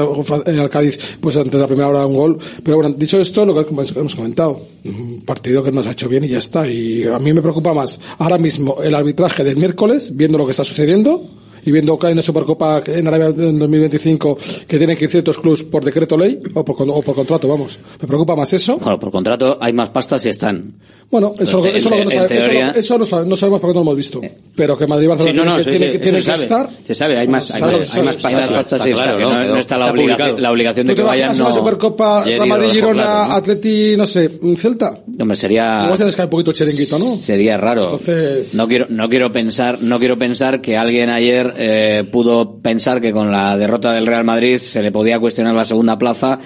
[0.46, 2.38] eh, al Cádiz, pues antes de la primera hora un gol.
[2.62, 6.24] Pero bueno, dicho esto, lo que hemos comentado, un partido que nos ha hecho bien
[6.24, 6.66] y ya está.
[6.68, 10.52] Y a mí me preocupa más ahora mismo el arbitraje del miércoles, viendo lo que
[10.52, 11.38] está sucediendo.
[11.68, 15.38] Y viendo que hay una Supercopa en Arabia en 2025 que tienen que ir ciertos
[15.38, 17.78] clubes por decreto ley o por, o por contrato, vamos.
[18.00, 18.78] Me preocupa más eso.
[18.78, 20.72] Bueno, por contrato hay más pastas y están.
[21.10, 23.36] Bueno, eso, Entonces, eso, en lo que no, sabe- eso, teoría- eso no, sabe- no
[23.36, 24.20] sabemos porque no lo hemos visto.
[24.54, 26.24] Pero que Madrid y Sí, Barcelona no, no, tiene, que- tiene, que- eso tiene se
[26.30, 26.64] que sabe.
[26.64, 26.84] estar.
[26.86, 28.50] Se sabe, hay más, hay más, hay más pastas.
[28.50, 31.02] pastas está está, claro, que no, está, la, está obligación, la obligación de ¿Tú que
[31.02, 31.34] vayan.
[31.34, 33.34] una No, Supercopa, Jerry Real Girona.
[33.34, 35.00] Atleti, no sé, Celta?
[35.18, 35.80] Hombre, sería.
[35.84, 37.04] Igual se les cae un poquito el chiringuito, ¿no?
[37.06, 37.84] Sería raro.
[37.84, 43.00] Entonces- No quiero, no quiero pensar, no quiero pensar que alguien ayer eh, pudo pensar
[43.00, 46.38] que con la derrota del Real Madrid se le podía cuestionar la segunda plaza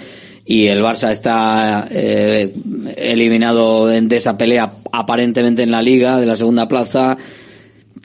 [0.45, 2.53] y el Barça está eh,
[2.97, 7.17] eliminado de esa pelea aparentemente en la Liga de la segunda plaza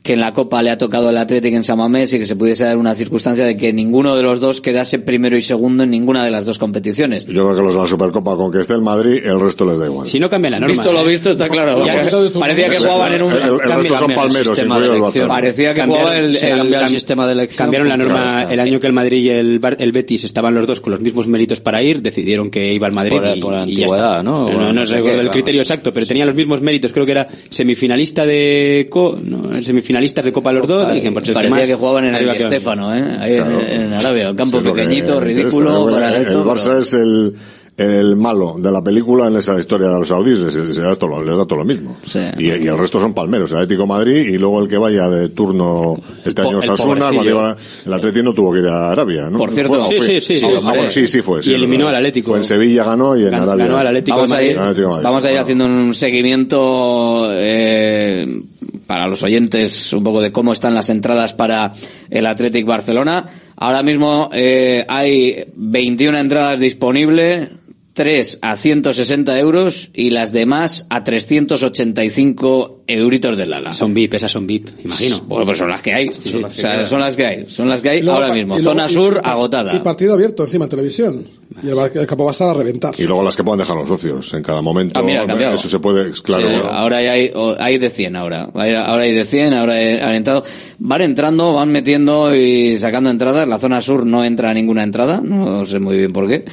[0.08, 2.36] que en la Copa le ha tocado el Atlético en San Mamés y que se
[2.38, 5.90] pudiese dar una circunstancia de que ninguno de los dos quedase primero y segundo en
[5.92, 7.26] ninguna de las dos competiciones.
[7.26, 9.80] Yo creo que los de la Supercopa, con que esté el Madrid, el resto les
[9.80, 10.08] da igual.
[10.08, 10.72] Si no cambia la norma.
[10.74, 11.08] Visto lo ¿eh?
[11.08, 11.86] visto, está claro.
[11.86, 12.04] Ya,
[12.40, 13.32] parecía que jugaban en un...
[13.34, 15.28] El, el, el resto son palmeros, de.
[15.28, 16.88] Parecía que Cambiaron- jugaba el...
[16.90, 17.66] sistema de elección.
[17.66, 20.66] Cambiaron la norma el año que el Madrid y el, Bar- el Betis estaban los
[20.68, 23.54] dos con los mismos méritos para ir, decidieron que iba al Madrid Por- y, por
[23.54, 24.24] y ya antigüedad, está.
[24.24, 24.32] ¿no?
[24.38, 25.32] No, Bueno, no no sé recuerdo qué, el claro.
[25.34, 26.94] criterio exacto, pero tenía los mismos méritos.
[26.94, 29.52] Creo que era semifinalista de Co, no,
[29.98, 30.92] semifinalistas de Copa los dos.
[30.92, 32.42] y dijeron, pues el Parecía más que jugaban en el.
[32.42, 33.18] Stéfano, ¿eh?
[33.20, 33.62] Ahí en- Claro.
[33.62, 34.30] en, Arabia.
[34.32, 35.90] Un campo que pequeñito, ridículo.
[35.92, 37.34] Para que esto, el Barça pero- es el,
[37.78, 41.12] el malo de la película en esa historia de los saudíes, les, les da todo,
[41.12, 41.96] lo- les da todo lo mismo.
[42.08, 42.20] Sí.
[42.40, 45.08] Y, y el resto son palmeros, el Atlético de Madrid y luego el que vaya
[45.10, 45.96] de turno
[46.26, 47.40] este po- año el Sasuna, cuando pobrecillo.
[47.40, 49.38] iba, el Atlético no tuvo que ir a Arabia, ¿no?
[49.38, 50.06] Por cierto- ¿Fue Sí, fue?
[50.08, 51.44] sí, sí, sí, Ah, bueno, sí, sí fue.
[51.44, 52.30] sí, Y eliminó al Atlético.
[52.32, 53.66] Fue en Sevilla ganó y en Ganó- Arabia.
[53.66, 54.62] ganó al Atlético Vamos de a ir, Madrid.
[54.64, 55.04] Atlético de Madrid.
[55.04, 58.42] vamos a ir haciendo un seguimiento eh,
[58.86, 61.72] para los oyentes un poco de cómo están las entradas para
[62.10, 63.26] el Athletic Barcelona.
[63.56, 67.50] Ahora mismo eh, hay 21 entradas disponibles,
[67.98, 73.74] 3 a 160 euros y las demás a 385 euritos del ala.
[73.74, 75.20] Son VIP, esas son VIP, imagino.
[75.26, 76.12] Bueno, pues son las que hay.
[76.14, 77.46] Sí, o sea, son las que hay.
[77.50, 78.54] Son las que hay luego- ahora mismo.
[78.56, 79.74] luego- Zona y- sur y- agotada.
[79.76, 81.28] Y partido abierto encima en televisión.
[81.64, 82.94] Y el, el campo va a estar a reventar.
[83.00, 85.00] Y luego las que puedan dejar los socios en cada momento.
[85.00, 85.56] Ah, mira, cambiado.
[85.56, 86.48] Eso se puede, claro.
[86.50, 88.44] Sí, ahora hay, hay de 100 ahora.
[88.54, 90.44] Ahora hay de 100, ahora han entrado.
[90.78, 93.48] Van entrando, van metiendo y sacando entradas.
[93.48, 96.46] La zona sur no entra ninguna entrada, no sé muy bien por qué.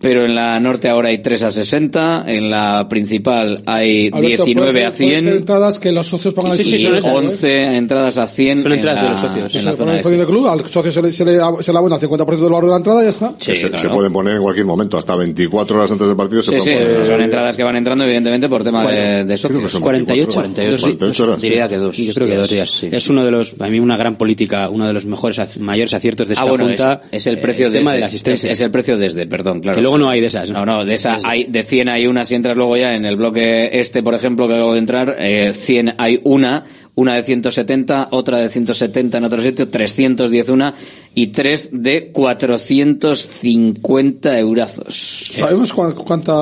[0.00, 4.70] Pero en la norte ahora hay 3 a 60, en la principal hay Alberto, 19
[4.72, 6.86] puede a ser- puede ser 100 entradas que los socios pagan Sí, al sí, club,
[6.86, 6.98] son ¿eh?
[6.98, 9.44] esas, 11 entradas a 100 Son en entradas la, de los socios.
[9.44, 10.10] en Se la le zona este.
[10.10, 12.64] de club, al socio se le, se le, se le abona el 50% del valor
[12.64, 13.34] de la entrada y ya está.
[13.38, 13.78] Sí, se, claro.
[13.78, 16.70] se pueden poner en cualquier momento, hasta 24 horas antes del partido se Sí, sí,
[16.72, 17.06] pueden poner.
[17.06, 19.72] son entradas que van entrando evidentemente por tema de, de Creo que socios.
[19.72, 21.40] son 48, 48, 48 horas.
[21.40, 21.48] sí.
[21.48, 21.96] Diría que dos.
[21.96, 22.70] Yo creo que dos días.
[22.70, 22.88] Sí.
[22.92, 26.28] Es uno de los, a mí una gran política, uno de los mejores, mayores aciertos
[26.28, 27.00] de esta Ah, bueno, junta.
[27.10, 28.50] es, es el eh, precio tema desde, de la asistencia.
[28.52, 29.85] Es, es el precio desde, perdón, claro.
[29.86, 30.50] Luego no hay de esas.
[30.50, 33.14] No, no, de esa hay, de 100 hay una, si entras luego ya en el
[33.14, 36.64] bloque este, por ejemplo, que acabo de entrar, eh, 100 hay una,
[36.96, 40.74] una de 170, otra de 170 en otro sitio, 310 una
[41.18, 45.30] y tres de 450 eurazos.
[45.32, 46.34] ¿Sabemos cuán- cuánta,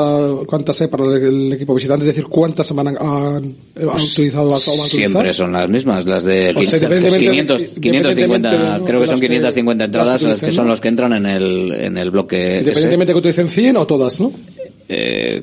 [0.47, 2.03] cuántas hay para el, equipo visitante?
[2.05, 2.97] Es decir, ¿cuántas van a, han,
[3.37, 3.45] han
[3.77, 4.89] utilizado o van a utilizar?
[4.89, 8.49] Siempre son las mismas, las de O sea, independientemente de- 500, 550, independientemente
[8.81, 10.81] de- creo que son las que- 550 entradas, las que las que utilicen, son los
[10.81, 12.43] que entran en el, en el bloque.
[12.45, 14.33] Independientemente de que utilicen 100 o todas, ¿no?
[14.87, 15.43] Eh,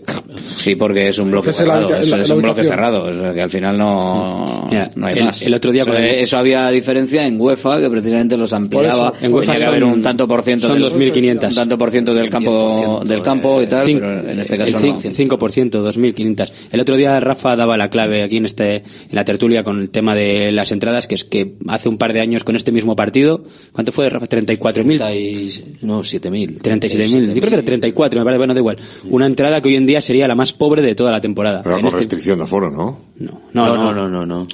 [0.56, 1.90] sí, porque es un bloque la- cerrado.
[1.90, 3.06] la- es, la es un bloque cerrado.
[3.06, 5.42] O sea, que al final no, Mira, no hay el- más.
[5.42, 9.14] el otro día eso, el- eso había diferencia en UEFA, que precisamente los ampliaba.
[9.22, 11.50] En UEFA que son- haber un tanto por ciento son del, 2.500.
[11.50, 14.62] un tanto por ciento del campo, del campo y tal, Cin- pero en este el
[14.62, 15.12] caso cin- no.
[15.12, 16.54] 5%, 2.500.
[16.72, 19.90] El otro día Rafa daba la clave aquí en este en la tertulia con el
[19.90, 22.96] tema de las entradas, que es que hace un par de años con este mismo
[22.96, 24.28] partido, ¿cuánto fue Rafa?
[24.28, 24.98] 34.000.
[25.00, 26.58] 30 y- No, 7.000.
[26.62, 27.28] 37.000.
[27.34, 28.78] Yo creo que era 34, me parece, bueno, da igual.
[29.10, 31.62] Una entrada que hoy en día sería la más pobre de toda la temporada.
[31.64, 33.00] Pero En con este- restricción de aforo, ¿no?
[33.22, 34.26] No, No, no, no, no, no.
[34.26, 34.48] no.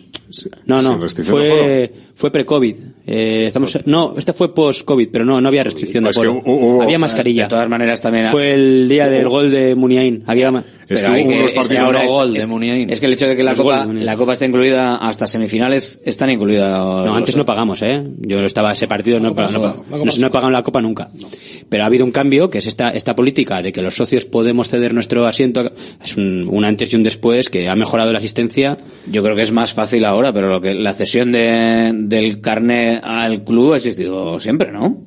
[0.65, 2.76] No, no, de fue, fue pre-COVID.
[3.09, 6.41] Eh, estamos, no, este fue post-COVID, pero no, no había restricción de Es que aforo.
[6.45, 7.43] hubo- hubo- había mascarilla.
[7.43, 10.24] De todas maneras también Fue el día del gol de Muniain.
[10.28, 10.49] Había
[10.89, 12.47] Es Pero que hay hubo que- unos es que ahora no es- gol de es-
[12.47, 12.89] Muniain.
[12.89, 15.28] Es que el hecho de que la Los copa, de la copa esté incluida hasta
[15.28, 16.72] semifinales, están incluidas.
[16.80, 18.03] No, antes no pagamos, ¿eh?
[18.20, 21.09] Yo estaba ese partido, no, he pagado- no, no he pagado la copa nunca.
[21.70, 24.68] Pero ha habido un cambio, que es esta, esta política de que los socios podemos
[24.70, 25.70] ceder nuestro asiento.
[26.03, 28.56] Es un, un antes y un después que ha mejorado la asistencia.
[29.11, 32.99] Yo creo que es más fácil ahora, pero lo que la cesión de, del carné
[33.03, 35.03] al club ha existido siempre, ¿no?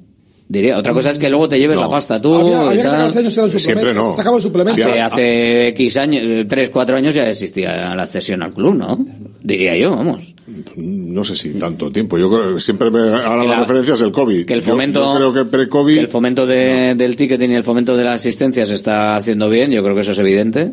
[0.49, 0.77] Diría.
[0.79, 1.83] Otra cosa es que luego te lleves No.
[1.85, 2.35] la pasta tú.
[2.35, 3.13] había había que tal.
[3.13, 4.41] sacar eran Siempre no.
[4.41, 4.75] Suplementos.
[4.85, 8.99] Sí, Hace, X años, eh, tres, cuatro años ya existía la cesión al club, ¿no?
[9.43, 10.35] Diría yo, vamos.
[10.77, 12.19] No sé si tanto tiempo.
[12.19, 14.45] Yo creo que siempre me, ahora Que la, la- referencia es el COVID.
[14.45, 15.95] Que el fomento, Yo, creo que pre-COVID.
[15.95, 19.49] que el fomento de- del ticketing y el fomento de la asistencia se está haciendo
[19.49, 20.73] bien, yo creo que eso es evidente.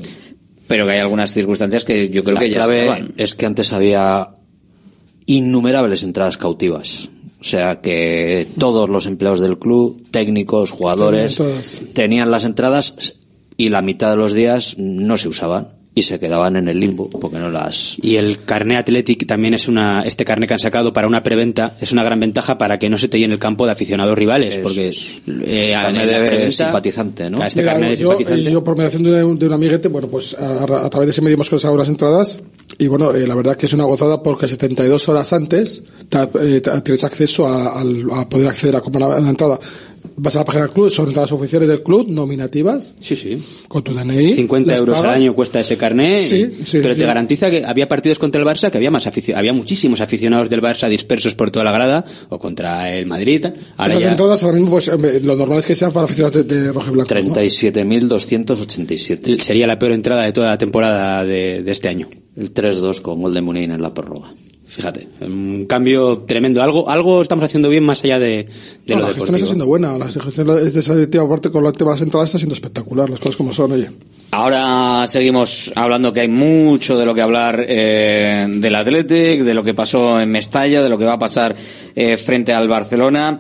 [0.68, 3.14] Pero que hay algunas circunstancias que yo creo la que ya clave estaban.
[3.18, 4.30] es que antes había
[5.26, 7.10] innumerables entradas cautivas.
[7.40, 11.42] O sea que todos los empleados del club, técnicos, jugadores,
[11.94, 13.14] tenían las entradas
[13.58, 17.10] y la mitad de los días no se usaban y se quedaban en el limbo
[17.10, 20.94] porque no las Y el carné Athletic también es una, este carné que han sacado
[20.94, 23.66] para una preventa, es una gran ventaja para que no se te llene el campo
[23.66, 27.44] de aficionados rivales, porque eh, carné en la de preventa- simpatizante, ¿no?
[27.44, 28.52] Este Mira, carné de yo, simpatizante.
[28.52, 31.22] yo, por mediación de, un- de un amiguete, bueno, pues a, a través de ese
[31.22, 32.40] medio hemos conseguido las entradas
[32.78, 36.62] y bueno, eh, la verdad que es una gozada porque 72 horas antes ta- eh,
[36.62, 39.60] ta- tienes acceso a, al- a poder acceder a comprar la, la entrada.
[40.18, 42.96] Vas a la página del club, son entradas oficiales del club, nominativas.
[43.00, 43.38] Sí, sí.
[43.68, 44.34] Con tu DNI.
[44.34, 45.18] 50 las euros al pagas.
[45.18, 46.16] año cuesta ese carnet.
[46.16, 47.00] Sí, sí, pero sí.
[47.00, 49.06] te garantiza que había partidos contra el Barça que había más
[49.36, 53.46] había muchísimos aficionados del Barça dispersos por toda la grada o contra el Madrid.
[53.78, 54.90] Ahora Esas ya entradas ahora mismo, pues,
[55.24, 57.14] lo normal es que sean para aficionados de, de rojo y blanco.
[57.14, 57.36] ¿no?
[57.36, 59.40] 37.287.
[59.42, 62.08] sería la peor entrada de toda la temporada de, de este año.
[62.36, 64.34] El 3-2 con gol de Muniain en la prórroga.
[64.78, 66.62] Fíjate, un cambio tremendo.
[66.62, 68.48] Algo, algo estamos haciendo bien más allá de,
[68.86, 69.48] de No, lo la gestión está deportivo.
[69.48, 69.98] siendo buena.
[69.98, 73.10] La gestión de esa directiva parte con la las entradas está siendo espectacular.
[73.10, 73.90] Las cosas como son, oye.
[74.30, 79.64] Ahora seguimos hablando que hay mucho de lo que hablar eh, del Athletic, de lo
[79.64, 81.56] que pasó en Mestalla, de lo que va a pasar
[81.96, 83.40] eh, frente al Barcelona.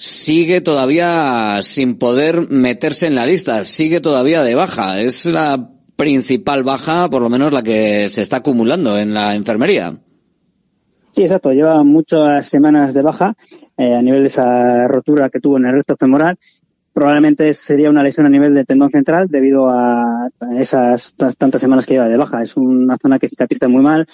[0.00, 5.00] Sigue todavía sin poder meterse en la lista, sigue todavía de baja.
[5.00, 9.96] Es la principal baja, por lo menos la que se está acumulando en la enfermería.
[11.10, 11.52] Sí, exacto.
[11.52, 13.34] Lleva muchas semanas de baja
[13.76, 16.38] eh, a nivel de esa rotura que tuvo en el resto femoral.
[16.92, 20.28] Probablemente sería una lesión a nivel del tendón central debido a
[20.60, 22.40] esas tantas semanas que lleva de baja.
[22.40, 24.06] Es una zona que cicatriza muy mal,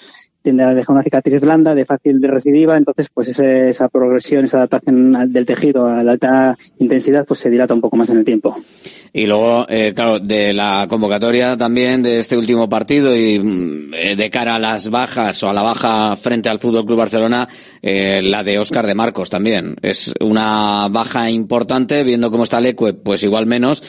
[0.45, 4.45] tiende a dejar una cicatriz blanda, de fácil de recidiva, entonces pues ese- esa progresión,
[4.45, 8.19] esa adaptación del tejido a la alta intensidad pues se dilata un poco más en
[8.19, 8.55] el tiempo.
[9.11, 14.15] Y luego, eh, claro, de la convocatoria también de este último partido y mm, eh,
[14.15, 17.47] de cara a las bajas o a la baja frente al Fútbol Club Barcelona,
[17.81, 19.75] eh, la de Óscar de Marcos también.
[19.81, 23.81] Es una baja importante, viendo cómo está Leque, pues igual menos.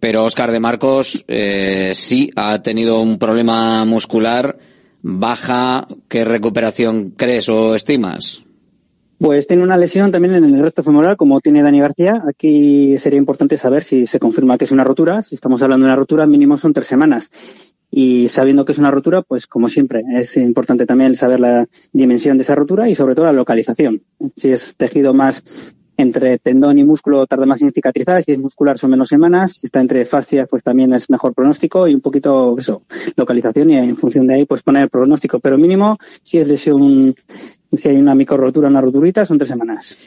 [0.00, 4.56] Pero Óscar de Marcos eh, sí ha tenido un problema muscular.
[5.10, 8.44] Baja, ¿qué recuperación crees o estimas?
[9.16, 12.22] Pues tiene una lesión también en el recto femoral, como tiene Dani García.
[12.28, 15.22] Aquí sería importante saber si se confirma que es una rotura.
[15.22, 17.30] Si estamos hablando de una rotura, mínimo son tres semanas.
[17.90, 22.36] Y sabiendo que es una rotura, pues como siempre, es importante también saber la dimensión
[22.36, 24.02] de esa rotura y sobre todo la localización.
[24.36, 28.22] Si es tejido más entre tendón y músculo, tarda más en cicatrizar.
[28.22, 29.54] Si es muscular, son menos semanas.
[29.54, 32.82] Si está entre fascias, pues también es mejor pronóstico y un poquito eso,
[33.16, 35.40] localización y en función de ahí, pues poner el pronóstico.
[35.40, 37.14] Pero mínimo, si es lesión
[37.76, 39.98] si hay una micro rotura, una roturita, son tres semanas.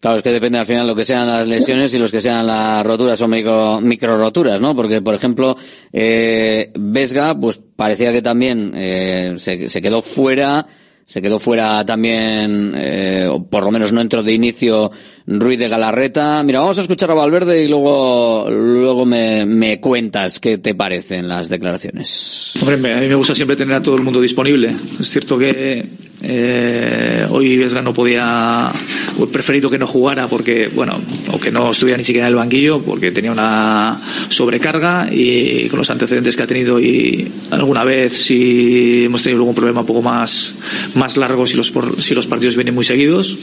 [0.00, 2.46] Claro, es que depende al final lo que sean las lesiones y los que sean
[2.46, 4.76] las roturas o micro, micro roturas, ¿no?
[4.76, 5.56] Porque, por ejemplo,
[5.92, 10.64] eh, Vesga, pues parecía que también eh, se, se quedó fuera,
[11.08, 14.90] se quedó fuera también, eh, o por lo menos no entró de inicio
[15.30, 16.42] Ruiz de Galarreta.
[16.42, 21.28] Mira, vamos a escuchar a Valverde y luego, luego me, me cuentas qué te parecen
[21.28, 22.54] las declaraciones.
[22.62, 24.74] Hombre, a mí me gusta siempre tener a todo el mundo disponible.
[24.98, 25.86] Es cierto que
[26.22, 28.72] eh, hoy Vesga no podía,
[29.20, 30.98] he preferido que no jugara porque, bueno,
[31.30, 34.00] o que no estuviera ni siquiera en el banquillo porque tenía una
[34.30, 39.54] sobrecarga y con los antecedentes que ha tenido y alguna vez si hemos tenido algún
[39.54, 40.54] problema un poco más,
[40.94, 43.36] más largo si los, si los partidos vienen muy seguidos.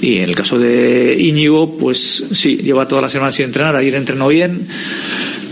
[0.00, 3.94] Y en el caso de Íñigo, pues sí, lleva toda la semana sin entrenar, ayer
[3.94, 4.66] entrenó bien.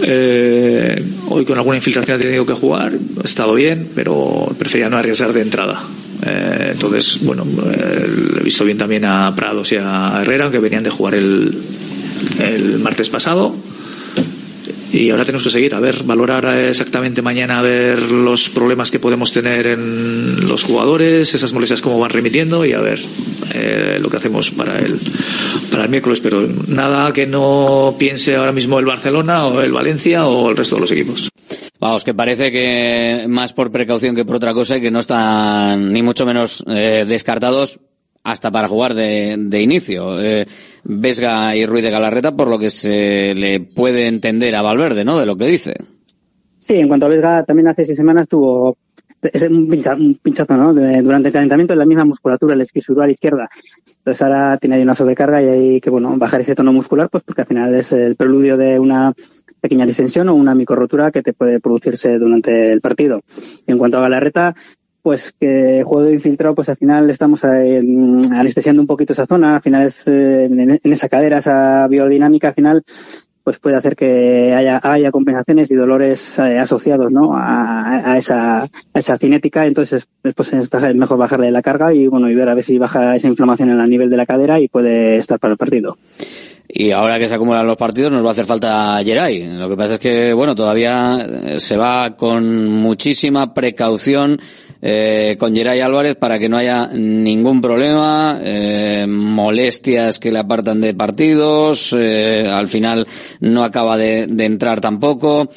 [0.02, 4.98] Eh, hoy con alguna infiltración ha tenido que jugar, ha estado bien, pero prefería no
[4.98, 5.82] arriesgar de entrada.
[6.26, 8.06] Eh, entonces, bueno, eh,
[8.40, 11.58] he visto bien también a Prados y a Herrera, que venían de jugar el,
[12.38, 13.54] el martes pasado.
[14.94, 19.00] Y ahora tenemos que seguir, a ver, valorar exactamente mañana, a ver los problemas que
[19.00, 23.00] podemos tener en los jugadores, esas molestias cómo van remitiendo y a ver
[23.52, 24.96] eh, lo que hacemos para el,
[25.68, 26.20] para el miércoles.
[26.20, 30.76] Pero nada que no piense ahora mismo el Barcelona o el Valencia o el resto
[30.76, 31.28] de los equipos.
[31.80, 35.92] Vamos, que parece que más por precaución que por otra cosa y que no están
[35.92, 37.80] ni mucho menos eh, descartados
[38.24, 40.20] hasta para jugar de, de inicio.
[40.20, 40.46] Eh,
[40.82, 45.18] Vesga y Ruiz de Galarreta, por lo que se le puede entender a Valverde, ¿no?
[45.18, 45.74] De lo que dice.
[46.58, 48.76] Sí, en cuanto a Vesga, también hace seis semanas tuvo
[49.32, 50.74] es un, pincha, un pinchazo, ¿no?
[50.74, 53.48] Durante el calentamiento en la misma musculatura, el esquisural izquierda.
[53.86, 57.22] Entonces ahora tiene ahí una sobrecarga y hay que, bueno, bajar ese tono muscular, pues
[57.24, 59.12] porque al final es el preludio de una
[59.60, 63.22] pequeña distensión o una microrotura que te puede producirse durante el partido.
[63.66, 64.54] Y en cuanto a Galarreta,
[65.04, 69.82] pues que juego infiltrado, pues al final estamos anestesiando un poquito esa zona, al final
[69.86, 72.82] es eh, en, esa cadera, esa biodinámica, al final
[73.42, 77.36] pues puede hacer que haya, haya compensaciones y dolores eh, asociados ¿no?
[77.36, 78.66] a, a esa,
[79.18, 79.66] cinética.
[79.66, 82.64] Entonces, después es baja- es mejor bajarle la carga y bueno y ver a ver
[82.64, 85.58] si baja esa inflamación en el nivel de la cadera y puede estar para el
[85.58, 85.98] partido.
[86.66, 89.58] Y ahora que se acumulan los partidos nos va a hacer falta Geray.
[89.58, 91.18] Lo que pasa es que, bueno, todavía
[91.58, 94.40] se va con muchísima precaución
[94.86, 100.82] eh, con Geray Álvarez para que no haya ningún problema, eh, molestias que le apartan
[100.82, 103.06] de partidos, eh, al final
[103.40, 105.48] no acaba de, de entrar tampoco.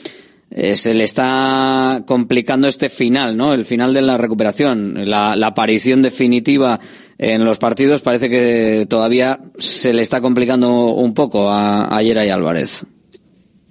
[0.50, 3.54] Eh, se le está complicando este final, ¿no?
[3.54, 6.80] El final de la recuperación, la, la aparición definitiva
[7.18, 12.30] en los partidos parece que todavía se le está complicando un poco a, a Yeray
[12.30, 12.86] Álvarez.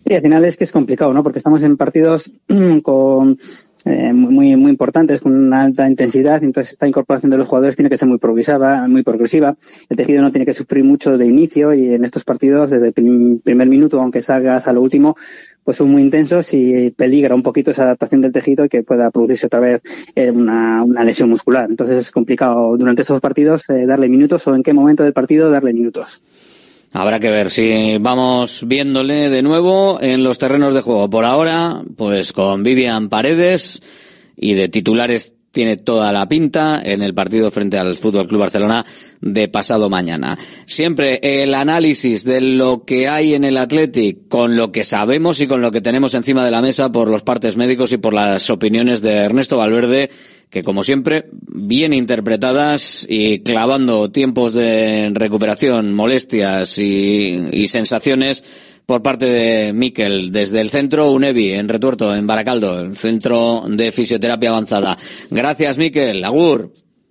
[0.04, 1.22] Y al final es que es complicado, ¿no?
[1.22, 2.30] Porque estamos en partidos
[2.82, 3.38] con
[3.86, 7.88] eh, muy muy importantes, con una alta intensidad, entonces esta incorporación de los jugadores tiene
[7.88, 9.56] que ser muy progresiva, muy progresiva.
[9.88, 12.92] El tejido no tiene que sufrir mucho de inicio y en estos partidos, desde el
[12.92, 15.16] prim- primer minuto, aunque salgas a lo último,
[15.64, 19.10] pues son muy intensos y peligra un poquito esa adaptación del tejido y que pueda
[19.10, 19.82] producirse otra vez
[20.14, 21.66] eh, una, una lesión muscular.
[21.70, 25.50] Entonces es complicado durante estos partidos eh, darle minutos o en qué momento del partido
[25.50, 26.22] darle minutos.
[26.92, 31.10] Habrá que ver si vamos viéndole de nuevo en los terrenos de juego.
[31.10, 33.82] Por ahora, pues con Vivian Paredes
[34.36, 38.84] y de titulares tiene toda la pinta en el partido frente al Fútbol Club Barcelona
[39.22, 40.36] de pasado mañana.
[40.66, 45.46] Siempre el análisis de lo que hay en el Athletic con lo que sabemos y
[45.46, 48.50] con lo que tenemos encima de la mesa por los partes médicos y por las
[48.50, 50.10] opiniones de Ernesto Valverde
[50.50, 58.44] que como siempre, bien interpretadas y clavando tiempos de recuperación, molestias y, sensaciones
[58.86, 63.90] por parte de Miquel desde el centro UNEVI en Retuerto, en Baracaldo, el centro de
[63.90, 64.96] fisioterapia avanzada.
[65.30, 66.72] Gracias Miquel, Agur.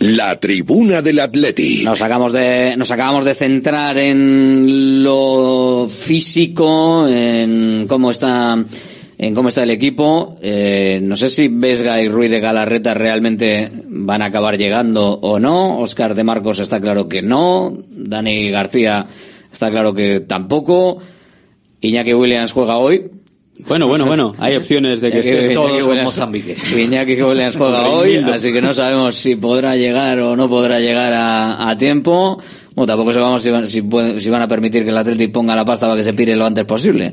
[0.00, 1.82] La tribuna del Atleti.
[1.84, 8.64] Nos acabamos de, nos acabamos de centrar en lo físico, en cómo está,
[9.18, 10.38] en cómo está el equipo.
[10.40, 15.40] Eh, no sé si Vesga y Ruiz de Galarreta realmente van a acabar llegando o
[15.40, 15.80] no.
[15.80, 17.76] Oscar de Marcos está claro que no.
[17.90, 19.06] Dani García
[19.50, 20.98] está claro que tampoco.
[21.80, 23.10] Iñaki Williams juega hoy.
[23.66, 26.56] Bueno, bueno, bueno, hay opciones de que Iñaki- estén Iñaki todos con Mozambique.
[26.78, 31.12] Iñaki Williams juega hoy, así que no sabemos si podrá llegar o no podrá llegar
[31.12, 32.40] a, a tiempo.
[32.74, 35.56] Bueno, tampoco sabemos si van, si, pueden- si van a permitir que el Atlético ponga
[35.56, 37.12] la pasta para que se pire lo antes posible.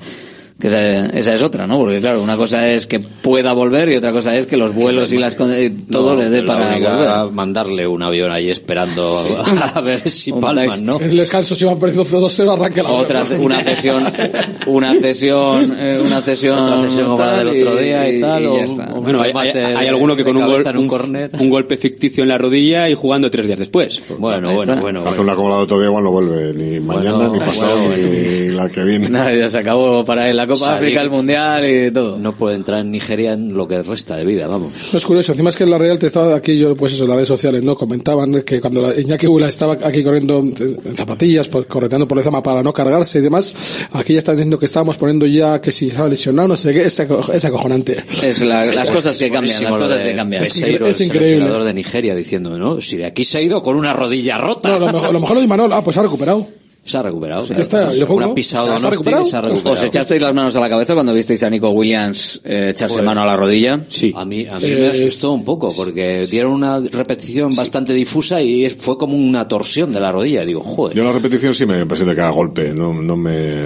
[0.58, 1.78] Que esa, esa es otra, ¿no?
[1.80, 5.12] Porque claro, una cosa es que pueda volver y otra cosa es que los vuelos
[5.12, 7.08] y las y todo No, le dé para volver.
[7.10, 9.18] a mandarle un avión ahí esperando
[9.62, 10.86] a, a ver si palman.
[10.86, 10.98] ¿no?
[10.98, 14.02] El descanso si van perdiendo 2-0 arranca la Otra, una cesión,
[14.68, 18.46] una cesión, eh, una cesión, Otra cesión como la del otro día y tal, y
[18.46, 18.94] o ya un- está.
[18.94, 21.50] o un Bueno, hay, hay- hay alguno que con un, gol, en un un, un
[21.50, 24.02] golpe ficticio en la rodilla y jugando tres días después.
[24.20, 24.82] Bueno, Ahí bueno, está.
[24.82, 25.04] bueno.
[25.06, 27.76] Hace una como la de otro día igual no vuelve ni mañana, Bueno, ni pasado,
[27.88, 29.10] bueno, ni la que viene.
[29.10, 30.78] Nada, ya se acabó para él la Copa Salir.
[30.78, 32.18] África, el Mundial y todo.
[32.18, 34.72] No puede entrar en Nigeria en lo que resta de vida, vamos.
[34.92, 37.04] No es curioso, encima es que en la Real te estaba aquí, yo pues eso,
[37.04, 37.76] en las redes sociales, ¿no?
[37.76, 42.24] Comentaban que cuando la- Iñaki Bula estaba aquí corriendo en zapatillas, pues, correteando por el
[42.24, 43.54] zama para no cargarse y demás,
[43.92, 46.84] aquí ya están diciendo que estábamos poniendo ya que si estaba lesionado, no sé qué,
[46.86, 48.04] es, aco- es acojonante.
[48.24, 50.44] Es la- las cosas que cambian, las cosas de que cambian.
[50.44, 51.50] Peseiro, Es el increíble.
[51.66, 52.82] de Nigeria, diciendo, ¿no?
[52.82, 54.70] Si de aquí se ha ido con una rodilla rota.
[54.70, 56.48] No, lo mejor, lo mejor lo de Imanol, ah, pues ha recuperado.
[56.88, 57.44] Se ha recuperado.
[57.58, 58.26] Está, lo pongo.
[58.26, 59.26] Una pisada ¿Se ha recuperado?
[59.26, 59.74] se ha recuperado.
[59.74, 63.08] ¿Os echasteis las manos a la cabeza cuando visteis a Nico Williams eh, echarse Bueno.
[63.10, 63.80] mano a la rodilla?
[63.90, 64.14] Sí.
[64.16, 68.40] A mí, a mí Eh, me asustó un poco porque dieron una repetición bastante difusa
[68.40, 70.46] y es- fue como una torsión de la rodilla.
[70.46, 70.96] Digo, joder.
[70.96, 73.66] Yo en la repetición sí me impresiona que haga golpe, no, no me,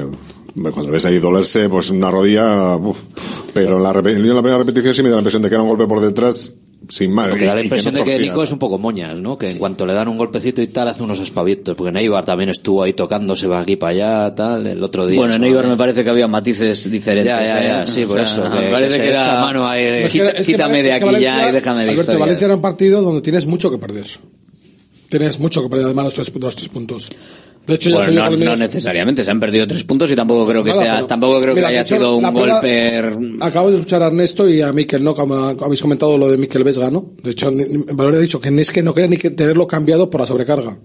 [0.71, 2.97] cuando ves ahí dolerse, pues una rodilla, uf.
[3.53, 5.61] pero en la, en la primera repetición sí me da la impresión de que era
[5.63, 6.53] un golpe por detrás,
[6.87, 7.29] sin más.
[7.29, 8.19] Porque da la impresión no de que.
[8.19, 9.37] Nico es un poco moñas, ¿no?
[9.37, 11.75] Que en cuanto le dan un golpecito y tal, hace unos aspavientos.
[11.75, 13.91] Porque Neibar también estuvo ahí tocándose va aquí para
[14.25, 15.19] allá, tal, el otro día.
[15.19, 15.71] Bueno, en eso, Eibar ¿no?
[15.71, 17.33] me parece que había matices diferentes.
[17.33, 17.87] Ya, ya, ya, ¿eh?
[17.87, 19.21] sí, por O eso, sea, que- me parece que que, se era...
[19.21, 19.83] echa mano ahí.
[19.83, 21.89] Es que- Quí- es que quítame de es que aquí ya Valencia- y déjame de
[21.91, 22.19] Alberto.
[22.19, 24.05] Valencia era un partido donde tienes mucho que perder.
[25.09, 27.09] Tienes mucho que perder, además, los tres, los tres puntos.
[27.69, 30.15] De hecho, ya Bueno, se vio no, no necesariamente, se han perdido tres puntos y
[30.15, 33.01] tampoco creo que Nada, sea, tampoco creo Mira, que haya hecho, sido un golpe.
[33.41, 35.13] Acabo de escuchar a Ernesto y a Miquel, ¿no?
[35.13, 37.13] Como habéis comentado lo de Miquel Vesga, ¿no?
[37.21, 37.51] De hecho,
[37.93, 40.79] Valverde ha dicho que es que no quería ni que tenerlo cambiado por la sobrecarga.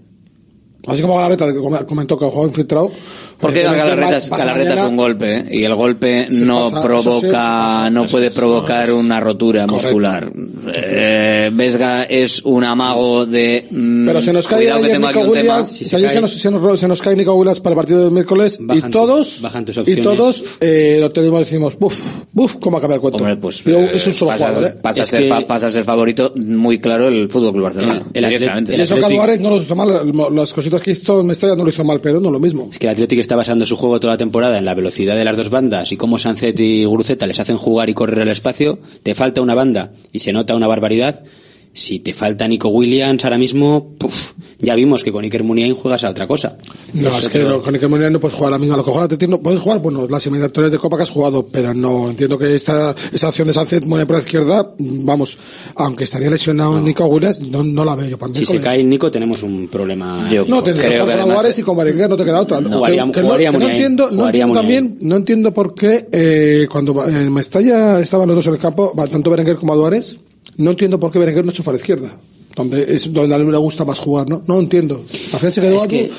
[0.87, 1.47] Así como Galarreta
[1.85, 2.91] comentó que jugó infiltrado.
[3.39, 3.95] Porque evidentemente,
[4.29, 5.45] Galarreta, es- es un golpe ¿eh?
[5.51, 9.83] y el golpe no pasa, provoca, sí, pasa, no puede es, provocar una rotura Correcto.
[9.87, 10.31] muscular.
[10.73, 13.65] Eh, Vesga es un amago de.
[13.69, 15.53] mm, Pero se nos cae cuidado que ayer tengo aquí Nico un tema.
[15.55, 17.99] Williams, si ayer se nos, se, nos, se nos cae Nico Williams para el partido
[18.03, 21.99] del miércoles y todos, tus- bajan tus y todos eh, lo tenemos decimos, buf,
[22.31, 23.17] buf, ¿cómo ha cambiado el cuento?
[23.17, 24.75] Hombre, pues Yo- eh, es un solo pasa, jugador, ¿eh?
[24.81, 27.63] pasa a Es ser, que- fa- pasa a ser favorito muy claro el Fútbol Club
[27.63, 28.01] Barcelona.
[28.13, 28.31] El-.
[28.75, 32.31] Y eso no las cositas que hizo en Mestalla no lo hizo mal, pero no
[32.31, 32.69] lo mismo.
[32.71, 35.25] Es que el Atlético está basando su juego toda la temporada en la velocidad de
[35.25, 38.79] las dos bandas y cómo Sancet y Guruceta les hacen jugar y correr el espacio.
[39.03, 41.23] Te falta una banda y se nota una barbaridad.
[41.77, 46.05] Si te falta Nico Williams ahora mismo, puf, ya vimos que con Iker Muniain juegas
[46.05, 46.57] a otra cosa.
[46.93, 48.77] No, Eso es que creo- no, con Iker Muniain no puedes jugar la misma.
[48.77, 51.45] Lo que juega Atlético no puedes jugar, bueno, las eliminatorias de Copa que has jugado,
[51.51, 55.37] pero no, entiendo que esta, esa acción de Sánchez Muniain por la izquierda, vamos,
[55.75, 58.63] aunque estaría lesionado Nico Williams, no, no la veo yo para Si se miércoles.
[58.63, 60.29] cae Nico tenemos un problema.
[60.31, 62.61] Yo No, tendría que jugar que con y con Berenguer, no te queda otra.
[62.61, 65.15] No, Que- jugaría- que no- jugaría que no, Muniain, entiendo, no jugaría entiendo también, no
[65.17, 69.29] entiendo por qué eh, cuando en Mestalla estaban los dos en el campo, va, tanto
[69.29, 70.15] Berenguer como Álvarez,
[70.57, 72.09] no entiendo por qué Berenguer no chufa a la izquierda.
[72.55, 74.41] Donde es donde a me gusta más jugar, ¿no?
[74.47, 74.95] No entiendo.
[75.33, 76.09] Al final se quedó Es que-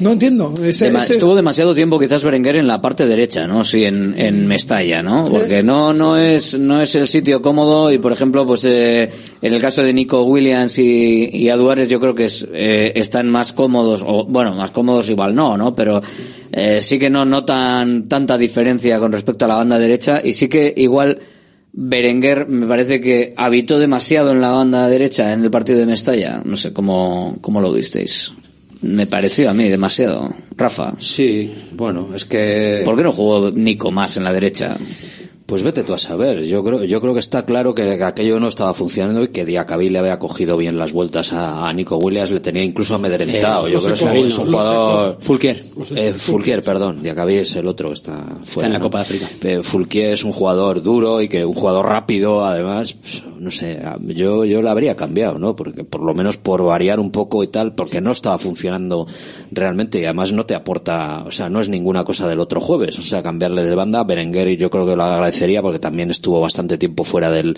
[0.00, 0.52] no entiendo.
[0.60, 3.62] Ese, Dema- ese- Estuvo demasiado tiempo quizás Berenguer en la parte derecha, ¿no?
[3.62, 5.24] Sí, en, en Mestalla, ¿no?
[5.30, 9.08] Porque no, no es, no es el sitio cómodo y, por ejemplo, pues, eh,
[9.40, 13.28] en el caso de Nico Williams y, y Aduares yo creo que es, eh, están
[13.30, 15.76] más cómodos, o bueno, más cómodos igual no, ¿no?
[15.76, 16.02] Pero,
[16.50, 20.48] eh, sí que no notan tanta diferencia con respecto a la banda derecha y sí
[20.48, 21.20] que igual
[21.76, 26.40] Berenguer me parece que habitó demasiado en la banda derecha en el partido de Mestalla.
[26.44, 28.32] No sé cómo, cómo lo visteis.
[28.82, 30.32] Me pareció a mí demasiado.
[30.56, 30.94] Rafa.
[31.00, 32.82] Sí, bueno, es que...
[32.84, 34.76] ¿Por qué no jugó Nico más en la derecha?
[35.46, 36.44] Pues vete tú a saber.
[36.44, 39.90] Yo creo, yo creo que está claro que aquello no estaba funcionando y que Diacabí
[39.90, 43.66] le había cogido bien las vueltas a, a Nico Williams, le tenía incluso amedrentado.
[43.66, 45.18] Sí, yo creo que es un, jugador.
[45.20, 45.62] Fulquier.
[45.94, 47.02] Eh, Fulquier, perdón.
[47.02, 48.68] Diacabí es el otro que está fuera.
[48.68, 48.84] en la ¿no?
[48.86, 49.28] Copa de África.
[49.42, 53.78] Eh, Fulquier es un jugador duro y que un jugador rápido, además, pues, no sé,
[54.06, 55.54] yo, yo la habría cambiado, ¿no?
[55.54, 59.06] Porque por lo menos por variar un poco y tal, porque no estaba funcionando
[59.50, 62.98] realmente y además no te aporta, o sea, no es ninguna cosa del otro jueves,
[62.98, 65.02] o sea, cambiarle de banda, Berenguer y yo creo que lo
[65.62, 67.56] porque también estuvo bastante tiempo fuera del,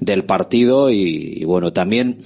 [0.00, 2.18] del partido y bueno, también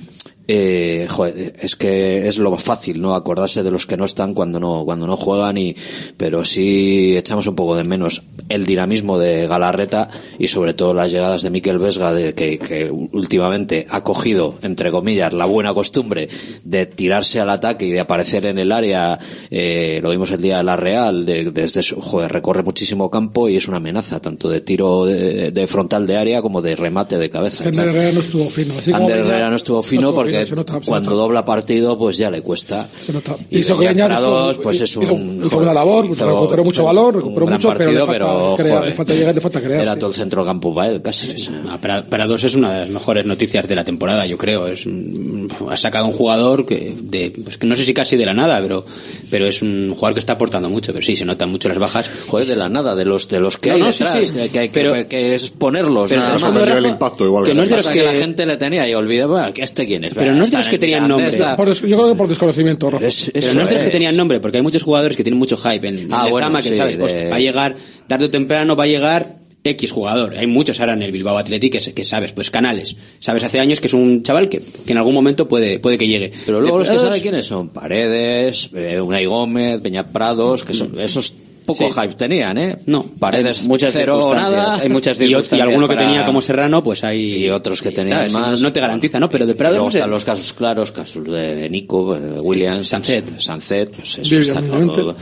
[0.49, 3.14] eh, joder, es que es lo fácil, ¿no?
[3.14, 5.76] Acordarse de los que no están cuando no, cuando no juegan y,
[6.16, 11.11] pero sí echamos un poco de menos el dinamismo de Galarreta y sobre todo las
[11.11, 16.28] llegadas de Miquel Vesga de que, que últimamente ha cogido, entre comillas, la buena costumbre
[16.64, 19.18] de tirarse al ataque y de aparecer en el área,
[19.51, 23.49] eh, lo vimos el día de la Real, de, desde su, joder, recorre muchísimo campo
[23.49, 27.18] y es una amenaza, tanto de tiro de, de frontal de área como de remate
[27.18, 27.57] de cabeza.
[27.57, 28.74] Es que Ander Herrera no estuvo fino.
[28.76, 31.22] Así Ander Herrera no estuvo fino estuvo porque fino, se nota, se cuando nota.
[31.22, 32.89] dobla partido pues ya le cuesta.
[32.99, 33.37] Se nota.
[33.51, 37.16] Y Hizo Prados, hizo- pues es un hizo una labor, hizo recuperó mucho un- valor,
[37.16, 39.80] recuperó mucho, pero le partido, falta pero, crear, joder, le falta llegar, le falta crear.
[39.83, 39.99] Era sí.
[40.01, 41.35] todo el centro campo para él, casi.
[41.80, 44.66] Para, para dos es una de las mejores noticias de la temporada, yo creo.
[44.66, 48.26] Es, un- ha sacado un jugador que, de, pues que no sé si casi de
[48.26, 48.85] la nada, pero,
[49.30, 50.93] pero es un jugador que está aportando mucho.
[50.93, 52.09] Pero sí, se notan mucho las bajas.
[52.28, 54.33] Joder, de la nada, de los de los que No, hay no, sí, detrás, sí.
[54.35, 57.55] que, que hay que- Pero- que es ponerlos pero nada no el impacto igual que
[57.55, 60.12] no es de los que- la gente le tenía y olvidaba que este quién es.
[60.25, 61.29] Pero no es de los que en tenían nombre.
[61.29, 63.07] está- Por yo creo que por desconocimiento, Rafa.
[63.07, 65.23] Es- Pero eso no es de los que tenían nombre, porque hay muchos jugadores que
[65.25, 67.41] tienen mucho hype en, en Ah, el bueno, Zama, que sí, sabes, pues, va a
[67.41, 70.37] llegar, tarde o temprano va a llegar X jugador.
[70.37, 72.97] Hay muchos ahora en el Bilbao Athletic que, sabes, pues Canales.
[73.20, 76.09] Sabes hace años que es un chaval que, que en algún momento puede, puede que
[76.09, 76.33] llegue.
[76.47, 80.75] Pero luego los que Depurados- sabe quiénes son Paredes, eh, Unai Gómez, Peña Prados, que
[80.75, 81.35] son esos
[81.67, 82.01] poco Sí.
[82.01, 82.77] hype tenían, ¿eh?
[82.87, 83.03] No.
[83.19, 84.83] Paredes Hay muchas cero circunstancias, nada.
[84.83, 87.45] hay muchas y, y alguno que para- tenía como Serrano, pues hay.
[87.45, 88.61] y otros que tenían más.
[88.61, 89.31] No te garantiza, ¿no?
[89.31, 92.89] Pero de Y Prado luego no están los casos claros, casos de Nico, eh, Williams,
[92.89, 93.39] Sancet.
[93.41, 94.75] Sancet, pues eso está claro.
[94.91, 95.21] obviamente.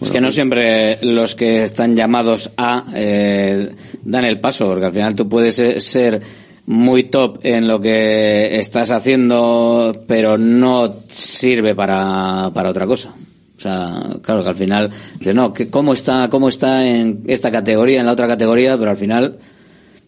[0.00, 3.70] Es que no siempre los que están llamados a eh,
[4.04, 6.20] dan el paso, porque al final tú puedes eh, ser
[6.66, 13.10] muy top en lo que estás haciendo, pero no sirve para, para otra cosa.
[13.58, 17.98] O sea, claro que al final, dices, no, ¿cómo está, cómo está en esta categoría,
[17.98, 18.78] en la otra categoría?
[18.78, 19.36] Pero al final,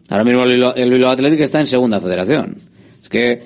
[0.08, 2.58] ahora mismo el Bilbao Athletic está en segunda federación.
[3.02, 3.42] Es que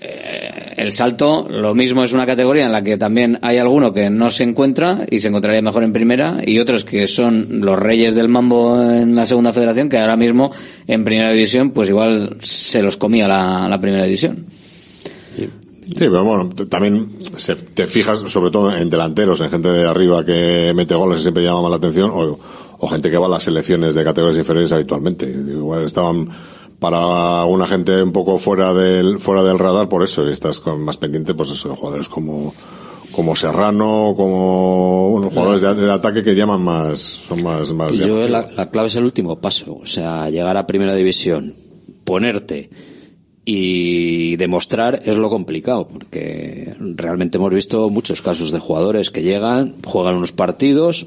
[0.00, 4.08] eh, el salto, lo mismo es una categoría en la que también hay alguno que
[4.08, 8.14] no se encuentra y se encontraría mejor en primera y otros que son los reyes
[8.14, 10.50] del mambo en la segunda federación que ahora mismo
[10.86, 14.46] en primera división pues igual se los comía la, la primera división.
[15.94, 20.24] Sí, pero bueno, también se- te fijas sobre todo en delanteros, en gente de arriba
[20.24, 22.38] que mete goles y siempre llama más la atención, o,
[22.78, 25.26] o gente que va a las selecciones de categorías inferiores habitualmente.
[25.28, 26.28] Igual estaban
[26.78, 30.82] para una gente un poco fuera del fuera del radar por eso, y estás con-
[30.82, 32.52] más pendiente pues eso, de jugadores como
[33.14, 36.98] como Serrano, como bueno, jugadores de, de ataque que llaman más,
[37.28, 40.66] son más, más yo la, la clave es el último paso, o sea, llegar a
[40.66, 41.54] primera división,
[42.04, 42.70] ponerte
[43.44, 49.74] y demostrar es lo complicado, porque realmente hemos visto muchos casos de jugadores que llegan,
[49.84, 51.06] juegan unos partidos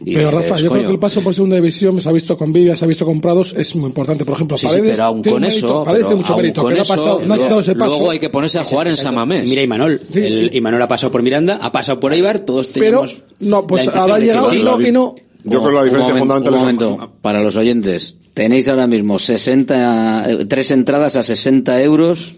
[0.00, 2.12] y Pero dices, Rafa, yo creo "Coño, que el paso por segunda división se ha
[2.12, 4.24] visto con Vivia, se ha visto con Prados, es muy importante.
[4.24, 4.90] Por ejemplo, Sí, sí, Paredes.
[4.92, 6.82] pero aún tiene con mérito, eso, Paredes pero tiene mucho aún mérito, con que no
[6.82, 7.90] ha pasado, no ha quitado ese paso.
[7.96, 9.48] luego hay que ponerse a jugar en Samamés.
[9.48, 13.22] Mira Imanol, el Imanol ha pasado por Miranda, ha pasado por Eibar, todos Pero, tenemos
[13.40, 14.56] no, pues ahora ha que llegado sí.
[14.56, 15.14] y no, y no.
[15.44, 18.16] Yo creo que la diferencia un momento, fundamental un es- momento, para los oyentes.
[18.34, 22.34] Tenéis ahora mismo 60, eh, tres entradas a 60 euros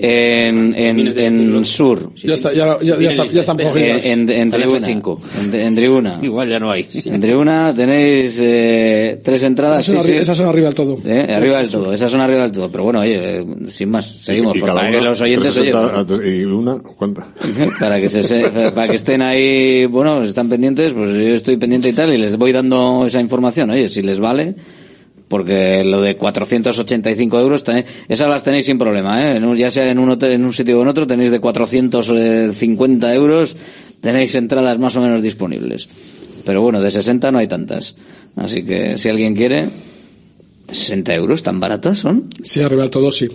[0.00, 2.10] en, en, en Sur.
[2.16, 4.04] Ya está, ya, ya, ya, está- ya están cogidas.
[4.04, 4.88] En, en, en tribuna.
[4.88, 5.18] F5.
[5.52, 6.18] En, tribuna.
[6.20, 6.84] Igual ya no hay.
[7.04, 9.88] En tribuna tenéis eh, tres entradas.
[9.88, 10.22] Esas son, sí, arri- sí.
[10.22, 10.98] esas son arriba del todo.
[11.06, 12.72] Eh, arriba del todo, esas son arriba del todo.
[12.72, 14.56] Pero bueno, oye, eh, sin más, seguimos.
[14.56, 17.28] Y cada para que una, los oyentes, oye, 360, y una, ¿cuánta?
[17.80, 21.92] para que se- para que estén ahí, bueno, están pendientes, pues yo estoy pendiente y
[21.92, 24.56] tal, y les voy dando esa información, oye, si les vale,
[25.28, 27.62] porque lo de 485 euros,
[28.08, 29.40] esas las tenéis sin problema, ¿eh?
[29.56, 33.56] Ya sea en un hotel, en un sitio o en otro, tenéis de 450 euros,
[34.00, 35.88] tenéis entradas más o menos disponibles.
[36.44, 37.94] Pero bueno, de 60 no hay tantas.
[38.36, 39.68] Así que si alguien quiere,
[40.70, 42.28] 60 euros, tan baratas son.
[42.42, 43.28] Sí, arriba del todo, sí.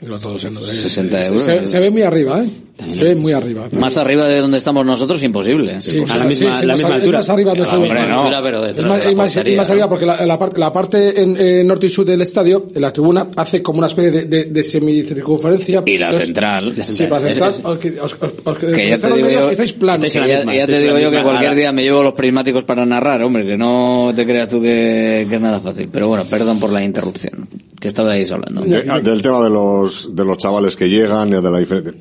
[0.00, 1.42] Arriba del todo, sí, no, 60 se- euros.
[1.42, 2.48] Se, se ve muy arriba, ¿eh?
[2.90, 3.68] Se ve muy arriba.
[3.72, 5.80] Más arriba de donde estamos nosotros, imposible.
[5.80, 7.18] Sí, a la misma- sí, la más misma altura.
[7.18, 8.30] Es más arriba donde hombre, estamos.
[8.32, 8.42] no.
[8.42, 9.72] pero Es detrás más, de la es más- portería, es más ¿no?
[9.72, 12.80] arriba porque la, la parte, la parte en, en norte y sur del estadio, en
[12.80, 15.82] la tribuna, hace como una especie de, de, de semicircunferencia.
[15.86, 16.74] Y la Entonces, central.
[16.82, 17.54] Sí, para central.
[17.80, 20.12] que- ya te digo yo- estáis planos.
[20.12, 23.44] Que ya, te digo yo que cualquier día me llevo los prismáticos para narrar, hombre,
[23.46, 25.88] que no te creas tú que, es nada fácil.
[25.92, 27.48] Pero bueno, perdón por la interrupción,
[27.80, 28.62] que estabais hablando.
[28.62, 31.92] De- ah, del tema de los de los chavales que llegan y de la diferencia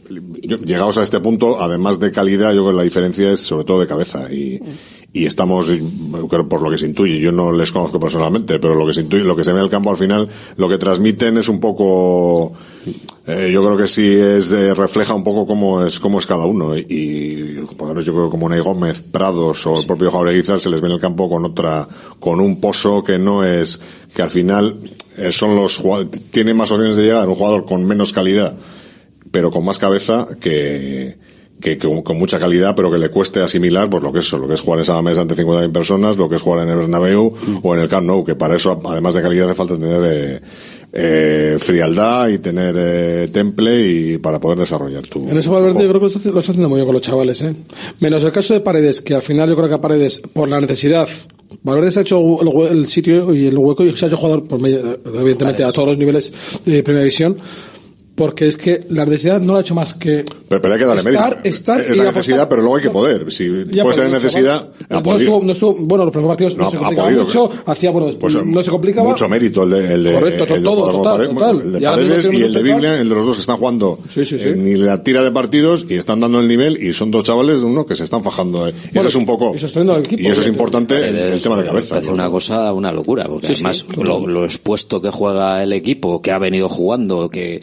[0.41, 3.65] yo- llegados a este punto además de calidad yo creo que la diferencia es sobre
[3.65, 4.31] todo de cabeza.
[4.31, 4.59] Y
[5.13, 5.71] y estamos
[6.49, 9.23] por lo que se intuye yo no les conozco personalmente pero lo que se intuye
[9.23, 10.27] lo que se ve en el campo al final
[10.57, 12.53] lo que transmiten es un poco
[13.25, 16.45] eh, yo creo que sí es eh, refleja un poco cómo es cómo es cada
[16.45, 16.77] uno.
[16.77, 20.79] Y, y jugadores yo creo como Ney Gómez Prados o el propio Jaureguizar se les
[20.79, 21.87] ve en el campo con otra
[22.21, 23.81] con un pozo que no es
[24.15, 24.77] que al final
[25.17, 28.53] eh, son los jugadores, tiene más opciones de llegar un jugador con menos calidad
[29.37, 31.15] pero con más cabeza que,
[31.61, 34.39] que, que con, mucha calidad, pero que le cueste asimilar pues lo que es eso,
[34.39, 36.77] lo que es jugar en mesa ante 50.000 personas, lo que es jugar en el
[36.79, 37.31] Bernabéu
[37.61, 40.41] o en el Camp Nou, que para eso, además de calidad, hace falta tener eh,
[40.91, 45.29] eh, frialdad y tener eh, temple y para poder desarrollar tu...
[45.29, 47.03] En eso Valverde yo creo que lo está, lo está haciendo muy bien con los
[47.03, 47.53] chavales, ¿eh?
[47.99, 50.59] Menos el caso de Paredes, que al final yo creo que a Paredes, por la
[50.59, 51.07] necesidad,
[51.61, 54.47] Valverde se ha hecho el, el sitio y el hueco y se ha hecho jugador,
[54.47, 56.33] por medio- evidentemente, a todos los niveles
[56.65, 57.37] de primera división,
[58.17, 60.85] porque es que la necesidad no lo ha hecho más que Pero, pero hay que
[60.87, 61.47] darle estar, mérito.
[61.49, 62.15] estar es y la apostar.
[62.15, 63.31] necesidad, pero luego hay que poder.
[63.31, 65.17] Si tener el necesidad, no podido.
[65.17, 67.23] estuvo, no estuvo, bueno, los primeros partidos no, No, se ha complicaba podido.
[67.25, 69.09] mucho, hacía, bueno, Pues, no se complicaba.
[69.09, 71.61] Mucho mérito el de, el de, Correcto, el de todo, total, total.
[71.61, 72.63] el de Paredes y el de.
[72.63, 74.49] Biblia, el de los dos que están jugando Sí, sí, sí.
[74.49, 77.61] en ni la tira de partidos y están dando el nivel y son dos chavales
[77.61, 78.67] uno que se están fajando.
[78.67, 78.73] eh.
[78.93, 80.49] Bueno, eso es un poco al equipo, y eso es ¿eh?
[80.49, 81.89] importante el, el tema de cabeza.
[81.91, 82.15] Parece ¿no?
[82.15, 86.67] una cosa, una locura, porque además lo expuesto que juega el equipo, que ha venido
[86.67, 87.61] jugando, que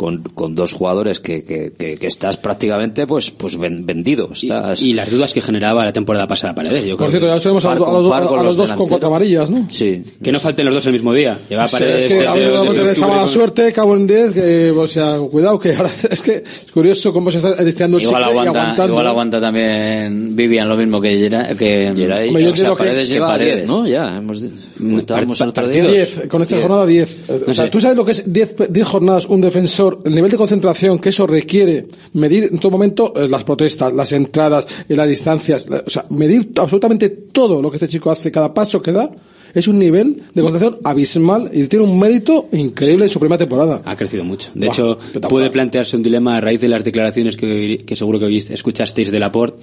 [0.00, 4.30] con, con dos jugadores que, que, que, que estás prácticamente pues pues ven- vendido.
[4.32, 4.80] Estás...
[4.80, 6.86] Y las dudas que generaba la temporada pasada Paredes.
[6.86, 9.50] Yo Por creo cierto, ya tenemos a, los- a los, a dos con cuatro amarillas,
[9.50, 9.66] ¿no?
[9.68, 10.02] Sí.
[10.22, 11.38] Que no falten los dos el mismo día.
[11.50, 13.72] Lleva Sí, Paredes es que desde- a mí me desde da octubre esa mala suerte,
[13.72, 17.36] cabo en 10, que, o sea, cuidado, que ahora es que es curioso cómo se
[17.36, 18.92] está destinando el Igual chicle y aguanta, aguantando.
[18.94, 21.10] igual aguanta también Vivian lo mismo que
[21.58, 23.56] que Geray, Hombre, yo o sea, entiendo que- Paredes que Paredes.
[23.56, 23.86] 10, ¿no?
[23.86, 24.42] Ya, hemos,
[24.78, 25.82] comentábamos el otro día.
[25.84, 26.14] partidos.
[26.16, 26.66] 10, con esta Diez.
[26.66, 27.30] jornada 10.
[27.48, 27.70] O sea, sé.
[27.70, 31.08] tú sabes lo que es 10 10 jornadas un defensor, el nivel de concentración que
[31.10, 35.82] eso requiere, medir en todo momento eh, las protestas, las entradas, eh, las distancias, la-
[35.86, 39.10] o sea, medir absolutamente todo lo que este chico hace, cada paso que da,
[39.52, 43.82] es un nivel de concentración abismal y tiene un mérito increíble en su primera temporada.
[43.84, 44.50] Ha crecido mucho.
[44.54, 44.98] De Buah, hecho,
[45.28, 49.10] puede plantearse un dilema a raíz de las declaraciones que, que seguro que oíste- escuchasteis
[49.10, 49.60] de Laporte,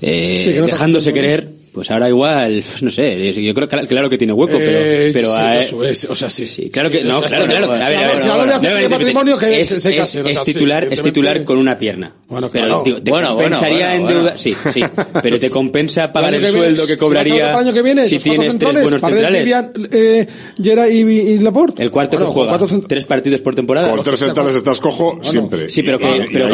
[0.00, 1.12] eh, Sí, que no está dejándose
[1.78, 5.58] pues ahora igual, no sé, yo creo que claro que tiene hueco, pero, sí, a,
[5.58, 6.44] e-, es, sí.
[6.44, 7.72] sí claro que, no, claro, claro.
[7.72, 9.88] A ver, a ver, patrimonio que es,
[10.44, 12.12] titular, es titular con una pierna.
[12.26, 12.82] Bueno, claro.
[12.82, 14.82] Pero digo, bueno, compensaría en deuda, sí, sí,
[15.22, 17.56] pero te compensa pagar el, sueldo que cobraría
[18.06, 19.48] si, tienes tres buenos centrales.
[19.92, 21.80] Eh, Laporte.
[21.80, 23.88] El cuarto que juega, tres partidos por temporada.
[23.88, 25.68] Con tres centrales estás cojo siempre.
[25.68, 26.00] Sí, pero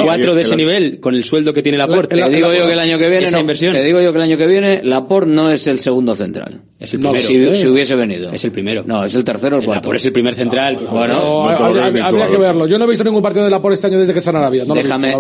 [0.05, 2.14] cuatro de ese nivel, con el sueldo que tiene Laporte.
[2.14, 4.46] Te digo yo que el año que viene, Te digo yo que el año que
[4.46, 6.61] viene, Laporte no es el segundo central.
[6.78, 7.55] Es el primero.
[7.55, 8.32] Si, hubiese venido.
[8.32, 8.85] Es el primero.
[8.86, 9.95] No, es el tercero o el cuarto.
[9.95, 10.77] Es el primer central.
[10.91, 12.66] Bueno, habría, que verlo.
[12.66, 14.65] Yo no he visto ningún partido de Laport este año desde que está en Arabia.
[14.66, 15.15] déjame,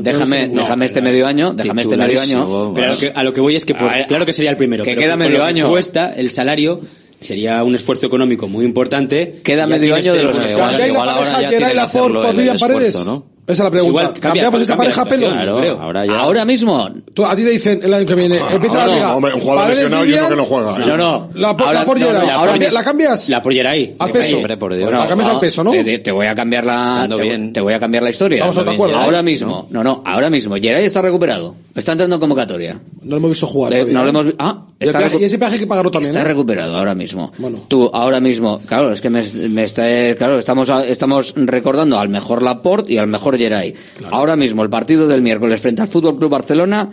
[0.00, 1.52] déjame, déjame este medio año.
[1.52, 2.72] Déjame este medio año.
[2.74, 4.84] Pero a lo, que, voy es que por, claro que sería el primero.
[4.84, 5.68] Que pero queda medio año.
[5.68, 6.80] Cuesta el salario
[7.20, 9.40] sería un esfuerzo económico muy importante.
[9.44, 10.80] Queda si medio año de los que están.
[10.80, 13.29] Igual ahora ya que hacerlo el, el esfuerzo, ¿no?
[13.52, 14.00] Esa es la pues pregunta.
[14.02, 15.28] Igual, cambia, ¿Cambiamos pues esa pareja pelo?
[15.28, 15.80] Claro, creo.
[15.80, 16.18] Ahora, ya.
[16.20, 16.90] ahora mismo.
[17.14, 18.38] Tú, a ti te dicen el año que viene.
[18.38, 19.06] Ah, empieza la liga.
[19.08, 20.76] No, hombre, un jugador lesionado y uno que no juega.
[20.76, 20.86] ¿eh?
[20.86, 21.30] No, no.
[21.34, 22.12] La, ahora, la pollera.
[22.12, 23.28] No, no, la, ¿La cambias?
[23.28, 23.94] La pollera ahí.
[23.98, 24.36] Al peso.
[24.36, 24.84] Hombre, por Dios.
[24.84, 25.70] Bueno, la cambias al peso, ¿no?
[25.72, 28.44] Te, te, voy a cambiar la, te, te voy a cambiar la historia.
[28.44, 28.96] Estamos de acuerdo.
[28.96, 29.02] ¿eh?
[29.02, 29.66] Ahora mismo.
[29.70, 30.00] No, no.
[30.04, 30.54] Ahora mismo.
[30.56, 31.54] Geray está recuperado.
[31.74, 32.80] Está entrando en convocatoria.
[33.02, 33.72] No lo hemos visto jugar.
[33.72, 33.84] ¿eh?
[33.84, 34.66] No lo hemos Ah.
[34.78, 36.12] Está y ese peaje que pagaron también.
[36.12, 37.32] Está recuperado ahora mismo.
[37.36, 37.58] Bueno.
[37.68, 38.58] Tú, ahora mismo.
[38.66, 39.20] Claro, es que me,
[39.62, 43.74] está, claro, estamos, estamos recordando al mejor Laporte y al mejor Geray.
[44.10, 46.90] Ahora mismo, el partido del miércoles frente al Fútbol Club Barcelona,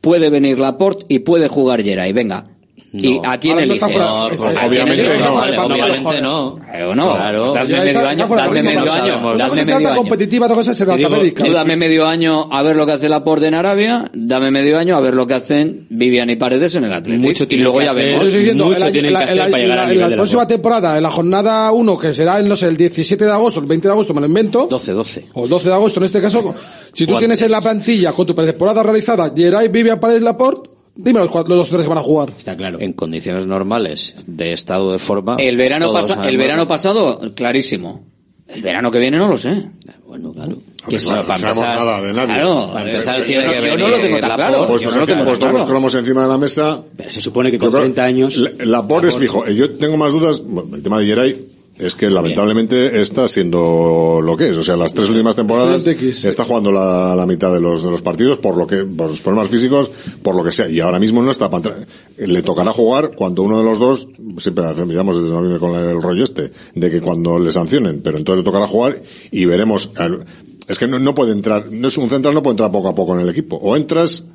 [0.00, 2.12] puede venir Laporte y puede jugar Geray.
[2.12, 2.44] Venga,
[2.90, 3.02] no.
[3.02, 3.96] ¿Y a quién eliges?
[3.96, 5.64] No, pues, obviamente no.
[5.64, 6.58] Obviamente no.
[6.64, 7.14] Claro, no.
[7.14, 7.54] Claro.
[7.54, 8.28] Medio año.
[9.54, 9.94] Medio año.
[9.94, 11.44] Competitiva, médica.
[11.44, 14.96] Tú dame medio año a ver lo que hace Laporte en Arabia, dame medio año
[14.96, 17.28] a ver lo que hacen Vivian y Paredes en el Atlético.
[17.28, 18.24] Mucho y luego ya vemos.
[18.24, 21.70] Mucho el, que hacer para llegar al nivel En la próxima temporada, en la jornada
[21.72, 24.26] 1, que será, no sé, el 17 de agosto, el 20 de agosto, me lo
[24.26, 24.66] invento.
[24.68, 25.24] 12, 12.
[25.34, 26.54] O el 12 de agosto, en este caso,
[26.92, 31.20] si tú tienes en la plantilla, con tu temporada realizada, Geray, Vivian, Paredes, Laporte, Dime
[31.20, 32.30] los, cuatro, los tres que van a jugar.
[32.36, 32.80] Está claro.
[32.80, 35.36] En condiciones normales de estado de forma.
[35.38, 38.04] El verano, pasa, el verano pasado, clarísimo.
[38.48, 39.70] El verano que viene no lo sé.
[40.04, 40.56] Bueno, claro.
[40.88, 42.34] Que bueno, para no empezar, nada de nadie.
[42.34, 44.66] Claro, para empezar, tiene yo, que no lo tengo tan claro.
[44.66, 46.82] Pues, pues, no pues, pues todos los cromos encima de la mesa.
[46.96, 48.36] Pero se supone que con 30 años.
[48.36, 49.46] La, la, la por es fijo.
[49.48, 50.42] Yo tengo más dudas.
[50.72, 54.58] El tema de Geray es que lamentablemente está siendo lo que es.
[54.58, 58.38] O sea, las tres últimas temporadas está jugando la, mitad de los, de los, partidos
[58.38, 59.90] por lo que, por los problemas físicos,
[60.22, 60.68] por lo que sea.
[60.68, 61.76] Y ahora mismo no está para
[62.16, 66.24] Le tocará jugar cuando uno de los dos, siempre digamos desde noviembre con el rollo
[66.24, 69.00] este, de que cuando le sancionen, pero entonces le tocará jugar
[69.30, 69.90] y veremos.
[70.66, 72.94] Es que no, no puede entrar, no es un central, no puede entrar poco a
[72.94, 73.56] poco en el equipo.
[73.56, 74.26] O entras,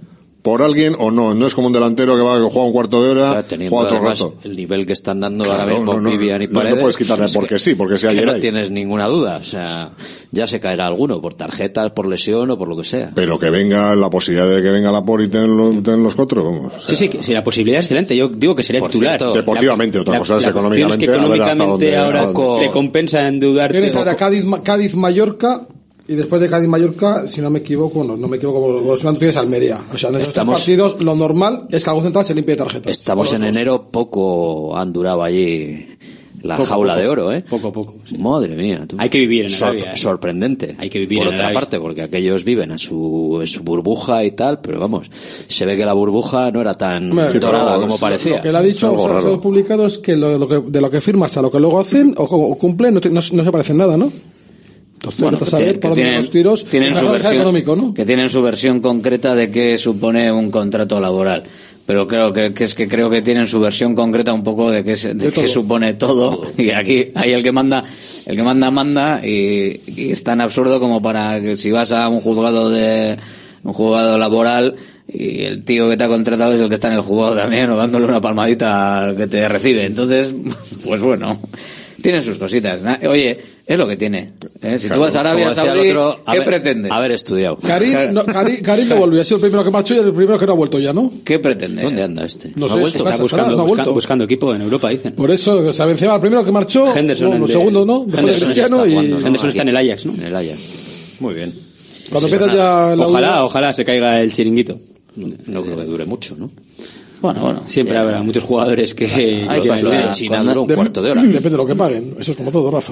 [0.43, 1.33] por alguien o no.
[1.33, 3.75] No es como un delantero que va que juega un cuarto de hora, o teniendo
[3.75, 4.35] juega otro rato.
[4.43, 6.75] El nivel que están dando claro, ahora mismo no, no, Vivian y Paredes.
[6.75, 8.25] No puedes quitarle porque que, sí, porque si ayer.
[8.25, 9.37] No tienes ninguna duda.
[9.37, 9.91] O sea,
[10.31, 13.11] ya se caerá alguno por tarjetas, por lesión o por lo que sea.
[13.15, 16.13] Pero que venga la posibilidad de que venga la por y ten, lo, ten los
[16.13, 16.45] cuatro.
[16.45, 18.13] O sea, sí, sí, sí, la posibilidad es excelente.
[18.13, 19.17] Yo digo que sería por titular.
[19.17, 21.05] Cierto, deportivamente, la, otra cosa la, es la económicamente.
[21.05, 23.77] Es que económicamente a ver hasta dónde, ahora te compensa endeudarte.
[23.77, 25.67] Tienes ahora Cádiz, Cádiz Mallorca
[26.05, 29.15] y después de Cádiz Mallorca, si no me equivoco, no, no me equivoco, si no
[29.15, 29.79] tienes Almería.
[29.93, 32.91] O sea, en estos partidos lo normal es que algún central se limpie de tarjetas.
[32.91, 35.87] Estamos en enero, poco han durado allí
[36.41, 37.41] la jaula de oro, ¿eh?
[37.49, 37.95] Poco, a poco.
[38.17, 38.85] Madre mía.
[38.85, 38.97] Tú.
[38.99, 39.93] Hay que vivir en Arabia.
[39.93, 39.95] ¿eh?
[39.95, 40.75] Sorprendente.
[40.77, 44.31] Hay que vivir Por otra parte, porque aquellos viven en su, en su burbuja y
[44.31, 45.09] tal, pero vamos,
[45.47, 48.37] se ve que la burbuja no era tan dorada como parecía.
[48.37, 50.89] Lo que le ha dicho, o sea, publicado es que, lo, lo que, de lo
[50.89, 53.95] que firmas a lo que luego hacen o, o cumplen no, no se parece nada,
[53.95, 54.11] ¿no?
[55.03, 57.93] Entonces, bueno, saber por dónde los tiros tienen su versión.
[57.93, 61.43] Que tienen su versión concreta de qué supone un contrato laboral.
[61.85, 64.95] Pero creo que, es que creo que tienen su versión concreta un poco de qué,
[64.95, 66.45] de de qué supone todo.
[66.57, 67.83] Y aquí hay el que manda,
[68.25, 69.19] el que manda, manda.
[69.27, 73.17] Y, y es tan absurdo como para que si vas a un juzgado de,
[73.63, 74.75] un juzgado laboral,
[75.05, 77.69] y el tío que te ha contratado es el que está en el jugado también
[77.69, 79.83] o dándole una palmadita al que te recibe.
[79.83, 80.33] Entonces,
[80.85, 81.37] pues bueno,
[82.03, 82.81] tiene sus cositas.
[83.07, 84.33] Oye, es lo que tiene.
[84.61, 84.77] ¿eh?
[84.77, 86.91] Si tú vas a Arabia Saudí, a ¿qué ver, pretendes?
[86.91, 87.57] Haber estudiado.
[87.57, 90.37] Karim no, Karim, Karim no volvió, ha sido el primero que marchó y el primero
[90.37, 91.09] que no ha vuelto ya, ¿no?
[91.23, 91.81] ¿Qué pretende?
[91.81, 92.51] ¿Dónde anda este?
[92.55, 93.17] No, sé, está
[93.93, 95.13] buscando, equipo en Europa, dicen.
[95.13, 98.49] Por eso, o sea, Benzema, el primero que marchó, Henderson el segundo no, después Henderson
[98.49, 99.25] de Cristiano está y...
[99.25, 100.13] Henderson está en el Ajax, ¿no?
[100.13, 100.59] En el Ajax.
[101.21, 101.53] Muy bien.
[102.09, 104.77] Cuando sí, ya la Ojalá, ojalá se caiga el chiringuito.
[105.15, 106.51] No creo que dure mucho, ¿no?
[107.23, 107.63] Bueno, bueno.
[107.67, 109.05] Siempre habrá muchos jugadores que,
[109.47, 111.21] Hay que tienen la China un cuarto de hora.
[111.21, 112.17] Depende de lo que paguen.
[112.19, 112.91] Eso es como todo, Rafa.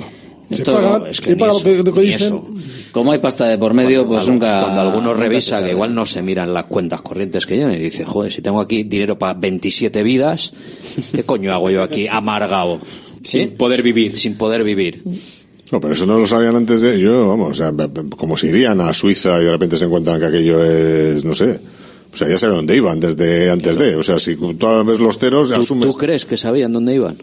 [0.50, 2.48] Si todo, paga, es que paga eso, lo que, lo que dicen, eso.
[2.94, 4.62] Como hay pasta de por medio, cuando, pues cuando, nunca.
[4.62, 8.06] Cuando alguno revisa, que igual no se miran las cuentas corrientes que llevan y dice,
[8.06, 10.54] joder, si tengo aquí dinero para 27 vidas,
[11.12, 12.80] ¿qué coño hago yo aquí amargado?
[13.24, 14.16] Sin poder vivir.
[14.16, 15.04] Sin poder vivir.
[15.74, 16.98] No, pero eso no lo sabían antes de.
[17.02, 17.74] Yo, vamos, o sea,
[18.16, 21.60] como si irían a Suiza y de repente se encuentran que aquello es, no sé
[22.14, 23.96] o sea, ya saben dónde iban desde antes de.
[23.96, 24.56] O sea, si tú
[24.86, 25.88] ves los ceros, ¿Tú, asumes.
[25.88, 27.18] tú crees que sabían dónde iban?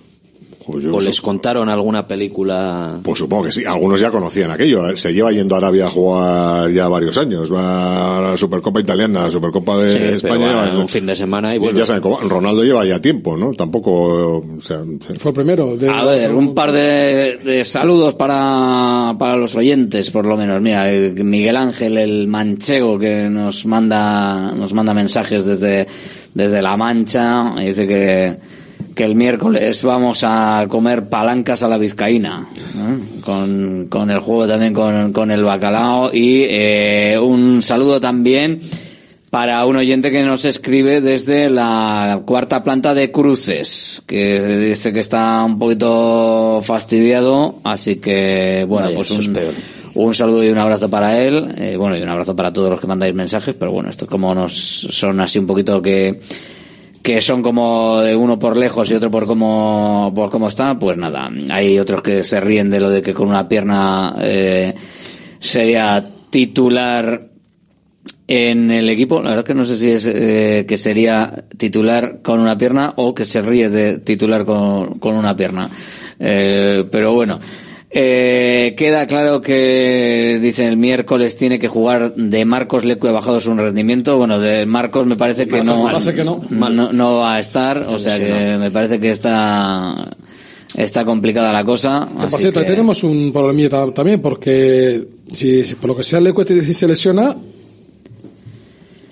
[0.71, 3.01] Pues yo ¿O les contaron alguna película?
[3.03, 3.65] Pues supongo que sí.
[3.65, 4.89] Algunos ya conocían aquello.
[4.89, 4.97] ¿eh?
[4.97, 7.53] Se lleva yendo a Arabia a jugar ya varios años.
[7.53, 10.53] Va a la Supercopa Italiana, a la Supercopa de Sí, pero España.
[10.55, 11.81] va un fin de semana y vuelve.
[11.81, 13.53] ya saben cómo- Ronaldo lleva ya tiempo, ¿no?
[13.55, 13.91] Tampoco,
[14.39, 14.81] o sea,
[15.19, 15.77] Fue el primero.
[15.77, 20.61] De A ver, un par de, de saludos para, para los oyentes, por lo menos.
[20.61, 25.87] Mira, eh, Miguel Ángel, el manchego, que nos manda, nos manda mensajes desde,
[26.35, 28.37] desde La Mancha, y dice que,
[28.99, 33.21] que el miércoles vamos a comer palancas a la vizcaína, ¿eh?
[33.21, 38.59] con, con el juego también con, con el bacalao, y eh, un saludo también
[39.31, 44.99] para un oyente que nos escribe desde la cuarta planta de Cruces, que dice que
[44.99, 49.33] está un poquito fastidiado, así que bueno, Vaya, pues un,
[49.95, 52.81] un saludo y un abrazo para él, eh, bueno, y un abrazo para todos los
[52.81, 56.19] que mandáis mensajes, pero bueno, esto como nos son así un poquito que
[57.03, 60.97] que son como de uno por lejos y otro por cómo por cómo está, pues
[60.97, 64.75] nada, hay otros que se ríen de lo de que con una pierna eh,
[65.39, 67.29] sería titular
[68.27, 72.41] en el equipo, la verdad que no sé si es eh, que sería titular con
[72.41, 75.71] una pierna o que se ríe de titular con, con una pierna.
[76.21, 77.39] Eh, pero bueno,
[77.91, 83.41] eh, queda claro que dicen el miércoles tiene que jugar de Marcos Leque ha bajado
[83.41, 84.17] su rendimiento.
[84.19, 86.43] Bueno, de Marcos me parece que no, parece que no.
[86.51, 90.09] no, no va a estar, o sea que me parece que está
[90.77, 92.07] está complicada la cosa.
[92.11, 95.03] Que, así por cierto, que- ahí tenemos un problemilla ta- también, porque
[95.33, 96.21] si, si por lo que sea
[96.65, 97.35] si se lesiona,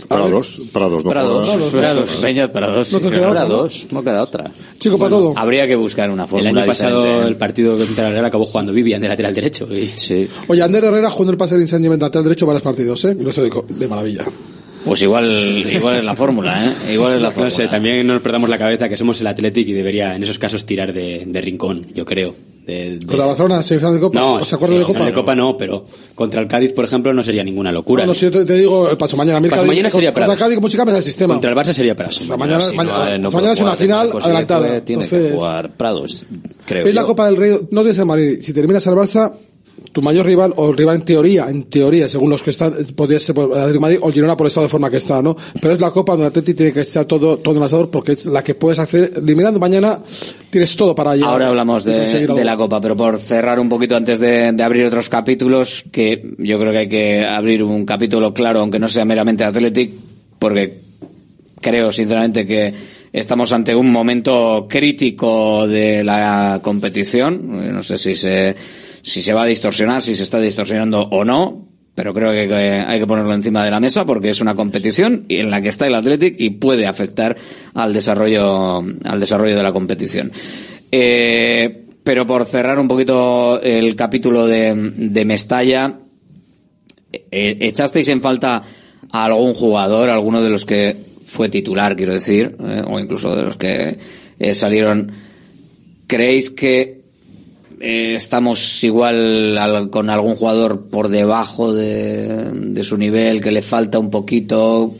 [0.08, 1.68] Prados, Prados, no Prados, Prados.
[1.70, 4.50] Prados, Peña Prados, No queda otra, Prados, no queda otra.
[4.78, 5.34] chico para todo.
[5.36, 7.28] Habría que buscar una El fórmula año pasado diferente.
[7.28, 9.68] el partido contra el Real acabó jugando Vivian de lateral derecho.
[9.72, 9.86] Y...
[9.88, 10.28] Sí.
[10.48, 13.16] Oye, Ander Herrera jugando el pase de Incendio lateral derecho varios partidos, ¿eh?
[13.18, 14.24] Y lo estoy de, de maravilla.
[14.86, 16.92] Pues igual, igual es la fórmula, ¿eh?
[16.94, 17.50] Igual es la fórmula.
[17.50, 20.22] No sé, también no nos perdamos la cabeza que somos el Athletic y debería en
[20.22, 22.34] esos casos tirar de, de rincón, yo creo.
[22.64, 24.18] De, de- Con la Barcelona, semifinal de Copa.
[24.18, 25.04] No, ¿Os acuerdan de Copa?
[25.06, 25.86] de Copa no, pero
[26.16, 28.02] contra el Cádiz, por ejemplo, no sería ninguna locura.
[28.02, 29.38] Bueno, si yo te, te digo el paso mañana.
[29.38, 30.40] El Paso Cádiz- mañana sería contra Prados.
[30.42, 31.34] Cádiz, música el sistema.
[31.34, 33.76] Contra el Barça sería O sea, mañana, Si no, mañana, eh, no mañana es una
[33.76, 34.80] final Marcos adelantada.
[34.84, 36.26] Tiene Entonces, que jugar Prados,
[36.64, 37.04] creo es la.
[37.04, 38.38] Copa del Rey, no tienes el Madrid.
[38.40, 39.32] Si terminas el Barça,
[39.96, 43.34] tu mayor rival, o rival en teoría, en teoría, según los que están, podría ser
[43.40, 45.34] Atlético Madrid o Girona por el estado de forma que está, ¿no?
[45.58, 48.12] Pero es la Copa donde Atleti tiene que echar todo, todo en el asador porque
[48.12, 49.98] es la que puedes hacer, eliminando mañana,
[50.50, 51.30] tienes todo para llegar.
[51.30, 55.08] Ahora hablamos de, la Copa, pero por cerrar un poquito antes de, de abrir otros
[55.08, 59.44] capítulos, que yo creo que hay que abrir un capítulo claro, aunque no sea meramente
[59.44, 59.92] Athletic,
[60.38, 60.74] porque
[61.58, 62.74] creo sinceramente que
[63.14, 67.72] estamos ante un momento crítico de la competición.
[67.72, 68.54] No sé si se,
[69.06, 72.98] si se va a distorsionar, si se está distorsionando o no, pero creo que, hay
[72.98, 75.94] que ponerlo encima de la mesa porque es una competición en la que está el
[75.94, 77.36] Athletic y puede afectar
[77.74, 80.32] al desarrollo, al desarrollo de la competición.
[80.90, 86.00] Eh, pero por cerrar un poquito el capítulo de, de Mestalla,
[87.12, 88.60] eh, ¿echasteis en falta
[89.12, 93.42] a algún jugador, alguno de los que fue titular, quiero decir, eh, o incluso de
[93.44, 93.98] los que
[94.40, 95.12] eh, salieron?
[96.08, 97.05] ¿Creéis que
[97.88, 103.62] eh, estamos igual al- con algún jugador por debajo de, de su nivel, que le
[103.62, 104.92] falta un poquito?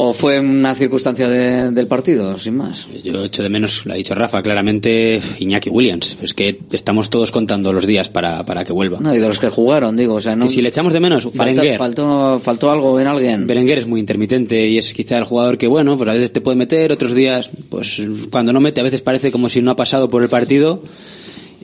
[0.00, 2.86] ¿O fue una circunstancia de- del partido, sin más?
[3.02, 6.16] Yo echo de menos, lo ha dicho Rafa, claramente Iñaki Williams.
[6.22, 9.00] Es que estamos todos contando los días para, para que vuelva.
[9.00, 10.44] No, y de los que jugaron, digo, o sea, no.
[10.44, 11.78] Y si le echamos de menos, Berenguer.
[11.78, 13.48] faltó, faltó algo en alguien.
[13.48, 16.40] Berenguer es muy intermitente y es quizá el jugador que, bueno, pues a veces te
[16.40, 19.76] puede meter, otros días, pues cuando no mete, a veces parece como si no ha
[19.76, 20.80] pasado por el partido.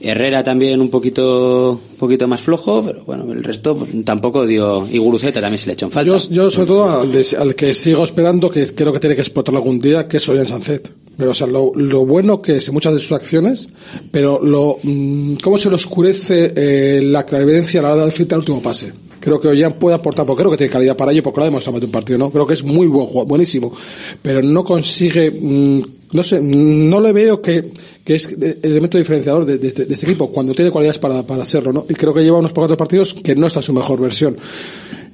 [0.04, 4.86] Herrera también un poquito, un poquito más flojo, pero bueno, el resto pues, tampoco dio.
[4.90, 6.10] Y Guruceta también se le echó en falta.
[6.18, 9.22] Yo, yo sobre todo al, de- al que sigo esperando, que creo que tiene que
[9.22, 10.92] explotarlo algún día, que es Ollán Sancet.
[11.16, 13.68] Pero, o sea, lo, lo bueno que es muchas de sus acciones,
[14.10, 18.34] pero lo, mm, cómo se le oscurece eh, la clarividencia a la hora de frente
[18.34, 18.92] al último pase.
[19.24, 21.46] Creo que Ollán puede aportar, porque creo que tiene calidad para ello, porque lo ha
[21.46, 22.30] demostrado en un partido, ¿no?
[22.30, 23.72] Creo que es muy buen jugador, buenísimo.
[24.20, 25.82] Pero no consigue, mm,
[26.12, 27.70] no sé, mm, no le veo que,
[28.04, 31.22] que es el elemento diferenciador de, de este, de este equipo, cuando tiene cualidades para,
[31.22, 31.86] para hacerlo, ¿no?
[31.88, 34.36] Y creo que lleva unos pocos partidos que no está en su mejor versión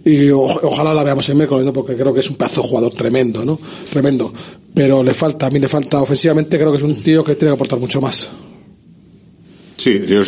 [0.05, 1.73] y ojalá la veamos en miércoles, ¿no?
[1.73, 3.59] porque creo que es un pedazo de jugador tremendo, ¿no?
[3.91, 4.33] Tremendo.
[4.73, 7.51] Pero le falta, a mí le falta ofensivamente, creo que es un tío que tiene
[7.51, 8.31] que aportar mucho más.
[9.81, 10.21] Sí, yo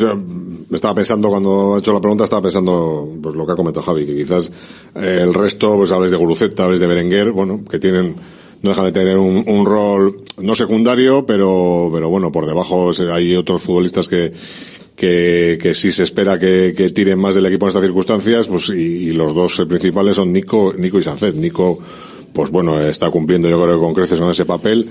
[0.73, 4.07] estaba pensando cuando ha hecho la pregunta, estaba pensando pues lo que ha comentado Javi,
[4.07, 4.51] que quizás
[4.95, 8.17] eh, el resto, pues hables de Guruceta, hables de Berenguer, bueno, que tienen,
[8.63, 13.37] no dejan de tener un, un rol no secundario, pero, pero bueno, por debajo hay
[13.37, 14.33] otros futbolistas que,
[14.97, 18.71] que, que sí se espera que, que tiren más del equipo en estas circunstancias, pues
[18.71, 21.35] y, los dos principales son Nico, Nico y Sancet.
[21.35, 21.79] Nico,
[22.33, 24.89] pues bueno, está cumpliendo yo creo que con creces con ese papel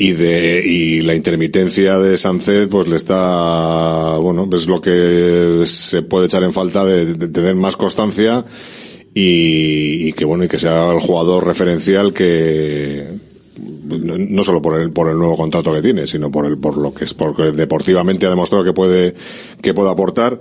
[0.00, 6.00] y de y la intermitencia de Sánchez pues le está bueno es lo que se
[6.00, 8.42] puede echar en falta de, de tener más constancia
[9.12, 13.08] y, y, que bueno y que sea el jugador referencial que
[13.58, 16.78] no, no solo por el por el nuevo contrato que tiene sino por el por
[16.78, 19.12] lo que es porque deportivamente ha demostrado que puede
[19.60, 20.40] que puede aportar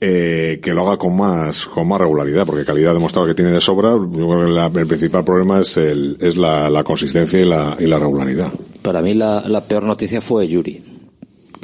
[0.00, 3.52] eh, que lo haga con más con más regularidad porque calidad ha demostrado que tiene
[3.52, 3.92] de sobra.
[3.92, 7.76] Yo creo que la, el principal problema es el, es la, la consistencia y la,
[7.78, 8.52] y la regularidad
[8.84, 10.82] Para mí la, peor noticia fue Yuri,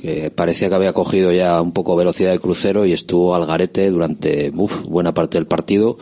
[0.01, 3.91] que parecía que había cogido ya un poco velocidad de crucero y estuvo al garete
[3.91, 5.99] durante uf, buena parte del partido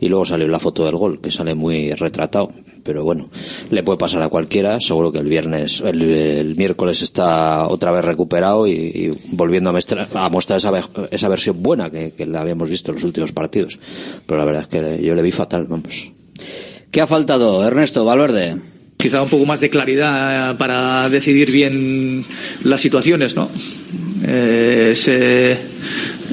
[0.00, 2.52] y luego salió la foto del gol, que sale muy retratado.
[2.82, 3.30] Pero bueno,
[3.70, 8.66] le puede pasar a cualquiera, seguro que el viernes, el, miércoles está otra vez recuperado
[8.66, 10.72] y, volviendo a, a mostrar esa,
[11.10, 13.78] esa versión buena que, que la habíamos visto en los últimos partidos.
[14.26, 16.12] Pero la verdad es que yo le vi fatal, vamos.
[16.90, 18.58] ¿Qué ha faltado, Ernesto Valverde?
[19.00, 22.24] Quizá un poco más de claridad eh, para decidir bien
[22.64, 23.50] las situaciones, ¿no?
[24.22, 24.90] Eh,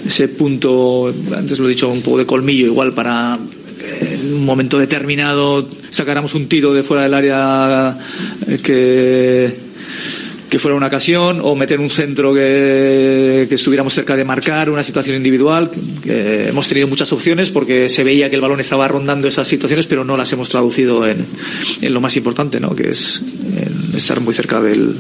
[0.05, 3.37] ese, punto, antes lo he dicho, un poco de colmillo igual para
[3.81, 7.97] eh, en un momento determinado sacáramos un tiro de fuera del área
[8.47, 9.66] eh, que
[10.49, 15.15] que fuera una ocasión o meter un centro que, estuviéramos cerca de marcar una situación
[15.15, 15.71] individual
[16.05, 20.03] hemos tenido muchas opciones porque se veía que el balón estaba rondando esas situaciones pero
[20.03, 21.25] no las hemos traducido en,
[21.81, 22.75] lo más importante ¿no?
[22.75, 23.21] que es
[23.97, 24.95] estar muy cerca del,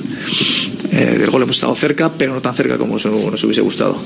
[0.91, 3.97] eh, del gol hemos estado cerca pero no tan cerca como nos, nos hubiese gustado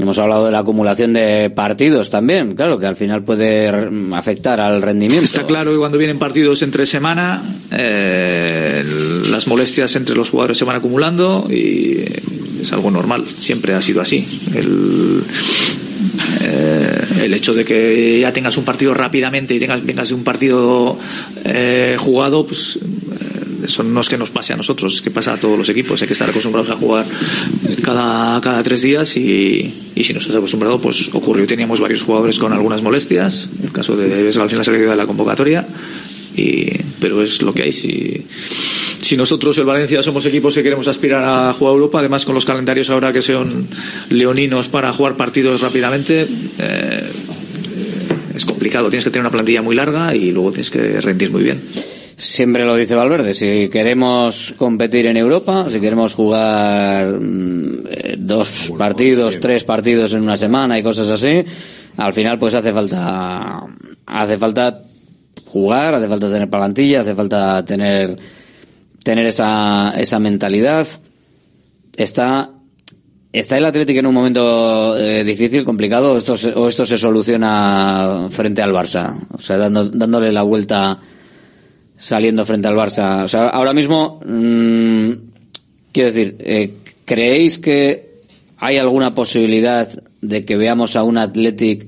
[0.00, 3.68] Hemos hablado de la acumulación de partidos también, claro, que al final puede
[4.14, 5.24] afectar al rendimiento.
[5.24, 8.82] Está claro que cuando vienen partidos entre semana, eh,
[9.28, 12.02] las molestias entre los jugadores se van acumulando y
[12.62, 14.26] es algo normal, siempre ha sido así.
[14.54, 15.22] El,
[16.40, 20.24] eh, el hecho de que ya tengas un partido rápidamente y tengas vengas de un
[20.24, 20.98] partido
[21.44, 22.78] eh, jugado, pues
[23.70, 26.00] eso no es que nos pase a nosotros, es que pasa a todos los equipos.
[26.02, 27.06] Hay que estar acostumbrados a jugar
[27.82, 31.46] cada, cada tres días y, y si no estás acostumbrado, pues ocurrió.
[31.46, 35.06] Teníamos varios jugadores con algunas molestias, el caso de Vesga al final quedó de la
[35.06, 35.66] convocatoria,
[36.36, 36.70] y,
[37.00, 37.72] pero es lo que hay.
[37.72, 38.24] Si,
[39.00, 42.44] si nosotros, el Valencia, somos equipos que queremos aspirar a jugar Europa, además con los
[42.44, 43.68] calendarios ahora que son
[44.10, 46.26] leoninos para jugar partidos rápidamente,
[46.58, 47.08] eh,
[48.34, 48.88] es complicado.
[48.88, 51.60] Tienes que tener una plantilla muy larga y luego tienes que rendir muy bien.
[52.20, 58.74] Siempre lo dice Valverde, si queremos competir en Europa, si queremos jugar mm, eh, dos
[58.76, 61.42] partidos, tres partidos en una semana y cosas así,
[61.96, 63.62] al final pues hace falta
[64.04, 64.82] hace falta
[65.46, 68.18] jugar, hace falta tener plantilla, hace falta tener
[69.02, 70.86] tener esa esa mentalidad.
[71.96, 72.50] Está
[73.32, 76.98] ¿Está el Atlético en un momento eh, difícil, complicado, o esto, se, o esto se
[76.98, 79.16] soluciona frente al Barça?
[79.32, 80.98] O sea, dando, dándole la vuelta
[82.00, 83.24] saliendo frente al Barça.
[83.24, 85.12] O sea, ahora mismo, mmm,
[85.92, 86.72] quiero decir, eh,
[87.04, 88.22] ¿creéis que
[88.56, 89.86] hay alguna posibilidad
[90.22, 91.86] de que veamos a un Athletic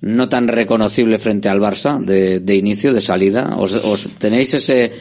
[0.00, 3.56] no tan reconocible frente al Barça de, inicio, de salida?
[3.58, 4.92] ¿Os, tenéis ese,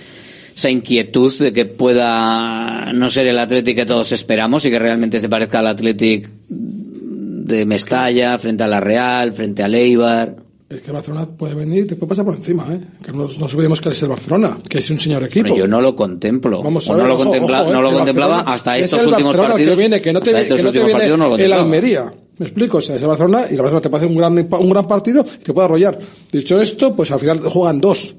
[0.55, 5.21] esa inquietud de que pueda no ser el Athletic que todos esperamos y que realmente
[5.21, 10.46] se parezca al Athletic de Mestalla, frente a la Real, frente a Leibar?
[10.69, 12.81] Es que Barcelona puede venir y te puede pasar por encima, ¿eh?
[13.01, 15.43] Que no, no olvidemos que es el Barcelona, que es un señor equipo.
[15.43, 16.61] Pero yo no lo contemplo.
[16.61, 18.85] Vamos a o ver, no lo, ojo, contempla, ojo, no lo contemplaba Barcelona hasta es
[18.85, 19.75] estos el últimos Barcelona partidos.
[19.75, 21.53] Que viene, que no te, hasta estos que no te viene partidos no lo el.
[21.53, 22.13] Almería.
[22.37, 24.61] Me explico, o sea, es el Barcelona y el Barcelona te puede hacer un gran,
[24.61, 25.99] un gran partido y te puede arrollar.
[26.31, 28.15] Dicho esto, pues al final juegan dos.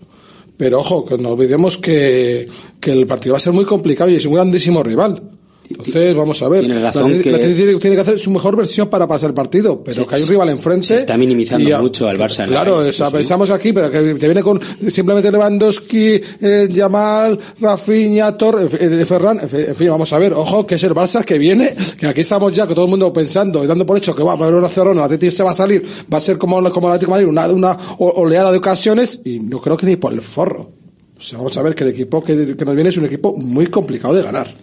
[0.57, 2.49] Pero ojo, que no olvidemos que,
[2.81, 5.23] que el partido va a ser muy complicado y es un grandísimo rival.
[5.71, 6.61] Entonces, vamos a ver.
[6.61, 9.83] Tienes razón la, que- la tiene que hacer su mejor versión para pasar el partido,
[9.85, 10.87] pero que hay un rival enfrente.
[10.87, 12.47] Se está minimizando a- mucho al Barça.
[12.47, 18.37] Claro, o sea, pensamos aquí, pero que te viene con simplemente Lewandowski, eh, Yamal, Rafinha,
[18.37, 21.75] Tor, eh, Ferran, en fin, vamos a ver, ojo, que es el Barça que viene,
[21.99, 24.33] que aquí estamos ya, que todo el mundo pensando y dando por hecho que va
[24.33, 26.89] a haber una cerrona, el Atlético se va a salir, va a ser como, como
[26.89, 30.13] el Atlético de Madrid, una, una oleada de ocasiones, y no creo que ni por
[30.13, 30.71] el forro.
[31.19, 33.35] O sea, vamos a ver que el equipo que, que nos viene es un equipo
[33.37, 34.55] muy complicado de ganar.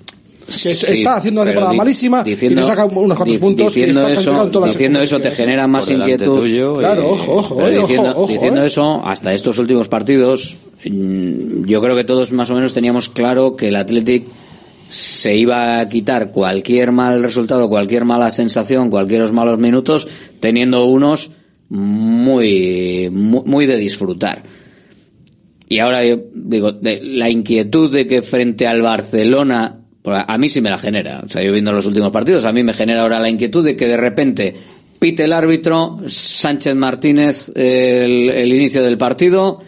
[0.45, 3.37] Que Sí, está haciendo una temporada di- malísima diciendo- y te saca unos cuantos di-
[3.39, 6.39] puntos y Diciendo está eso, diciendo eso te genera más inquietud.
[6.39, 8.67] tuyo y- Claro, ojo, ojo, eh, diciendo, ojo, ojo, diciendo eh.
[8.67, 10.55] eso, hasta estos últimos partidos,
[10.87, 14.25] mm, yo creo que todos más o menos teníamos claro que el Athletic
[14.87, 20.07] se iba a quitar cualquier mal resultado, cualquier mala sensación, cualquier malos minutos,
[20.39, 21.31] teniendo unos
[21.69, 24.43] muy, muy, muy de disfrutar.
[25.67, 30.49] Y ahora yo digo, de- la inquietud de que frente al Barcelona, a a mí
[30.49, 31.21] sí me la genera.
[31.25, 33.75] O sea, yo viendo los últimos partidos, a mí me genera ahora la inquietud de
[33.75, 34.55] que de repente
[34.99, 39.61] pite el árbitro, Sánchez Martínez el, el inicio del partido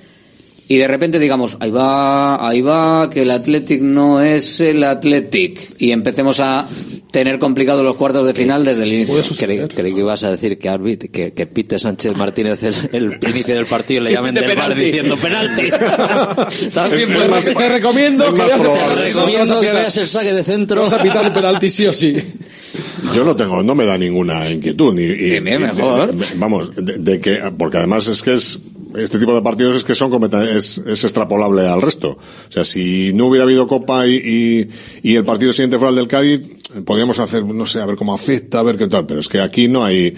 [0.68, 5.76] y de repente digamos, ahí va, ahí va, que el Athletic no es el Athletic
[5.80, 6.68] y empecemos a
[7.18, 9.15] tener complicados los cuartos de final desde el inicio.
[9.35, 12.61] Creí, creí que ibas a decir que, Arbit, que, que Pite Sánchez Martínez
[12.94, 15.64] el, el inicio del partido le llamen del bar diciendo penalti.
[16.76, 20.84] También más, te recomiendo que veas Te recomiendo que veas el saque de centro.
[20.84, 22.15] Vas a pitar el penalti sí o sí.
[23.15, 24.94] Yo no tengo, no me da ninguna inquietud.
[24.94, 26.14] Ni, y- Bien, bien, y- mejor.
[26.35, 28.60] vamos, de, de que, porque además es que es,
[28.98, 32.10] este tipo de partidos es que son es, es extrapolable al resto.
[32.10, 34.68] O sea, si no hubiera habido Copa y, y,
[35.03, 36.41] y el partido siguiente fuera el del Cádiz,
[36.86, 39.40] podríamos hacer, no sé, a ver cómo afecta, a ver qué tal, pero es que
[39.40, 40.14] aquí no hay,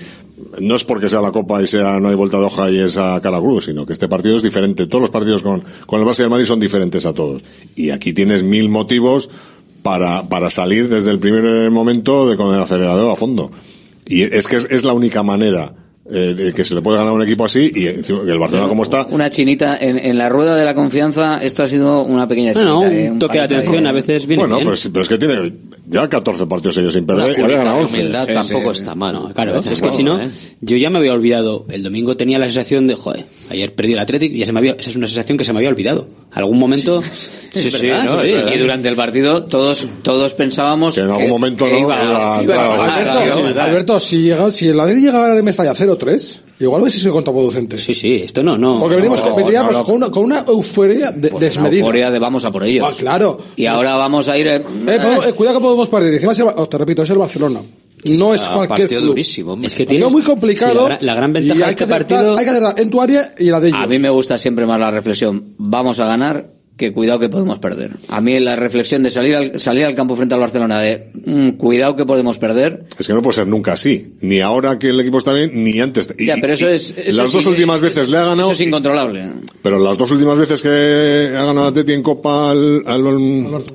[0.59, 2.97] no es porque sea la Copa y sea, no hay vuelta de hoja y es
[2.97, 4.87] a cara cruz, sino que este partido es diferente.
[4.87, 7.43] Todos los partidos con, con el Barça y el Madrid son diferentes a todos.
[7.75, 9.29] Y aquí tienes mil motivos
[9.83, 13.51] para, para salir desde el primer momento de con el acelerador a fondo.
[14.07, 15.73] Y es que es, es la única manera
[16.11, 18.83] eh, de que se le puede ganar a un equipo así y el Barcelona como
[18.83, 22.53] está, Una chinita en, en la rueda de la confianza, esto ha sido una pequeña
[22.53, 22.69] chinita.
[22.71, 23.59] No, no, eh, un toque de palito ahí.
[23.61, 24.65] atención a veces viene bueno, bien.
[24.67, 25.53] pero, es- pero es que tiene
[25.91, 27.97] ya 14 partidos seguidos sin perder y había cúnica ganado de 11.
[27.99, 29.13] humildad Sí, tampoco sí, está mal.
[29.13, 30.29] No, claro, es que si no, ¿eh?
[30.61, 31.65] yo ya me había olvidado.
[31.69, 34.59] El domingo tenía la sensación de, joder, ayer perdí el Athletic y ya se me
[34.59, 36.07] había, esa es una sensación que se me había olvidado.
[36.31, 41.01] Algún momento, Sí, sí, verdad, no, sí, y- durante el partido todos todos pensábamos Que
[41.01, 42.71] en algún momento que no iba, iba a iba entrar.
[42.71, 43.61] a pasar, Alberto.
[43.61, 47.77] Alberto, si, llega, si el Madrid llegara de Mestalla 0-3, igual hubiese sido contraproducente.
[47.77, 48.79] Sí, sí, esto no, no.
[48.79, 49.85] Porque venimos, No, veníamos no, no.
[49.85, 51.69] con, una, con una euforia de- Pues desmedida.
[51.79, 52.87] una euforia de vamos a por ellos.
[52.89, 53.37] Ah, claro.
[53.55, 54.47] Y ahora vamos a ir.
[54.47, 54.61] eh, Eh,
[55.01, 56.13] podemos- eh, cuidado que podemos perder.
[56.13, 57.59] Encima, es el- oh, te repito, es el Barcelona.
[58.05, 59.11] No es cualquier partido club.
[59.11, 59.67] durísimo, hombre.
[59.67, 60.71] Es que tiene muy complicado.
[60.71, 62.37] sí, la, gran- la gran ventaja de este partido.
[62.37, 63.79] Hay que acertar en tu área y la de ellos.
[63.81, 65.55] A mí me gusta siempre más la reflexión.
[65.57, 66.45] Vamos a ganar
[66.79, 67.91] que cuidado que podemos perder.
[68.07, 71.49] A mí la reflexión de salir al, salir al campo frente al Barcelona de mm,
[71.57, 72.85] cuidado que podemos perder.
[72.97, 74.15] Es que no puede ser nunca así.
[74.21, 76.09] Ni ahora que el equipo está bien, ni antes.
[76.17, 76.95] Y- Ya, pero eso y- es.
[76.97, 78.49] eso las dos sí, últimas es- veces le ha ganado.
[78.51, 79.25] Eso es incontrolable.
[79.61, 83.05] Pero las dos últimas veces que ha ganado Atleti en Copa al, al,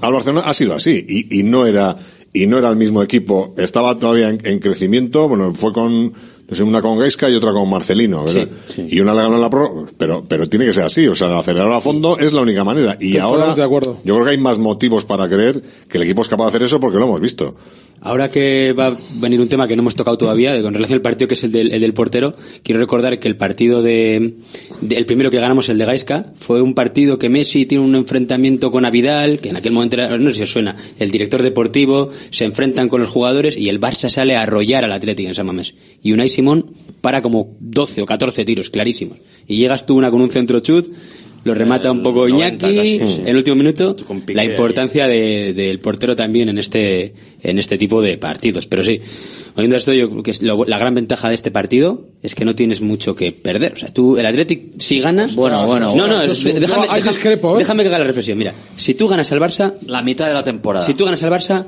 [0.00, 1.94] al Barcelona ha sido así y, y no era
[2.32, 3.54] y no era el mismo equipo.
[3.58, 5.28] Estaba todavía en, en crecimiento.
[5.28, 6.12] Bueno, fue con
[6.48, 8.24] no sé, una con Gaisca y otra con Marcelino.
[8.24, 8.48] ¿verdad?
[8.76, 11.08] Y una la ganó en la pro, pero pero tiene que ser así.
[11.08, 12.96] O sea, acelerar a fondo es la única manera.
[13.00, 13.98] Y Totalmente ahora de acuerdo.
[14.04, 16.62] yo creo que hay más motivos para creer que el equipo es capaz de hacer
[16.64, 17.52] eso porque lo hemos visto.
[18.00, 21.02] Ahora que va a venir un tema que no hemos tocado todavía, con relación al
[21.02, 24.34] partido que es el del, el del portero, quiero recordar que el partido de,
[24.82, 27.94] de- el primero que ganamos, el de Gaisca, fue un partido que Messi tiene un
[27.94, 31.42] enfrentamiento con Avidal, que en aquel momento era, no sé si os suena, el director
[31.42, 35.34] deportivo, se enfrentan con los jugadores y el Barça sale a arrollar al Atlético en
[35.34, 35.74] San Mamés.
[36.02, 39.16] Y Unai Simón para como 12 o 14 tiros, clarísimos.
[39.48, 40.88] Y llegas tú una con un centro chut,
[41.44, 43.20] lo remata un poco 90 Iñaki, casi, sí.
[43.22, 43.94] en el último minuto,
[44.28, 47.12] la importancia de- del portero también en este
[47.42, 48.66] en este tipo de partidos.
[48.66, 49.00] Pero sí,
[49.54, 52.44] oyendo esto, yo creo que es lo- la gran ventaja de este partido es que
[52.46, 53.74] no tienes mucho que perder.
[53.74, 55.36] O sea, tú, el Athletic, si ganas...
[55.36, 57.58] Bueno, bueno, No, no, déjame, discrepo, ¿eh?
[57.58, 58.38] déjame que haga la reflexión.
[58.38, 60.84] Mira, si tú ganas al Barça, La mitad de la temporada.
[60.86, 61.66] si tú ganas al Barça,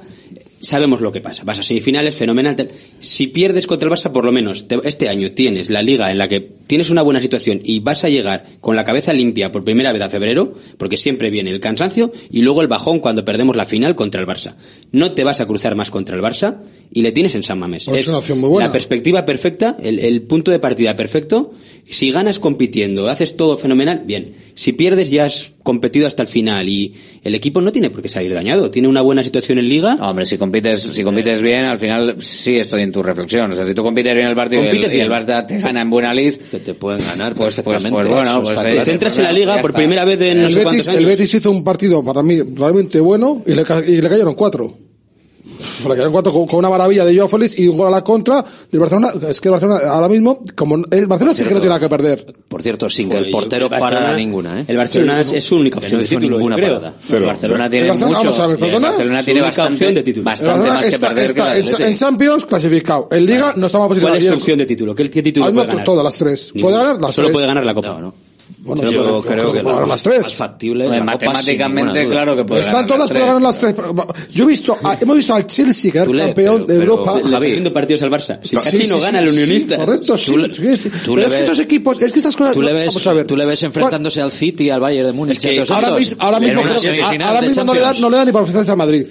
[0.67, 1.45] sabemos lo que pasa.
[1.45, 2.69] Vas a semifinales, fenomenal.
[3.01, 6.19] Si pierdes contra el Barça, por lo menos te- este año tienes la liga en
[6.19, 9.65] la que tienes una buena situación y vas a llegar con la cabeza limpia por
[9.65, 13.57] primera vez a febrero, porque siempre viene el cansancio y luego el bajón cuando perdemos
[13.57, 14.55] la final contra el Barça.
[14.93, 16.59] No te vas a cruzar más contra el Barça
[16.93, 17.85] y le tienes en San Mamés.
[17.87, 18.67] Pues es una opción muy buena.
[18.69, 21.53] La perspectiva perfecta, el, el punto de partida perfecto.
[21.89, 24.35] Si ganas compitiendo, haces todo fenomenal, bien.
[24.55, 28.09] Si pierdes ya has competido hasta el final y el equipo no tiene por qué
[28.09, 28.71] salir dañado.
[28.73, 29.95] Tiene una buena situación en liga.
[29.95, 33.53] No, hombre, si compites, si compites bien, al final sí estoy en tu reflexión.
[33.53, 35.09] O sea, si tú compites bien el partido y el, Compites y el.
[35.11, 37.91] Barça te gana en buena lid, Que te pueden ganar Pues- pues- perfectamente.
[37.91, 40.59] pues bueno, pues Te centras en la liga por primera vez en no El sé
[40.59, 41.01] Betis, cuántos años.
[41.01, 44.35] el Betis hizo un partido para mí realmente bueno y le, ca- y le cayeron
[44.35, 44.77] cuatro.
[45.83, 48.05] Le cayeron cuatro con, con una maravilla de Joao Félix y un gol a la
[48.05, 49.13] contra del Barcelona.
[49.29, 51.89] Es que el Barcelona ahora mismo, como el Barcelona sí que no tiene nada que
[51.89, 52.35] perder.
[52.49, 54.65] Por cierto, sin que el portero parara ninguna, ¿eh?
[54.69, 56.75] El Barcelona Sí, es su única que opción de título, ninguna creo.
[56.77, 56.95] parada.
[56.99, 57.19] Cero.
[57.21, 58.29] el Barcelona tiene El Barcelona, mucho.
[58.31, 58.83] vamos a ver, y el.
[58.83, 60.25] Barcelona tiene bastante, opción de título.
[60.25, 63.09] Bastante más que está, perder que está en, Champions clasificado.
[63.11, 64.95] En Liga no estamos ¿Cuál posicionados es su opción de título?
[64.95, 65.85] ¿Qué, título puede ganar?
[65.85, 66.53] todas las tres.
[66.61, 67.89] Puede ganar las Solo puede ganar la Copa.
[67.89, 68.26] No, no.
[68.67, 70.21] Bueno, Yo pero- creo que ganar la las tres.
[70.23, 73.23] más factible sin matemáticamente, claro que puede Están ganar todas tres.
[73.25, 73.75] ganar las tres.
[74.33, 77.21] Yo he visto, a- hemos visto al Chelsea le- campeón pero- de pero- Europa.
[77.39, 78.41] Haciendo partidos al Barça.
[78.43, 79.79] Si casi sí, no sí, gana sí, el Unionistas.
[79.79, 80.33] correcto, sí.
[80.33, 80.91] Tú le- Sí, sí.
[81.05, 82.53] tú Pero es que estos equipos, es que estas cosas.
[82.55, 83.27] Tú le ves, vamos a ver.
[83.27, 85.39] tú le ves enfrentándose al City, al Bayern de Múnich.
[85.41, 88.01] que ahora mismo, ahora mismo, que- no le, da, Champions.
[88.01, 89.07] no le da ni para enfrentarse al Madrid.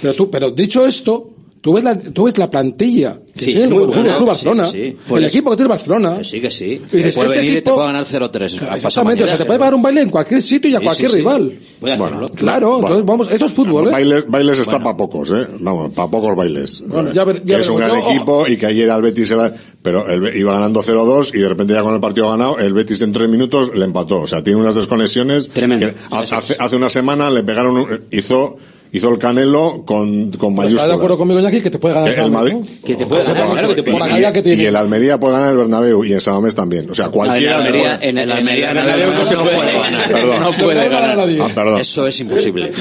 [0.00, 1.30] Pero tú, pero dicho esto,
[1.64, 4.78] tú ves la, tú ves la plantilla que Sí, tiene el Club Barcelona, sí, sí.
[4.82, 6.18] el Pues- equipo que tiene Barcelona.
[6.18, 6.80] Que sí, que sí.
[6.92, 8.52] Y dices, puede este venir y te equipo- puede ganar 0-3.
[8.60, 10.84] pasado Exactamente, o sea, te puede pagar un baile en cualquier sitio y a Sí,
[10.84, 11.20] cualquier sí, sí.
[11.22, 11.58] rival.
[11.80, 12.26] Puede hacerlo.
[12.34, 12.86] Claro, Bueno.
[12.86, 13.90] entonces vamos, esto es fútbol, ¿eh?
[13.92, 15.46] Bailes, bailes está para pocos, ¿eh?
[15.58, 16.84] Vamos, para pocos bailes.
[16.86, 19.28] Bueno, ya ver- ya que es un gran Yo- equipo y que ayer al Betis
[19.28, 22.58] se la- pero el iba ganando 0-2 y de repente ya con el partido ganado,
[22.58, 24.20] el Betis en tres minutos le empató.
[24.20, 25.48] O sea, tiene unas desconexiones.
[25.48, 25.86] Tremendo.
[25.86, 28.56] que hace, hace una semana le pegaron, un- hizo,
[28.94, 31.16] hizo el Canelo con, con Pero ¿Estás de acuerdo mayúsculas.
[31.18, 32.54] conmigo, Iñaki, que te puede ganar el Madrid-
[32.86, 34.34] Que te puede ganar, claro que te puede ganar.
[34.46, 36.88] Y el Almería puede ganar el Bernabéu y en Samamés también.
[36.90, 37.54] O sea, cualquiera.
[37.58, 38.76] en Almería, puede- en, en Almería en
[39.18, 40.08] no se puede ganar.
[40.10, 40.40] Perdón.
[40.40, 41.18] no puede ganar.
[41.40, 41.80] Ah, perdón.
[41.80, 42.72] Eso es imposible.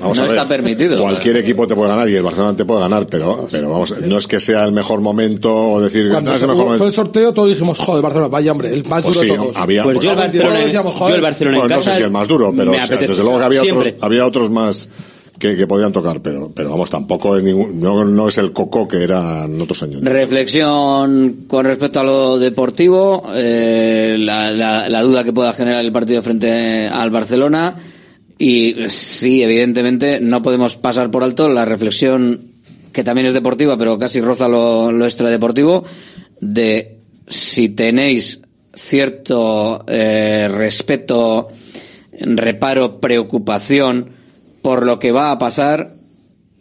[0.00, 0.36] Vamos no a ver.
[0.36, 1.00] está permitido.
[1.00, 4.18] Cualquier equipo te puede ganar y el Barcelona te puede ganar, pero, pero vamos, no
[4.18, 6.74] es que sea el mejor momento o decir Cuando "Ah, es se- el mejor fue
[6.74, 6.96] el momento.
[6.96, 9.56] sorteo, todos dijimos, joder, Barcelona, vaya hombre, el más Pues duro sí, de todos.
[9.56, 11.14] había, Pues yo el pues, Barcelona, decíamos, yo joder.
[11.16, 13.44] el Barcelona en bueno, no casa sé si el más duro, pero desde luego que
[13.44, 13.88] había Siempre.
[13.90, 14.88] otros, había otros más
[15.38, 19.02] que, que podían tocar, pero, pero vamos, tampoco es no, no es el coco que
[19.02, 20.02] era en otros años.
[20.02, 26.22] Reflexión con respecto a lo deportivo, eh, la, la- duda que pueda generar el partido
[26.22, 27.74] frente al Barcelona
[28.38, 32.40] y sí, evidentemente no podemos pasar por alto la reflexión
[32.92, 35.84] que también es deportiva, pero casi roza lo, lo extradeportivo,
[36.40, 36.98] de
[37.28, 38.40] si tenéis
[38.72, 41.48] cierto eh, respeto,
[42.20, 44.15] reparo, preocupación
[44.66, 45.92] por lo que va a pasar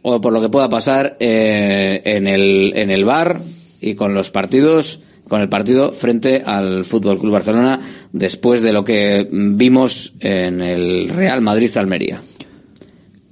[0.03, 3.39] o por lo que pueda pasar eh, en el en el bar
[3.81, 7.79] y con los partidos con el partido frente al Fútbol Club Barcelona
[8.11, 12.21] después de lo que vimos en el Real Madrid Almería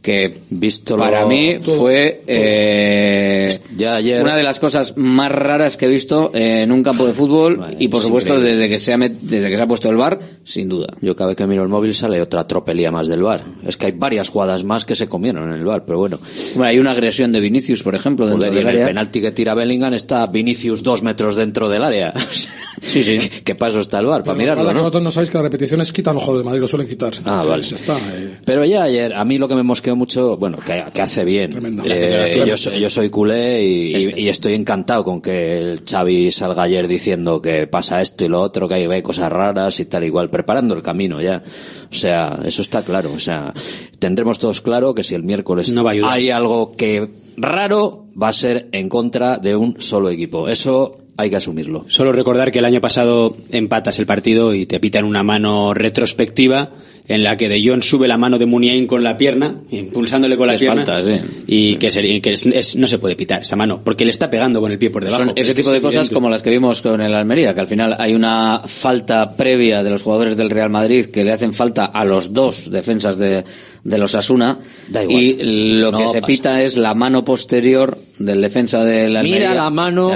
[0.04, 5.78] que Visto para lo- mí fue eh, Ya ayer- una de las cosas más raras
[5.78, 8.58] que he visto en un campo de fútbol y por es supuesto increíble.
[8.58, 11.16] desde que se ha met- desde que se ha puesto el bar sin duda Yo
[11.16, 13.44] cada vez que miro el móvil sale otra tropelía más del bar.
[13.66, 16.20] Es que hay varias jugadas más que se comieron en el bar, pero bueno.
[16.56, 18.88] Bueno, hay una agresión de Vinicius por ejemplo dentro Joder, y del en el área
[18.88, 22.14] penalti que tira Bellingham está Vinicius dos metros dentro del área.
[22.82, 23.20] sí, sí.
[23.46, 24.22] ¿Qué paso está el bar?
[24.24, 24.80] Para Pero mirarlo, que ¿no?
[24.82, 27.14] vosotros no sabéis que las repeticiones quitan ojo de Madrid, lo suelen quitar.
[27.24, 27.64] Ah, vale.
[27.64, 27.96] Ya está.
[28.18, 28.40] eh.
[28.44, 31.82] Pero ya ayer, a mí lo que me mosqueó mucho, bueno, que, que hace bien.
[31.86, 34.20] Eh, yo, soy, yo soy culé y, Este.
[34.20, 38.30] y- y estoy encantado con que el Xavi salga ayer diciendo que pasa esto y
[38.30, 41.44] lo otro, que hay, hay cosas raras y tal igual, preparando el camino ya.
[41.92, 43.12] O sea, eso está claro.
[43.14, 43.54] O sea,
[44.00, 47.08] tendremos todos claro que si el miércoles No va a hay algo que
[47.38, 50.48] raro, va a ser en contra de un solo equipo.
[50.50, 51.86] Eso hay que asumirlo.
[51.90, 56.72] Solo recordar que el año pasado empatas el partido y te pitan una mano retrospectiva
[57.08, 60.48] en la que De Jong sube la mano de Muniain con la pierna, impulsándole con
[60.48, 61.20] la Es pierna, falta, sí.
[61.48, 64.30] y que, se- que es- es- no se puede pitar esa mano, porque le está
[64.30, 65.26] pegando con el pie por debajo.
[65.26, 66.14] Son ese tipo de cosas evidente.
[66.14, 69.90] como las que vimos con el Almería, que al final hay una falta previa de
[69.90, 73.44] los jugadores del Real Madrid que le hacen falta a los dos defensas de,
[73.84, 75.22] de los Asuna Da igual.
[75.22, 75.34] y
[75.74, 76.28] lo No que se pasa.
[76.28, 79.50] pita es la mano posterior del defensa del Almería.
[79.50, 80.12] Mira la mano,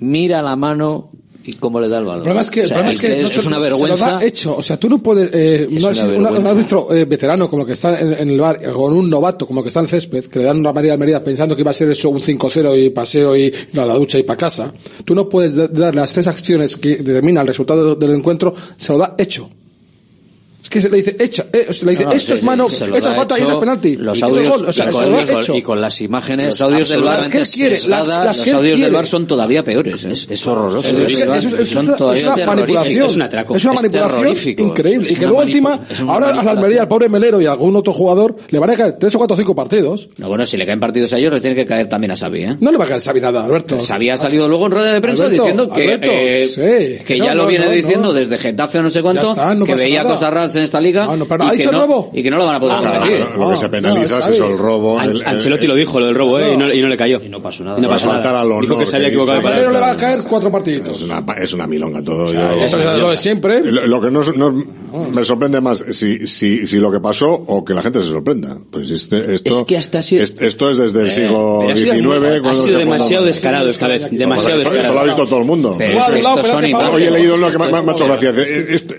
[0.00, 1.10] mira la mano
[1.46, 2.18] y cómo le da el balón.
[2.18, 3.50] El problema es que, O el sea, problema es, que no es, se- una se
[3.50, 4.12] lo vergüenza.
[4.18, 4.56] da hecho.
[4.56, 5.30] O sea, tú no puedes.
[5.32, 6.38] Eh, Es no una es un- vergüenza.
[6.40, 9.08] un árbitro eh, veterano como el que está en, en el bar, eh, con un
[9.08, 11.54] novato como el que está en el césped, que le dan una María Almería pensando
[11.54, 14.22] que iba a ser eso un 5-0 y paseo y ir a la ducha y
[14.24, 14.72] para casa.
[15.04, 18.92] Tú no puedes da- dar las tres acciones que determinan el resultado del encuentro, se
[18.92, 19.48] lo da hecho.
[20.66, 22.66] Es que se le dice hecha, eh, se le dice No, no, esto es mano,
[22.66, 23.96] esto es falta y esto es penalti.
[23.96, 24.68] Los es audios, gol.
[24.68, 25.54] o sea, y, con, lo da y con- hecho.
[25.54, 27.88] y con las imágenes Los audios del VAR, absolutamente ¿qué quiere?
[27.88, 28.94] Las- las los que él audios del quiere.
[28.96, 30.04] bar son todavía peores.
[30.04, 30.08] ¿eh?
[30.10, 30.80] es, es horroroso.
[30.88, 33.06] Es que Es- eso Son es una- todavía es una manipulación.
[33.06, 33.54] Es un atraco.
[33.54, 34.36] Es una Es manipulación
[34.66, 35.06] increíble.
[35.08, 36.58] Es y que luego encima, es ahora al manipulación.
[36.58, 39.18] Almería, al pobre Melero y a algún otro jugador, le van a caer tres o
[39.18, 40.08] cuatro o cinco partidos.
[40.18, 42.42] No, bueno, si le caen partidos a ellos, les tiene que caer también a Xavi,
[42.42, 42.56] ¿eh?
[42.58, 43.78] No le va a caer Xavi nada, Alberto.
[43.78, 47.70] Xavi ha salido luego en rueda de prensa diciendo que, eh, que ya lo viene
[47.70, 49.34] diciendo desde Getafe o no sé cuánto,
[49.64, 51.80] que veía cosas raras en esta liga Ah, no, pero y, ¿ha que dicho no,
[51.82, 52.10] robo?
[52.12, 53.26] y que no lo van a poder Ah, competir.
[53.38, 54.98] lo que se No, penaliza no, es eso, el robo.
[54.98, 56.52] An- el- el- Ancelotti lo dijo, lo del robo, ¿eh?
[56.54, 57.20] Y, no, y no le cayó.
[57.24, 57.78] Y no pasó nada.
[57.78, 58.40] Y no pasó nada.
[58.40, 60.88] al honor Dijo que se había equivocado de Melero le va a caer cuatro partidos.
[60.90, 62.32] Es una, es una milonga todo.
[62.32, 63.62] yo- Eso es lo de siempre.
[63.62, 64.22] Lo, lo que no,
[65.12, 68.56] me sorprende más si, si, si lo que pasó o que la gente se sorprenda.
[68.70, 71.72] Pues este- esto, Es que hasta ha sido- es- esto es desde el siglo Pero
[71.72, 72.46] ha sido XIX.
[72.46, 74.10] Ha sido demasiado descarado esta vez.
[74.10, 74.94] Demasiado descarado.
[74.94, 75.74] lo ha visto todo el mundo.
[75.78, 75.98] Pero.
[76.92, 78.30] Hoy he leído uno que me, me ha hecho gracia.
[78.30, 78.94] Esto-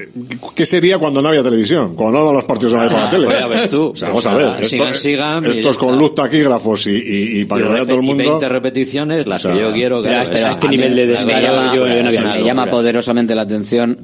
[0.56, 1.96] ¿Qué sería cuando no había televisión?
[1.96, 3.26] Cuando no los partidos en la por la tele.
[3.26, 3.90] pues ya ves tú.
[3.90, 4.66] O sea, vamos a ver.
[4.66, 7.96] Sigan, esto- sigan, y Estos con luz taquígrafos y, y, y para que vea todo
[7.98, 8.24] el y mundo.
[8.32, 10.02] 20 repeticiones, las O sea, que yo quiero.
[10.02, 11.08] pero este a mí nivel de
[11.42, 14.00] llama- yo- yo no me llama poderosamente la atención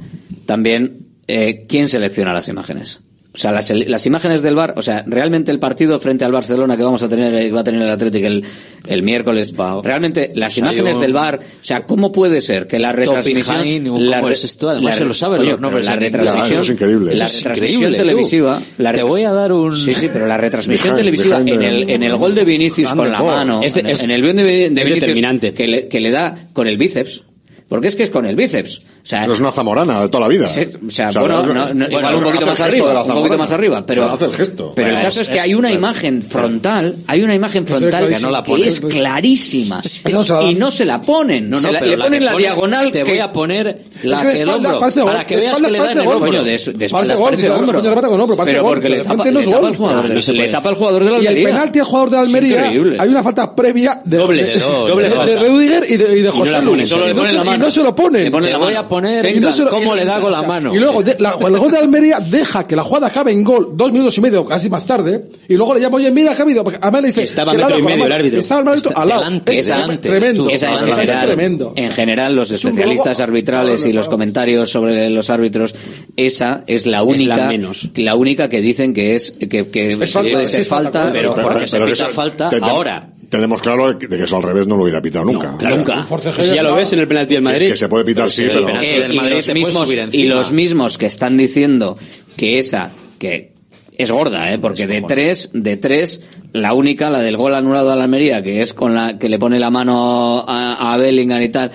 [0.45, 0.97] también
[1.27, 3.01] eh, quién selecciona las imágenes.
[3.35, 6.77] O sea, las, las imágenes del bar, o sea, realmente el partido frente al Barcelona
[6.77, 8.43] que vamos a tener, eh, va a tener el Atlético el,
[8.85, 13.61] el miércoles, realmente las imágenes del bar, o sea, ¿cómo puede ser que la retransmisión,
[13.63, 14.69] behind, ¿cómo la re- es esto?
[14.69, 17.15] Además la se lo saben Oye, pero la retransmisión, Eso es increíble.
[17.15, 19.75] la retransmisión increíble, televisiva, la Te voy a dar un...
[19.79, 23.23] Sí, sí, pero la retransmisión televisiva en el, en el gol de Vinicius con la
[23.23, 25.99] mano, Es de- en, el- es- en el gol de, de Vinicius que le, que
[25.99, 27.23] le da con el bíceps,
[27.67, 28.83] porque es que es con el bíceps.
[29.03, 30.47] O sea, pero es una zamorana de toda la vida.
[30.47, 33.13] Se, o sea, o sea bueno, no, no, igual bueno, un poquito más arriba, un
[33.13, 34.71] poquito más arriba, pero, hace el, gesto.
[34.73, 37.67] pero el caso es, es que hay una es, imagen es, frontal, hay una imagen
[37.67, 39.81] frontal que, no la ponen, que es clarísima
[40.47, 42.91] y no se la ponen, no, se la, le ponen la, pone, diagonal.
[42.93, 46.07] Te voy a poner la, que el hombro para que veas que le dan el
[46.07, 46.41] hombro.
[46.41, 47.81] De, espaldas parece hombro,
[48.45, 51.39] pero porque le tapa, el jugador, le tapa el jugador de la Almería.
[51.41, 52.69] Y el penalti al jugador de la Almería,
[52.99, 56.89] hay una falta previa de Rudiger y de José Luis.
[56.89, 58.31] Y no se lo pone
[58.93, 60.73] poner, eh, y plan, cómo eh, le da con la mano.
[60.73, 63.69] Y luego de, la, el gol de Almería deja que la jugada acabe en gol
[63.73, 66.43] dos minutos y medio, casi más tarde, y luego le llama, oye, mira, que ha
[66.43, 66.63] habido.
[66.81, 68.39] Además le dice, estaba metro y medio el árbitro.
[68.39, 69.41] Estaba el árbitro al lado.
[69.45, 70.49] es tremendo.
[70.49, 70.61] es
[71.21, 71.73] tremendo.
[71.75, 75.75] En general, los especialistas arbitrales y los comentarios sobre los árbitros,
[76.15, 77.89] esa es la única, menos.
[77.95, 82.05] la única que dicen que es, que, que es falta, falta, pero, porque se pita
[82.09, 85.57] falta ahora tenemos claro de que eso al revés no lo hubiera pitado nunca.
[85.59, 86.05] Nunca.
[86.53, 87.69] Ya lo ves en el penalti del Madrid.
[87.69, 88.69] Que, se puede pitar, sí, pero...
[88.69, 89.09] Eh,
[90.11, 91.97] y, los mismos, que están diciendo
[92.37, 93.53] que esa, que
[93.97, 94.59] es gorda, ¿eh?
[94.59, 98.61] porque de tres, de tres, la única, la del gol anulado a la Almería, que
[98.61, 101.71] es con la que le pone la mano a, a Bellingham y tal,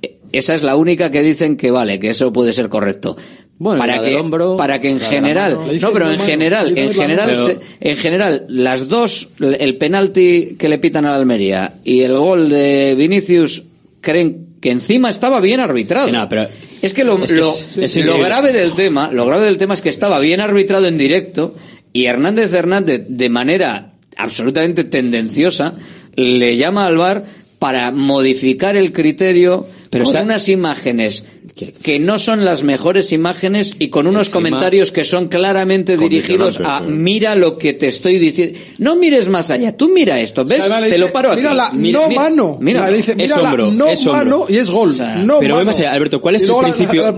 [0.00, 3.18] eh, esa es la única que dicen que vale, que eso puede ser correcto.
[3.62, 4.20] Bueno, para que,
[4.58, 9.76] para que en general, no, pero en general, en general, en general, las dos, el
[9.76, 13.62] penalti que le pitan a la Almería y el gol de Vinicius,
[14.00, 16.10] creen que encima estaba bien arbitrado.
[16.10, 16.48] No, pero
[16.82, 20.40] es que lo, lo, grave del tema, lo grave del tema es que estaba bien
[20.40, 21.54] arbitrado en directo
[21.92, 25.74] y Hernández Hernández de manera absolutamente tendenciosa
[26.16, 27.24] le llama al bar
[27.60, 34.06] para modificar el criterio con unas imágenes que no son las mejores imágenes y con
[34.06, 38.58] unos comentarios que son claramente dirigidos a mira lo que te estoy diciendo.
[38.78, 40.66] No mires más allá, tú mira esto, ¿ves?
[40.66, 41.40] Te lo paro aquí.
[41.40, 42.58] Mira la mira, no mira, mano.
[42.60, 44.96] Mira, dice, mira es hombro, no es mano y es gol.
[44.98, 45.56] No pero mano.
[45.56, 47.14] vemos allá, Alberto, ¿cuál es el principio?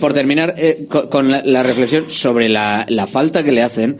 [0.00, 3.98] por terminar eh, con, la, reflexión sobre la, la falta que le hacen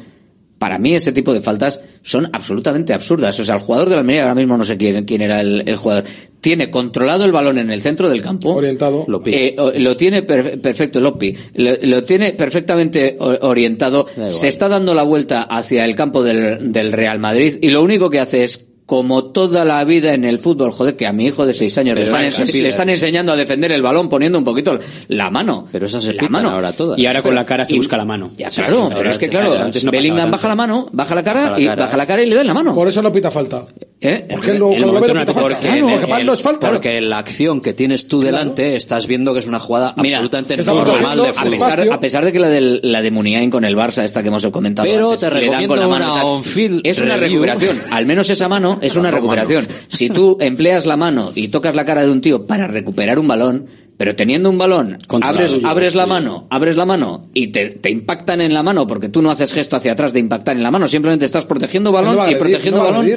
[0.58, 3.38] para mí ese tipo de faltas son absolutamente absurdas.
[3.38, 5.76] O sea, el jugador de la Almería ahora mismo no sé quién, quién era el,
[5.76, 6.04] jugador
[6.48, 8.54] tiene controlado el balón en el centro del campo.
[8.54, 9.04] Orientado.
[9.26, 11.36] Eh, lo tiene per perfecto, Lopi.
[11.56, 14.06] Lo, tiene perfectamente orientado.
[14.30, 18.20] Se está dando la vuelta hacia el campo del Real Madrid y lo único que
[18.20, 21.52] hace es como toda la vida en el fútbol, joder, que a mi hijo de
[21.52, 24.78] seis años le están, es, le están, enseñando a defender el balón poniendo un poquito
[25.08, 25.68] la mano.
[25.70, 26.48] Pero esa es la mano.
[26.48, 26.98] ahora todas.
[26.98, 28.30] Y ahora con la cara se busca la mano.
[28.38, 31.60] Ya, claro, pero es que claro, antes no Bellingham baja la mano, baja la cara,
[31.60, 32.74] y baja la cara y le dan la mano.
[32.74, 33.66] Por eso no pita falta.
[34.00, 34.10] ¿Eh?
[34.10, 36.70] eh porque el, lo, el lo no, porque el, no es falta.
[36.70, 41.18] Porque la acción que tienes tú delante estás viendo que es una jugada absolutamente normal
[41.18, 41.92] de fútbol.
[41.92, 44.46] A pesar, de que la de, la de Muniain con el Barça, esta que hemos
[44.46, 46.42] comentado, pero te recomiendo le dan con la mano.
[46.84, 47.76] Es una recuperación.
[47.90, 49.66] Al menos esa mano es una recuperación.
[49.88, 53.28] Si tú empleas la mano y tocas la cara de un tío para recuperar un
[53.28, 53.66] balón,
[53.98, 58.62] pero teniendo un balón, abres, la mano, abres la mano y te, impactan en la
[58.62, 61.46] mano porque tú no haces gesto hacia atrás de impactar en la mano, simplemente estás
[61.46, 63.10] protegiendo balón y protegiendo no balón.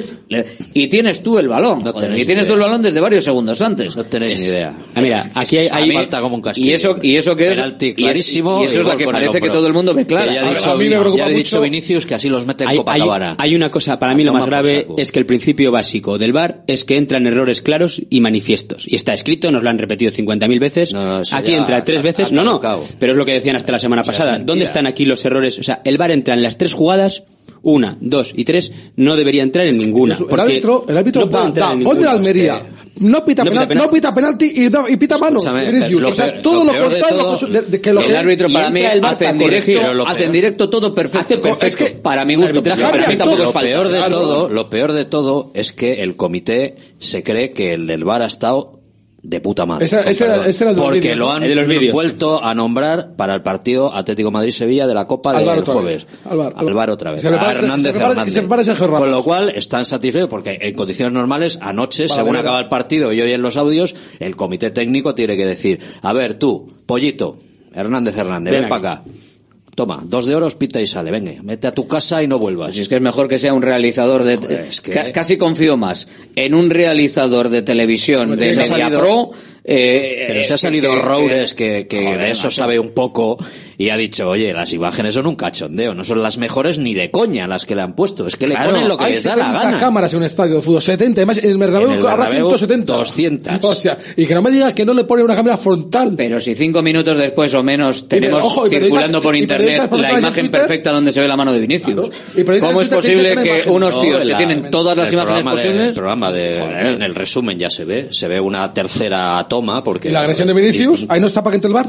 [0.74, 2.46] Y tienes tú el balón, y tienes idea.
[2.48, 3.96] tú el balón desde varios segundos antes.
[3.96, 4.76] No tenéis ni idea.
[4.96, 6.68] Ah, mira, aquí hay, falta como un castillo.
[6.68, 9.68] Y eso, y eso que es, clarísimo, y, eso es la que parece que todo
[9.68, 10.34] el mundo ve clara.
[10.34, 11.36] Ya dicho, a mí me preocupa ya mucho.
[11.36, 13.02] Dicho Vinicius que así los mete en hay, hay,
[13.38, 16.64] hay una cosa, para mí lo más grave es que el principio básico del VAR
[16.66, 18.88] es que entran errores claros y manifiestos.
[18.88, 22.32] Y está escrito, nos lo han repetido 50.000 veces no, no, aquí entra tres veces,
[22.32, 22.60] no, no,
[22.98, 24.38] pero es lo que decían hasta la semana pasada.
[24.38, 25.58] ¿Dónde están aquí los errores?
[25.58, 27.24] O sea, el VAR entra en las tres jugadas,
[27.62, 30.16] una, dos y tres, no debería entrar en ninguna.
[30.30, 31.72] El árbitro, el árbitro no da, entrar
[32.08, 32.62] Almería.
[33.00, 35.40] No pita, no, pita penalti y, da, y pita mano.
[36.42, 41.40] Todo lo, lo de, de el árbitro para mí hace en directo, todo perfecto.
[41.40, 41.66] perfecto.
[41.66, 45.50] Es que para mi gusto, para mí tampoco peor de todo, lo peor de todo
[45.54, 48.81] es que el comité se cree que el del VAR ha estado
[49.22, 49.84] de puta madre.
[49.84, 51.44] Esa, era porque lo han
[51.92, 56.06] vuelto a nombrar para el partido Atlético Madrid-Sevilla de la Copa del de jueves.
[56.28, 57.20] Álvaro, Álvaro, otra vez.
[57.20, 58.78] Se a Hernández Hernández.
[58.78, 63.20] Con lo cual están satisfechos porque en condiciones normales, anoche, según acaba el partido y
[63.20, 67.38] hoy en los audios, el comité técnico tiene que decir, a ver tú, pollito,
[67.74, 69.04] Hernández Hernández, ven para acá.
[69.74, 71.10] Toma, dos de oros, pita y sale.
[71.10, 72.74] Venga, mete a tu casa y no vuelvas.
[72.74, 74.68] Si es que es mejor que sea un realizador de...
[75.14, 79.30] Casi confío más en un realizador de televisión de Media Pro
[79.64, 82.56] eh, Pero se ha eh, salido que- que- Roures que, que Joder, de eso macho.
[82.56, 83.38] sabe un poco
[83.78, 87.10] y ha dicho, oye, las imágenes son un cachondeo, no son las mejores ni de
[87.10, 89.46] coña las que le han puesto, es que le ponen lo que les da la
[89.46, 89.78] 70 gana.
[89.80, 92.92] cámaras en un estadio de fútbol, 70, además en el Bernabéu habrá Bernabéu, 170.
[92.96, 93.58] 200.
[93.64, 96.14] O sea, y que no me diga que no le pone una cámara frontal.
[96.16, 100.92] Pero si cinco minutos después o menos tenemos ojo, circulando por internet la imagen perfecta
[100.92, 102.10] donde se ve la mano de Vinicius.
[102.34, 105.14] Periodistas ¿Cómo es posible que que unos No, tíos que la- tienen todas las el
[105.14, 106.58] imágenes programa de- posibles el programa de,
[106.94, 110.08] en el resumen ya se ve, se ve una tercera toma porque...
[110.08, 111.04] ¿Y la agresión de Vinicius?
[111.10, 111.86] ¿Ahí no está para que entre el bar?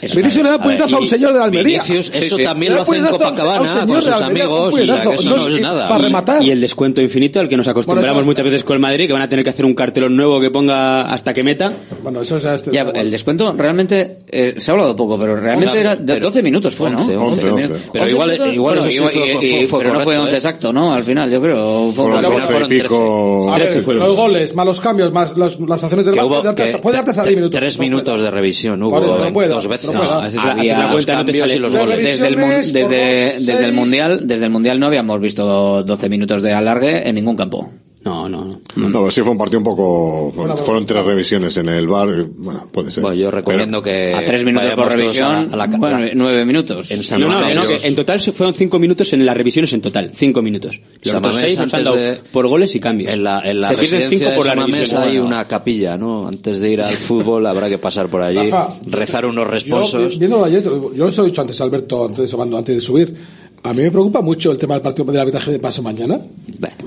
[0.00, 1.82] Vinicius le da puñetazo a un señor de Almería.
[1.82, 2.42] Vinicius, eso Sí, sí.
[2.42, 5.10] también lo hace en Copacabana con sus Almería, amigos, o sea, puñetazo.
[5.10, 5.88] que eso no es nada.
[5.88, 6.42] Para rematar.
[6.42, 9.06] Y el descuento infinito al que nos acostumbramos Bueno, eso muchas veces con el Madrid,
[9.06, 11.72] que van a tener que hacer un cartelón nuevo que ponga hasta que meta.
[12.02, 15.80] Bueno, eso ya este- Ya, el descuento realmente eh, se ha hablado poco, pero realmente
[15.80, 16.98] era de pero- 12 minutos fue, ¿no?
[17.00, 17.80] 11, 11, minutos.
[17.92, 20.00] Pero 11 igual- igual bueno, eso sí igual- fue- y- fue- y- fue pero no
[20.00, 20.36] fue 11 ¿eh?
[20.36, 20.92] exacto, ¿no?
[20.92, 21.92] Al final, yo creo.
[21.94, 23.48] Fue Fueron, un poco- fueron y pico.
[23.52, 24.06] A ver, 13 fueron.
[24.06, 25.52] los goles, más los cambios, más las
[25.84, 27.60] acciones del Que bar, hubo puede darte que hasta- puede darte hasta tre- 10 minutos.
[27.60, 28.24] tres No minutos puede.
[28.24, 29.83] de revisión hubo eso, dos veces.
[29.92, 31.96] No es Había los no te los goles.
[31.98, 32.36] desde el,
[32.72, 37.36] desde, desde mundial desde el mundial no habíamos visto 12 minutos de alargue en ningún
[37.36, 37.70] campo
[38.04, 38.60] No, no, no.
[38.76, 40.32] No, pero sí fue un partido un poco.
[40.64, 42.06] fueron tres revisiones en el bar.
[42.36, 43.00] Bueno, puede ser.
[43.02, 46.44] Bueno, yo recomiendo que a tres minutos por revisión a la- a la- bueno, nueve
[46.44, 49.34] minutos En San No, no, no, que en total se fueron cinco minutos en las
[49.36, 50.10] revisiones en total.
[50.14, 50.78] Cinco minutos.
[51.02, 53.10] Los otros seis nos han antes dado de- por goles y cambios.
[53.12, 55.02] En la, en la se pierden residencia cinco de por la San Mamés revisión.
[55.02, 56.28] hay Bueno, una capilla, ¿no?
[56.28, 60.18] Antes de ir al fútbol habrá que pasar por allí, Rafa, rezar unos Yo, responsos.
[60.18, 63.14] viendo ayer, yo os he dicho antes, Alberto, antes, hablando- antes de subir,
[63.64, 66.20] a mí me preocupa mucho el tema del partido del arbitraje de pase mañana.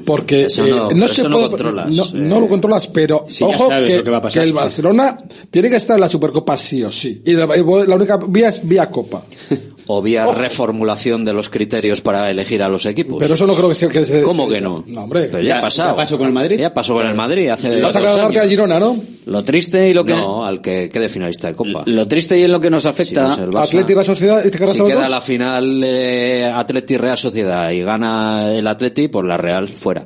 [0.06, 2.10] Porque Eso eh, no, no, pero se eso no puede, controlas, no, eh.
[2.14, 4.44] no lo controlas, pero ojo que, pasar.
[4.44, 5.18] el Barcelona
[5.49, 7.24] tiene que estar en la Supercopa sí o sí.
[7.26, 9.24] Y la, la única vía es vía Copa.
[9.89, 13.18] O vía reformulación de los criterios para elegir a los equipos.
[13.19, 14.84] Pero eso no creo que sea que se ¿Cómo que no?
[14.88, 15.23] No, hombre.
[15.31, 15.89] Pero ya, Ya- ha pasado.
[15.91, 16.57] ya pasó con el Madrid.
[16.59, 18.49] Ya pasó con el Madrid hace Vas a dos cargarte a años.
[18.51, 18.97] Girona, ¿no?
[19.27, 21.84] lo triste y lo que No, al que quede finalista de Copa.
[21.85, 23.64] lo triste y en lo que nos Si afecta no es el Barça.
[23.64, 25.09] Atleti y la Sociedad y te cargas Si a queda dos.
[25.09, 30.03] la final eh, Atleti Real Sociedad y gana el Atleti, pues la Real fuera.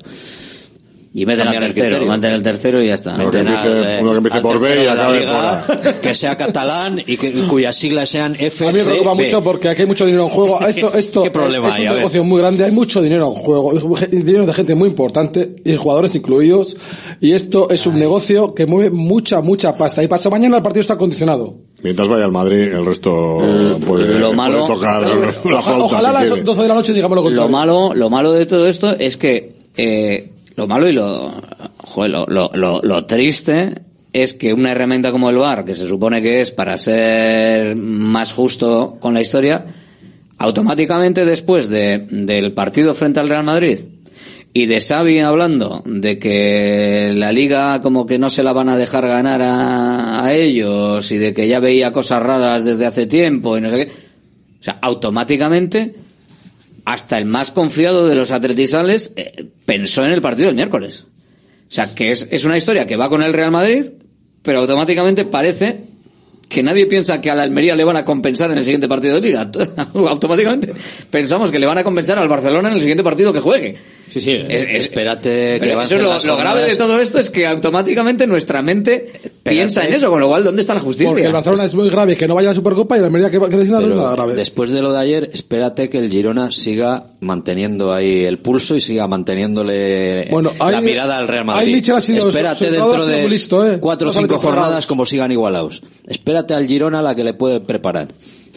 [1.14, 4.12] Y meten al el tercero meten el tercero y ya está que empiece- eh, uno
[4.12, 5.94] que empiece por B y acabe Liga, por A.
[6.02, 8.66] que sea catalán y, que, y cuyas siglas sean F.
[8.66, 10.60] A mí me preocupa mucho porque aquí hay mucho dinero en juego.
[10.68, 11.88] Esto, esto ¿Qué problema es hay?
[11.88, 15.54] un negocio muy grande, hay mucho dinero en juego, hay dinero de gente muy importante
[15.66, 16.78] y jugadores incluidos.
[17.20, 20.02] Y esto es un negocio que mueve mucha, mucha pasta.
[20.02, 21.56] Y pasa mañana el partido está condicionado.
[21.84, 23.38] Mientras vaya al Madrid, el resto
[23.86, 26.44] puede, lo malo- puede tocar la Ojalá, flauta ojalá si a las quiere.
[26.44, 27.52] 12 de la noche digamos lo lo contrario.
[27.52, 31.32] malo lo malo de todo esto es que eh, lo malo y lo,
[31.78, 33.76] joder, lo, lo, lo- lo triste
[34.14, 38.34] es que una herramienta como el VAR, que se supone que es para ser más
[38.34, 39.66] justo con la historia,
[40.38, 43.80] automáticamente después de, del partido frente al Real Madrid
[44.54, 48.76] y de Xavi hablando de que la liga como que no se la van a
[48.76, 53.58] dejar ganar a, a ellos y de que ya veía cosas raras desde hace tiempo
[53.58, 53.92] y no sé qué.
[54.60, 55.96] O sea, automáticamente
[56.84, 59.46] hasta el más confiado de los atletizales eh,
[59.80, 61.06] pensó en el partido del miércoles.
[61.70, 63.86] O sea, que es, es una historia que va con el Real Madrid,
[64.42, 65.90] pero automáticamente parece
[66.50, 69.16] que nadie piensa que a la Almería le van a compensar en el siguiente partido
[69.16, 69.50] de liga.
[69.94, 70.74] automáticamente
[71.10, 73.78] pensamos que le van a compensar al Barcelona en el siguiente partido que juegue.
[74.10, 74.32] Sí, sí.
[74.50, 78.28] Es- es- Espérate que eso es lo, lo grave de todo esto es que automáticamente
[78.28, 79.10] nuestra mente
[79.44, 81.08] piensa en eso, con lo cual, ¿dónde está la justicia?
[81.10, 83.40] Porque el Barcelona es muy grave que no vaya a Supercopa y la Almería que,
[83.40, 84.36] que decida no es Pero nada grave.
[84.36, 88.82] después de lo de ayer, espérate que el Girona siga manteniendo ahí el pulso y
[88.82, 91.74] siga manteniéndole Bueno, la mirada al Real Madrid.
[91.76, 93.78] Michel ha sido- espérate su- su dentro de listo, ¿eh?
[93.80, 95.82] cuatro o cinco jornadas como sigan igualados.
[96.08, 98.10] Espérate al Girona la que le puede preparar.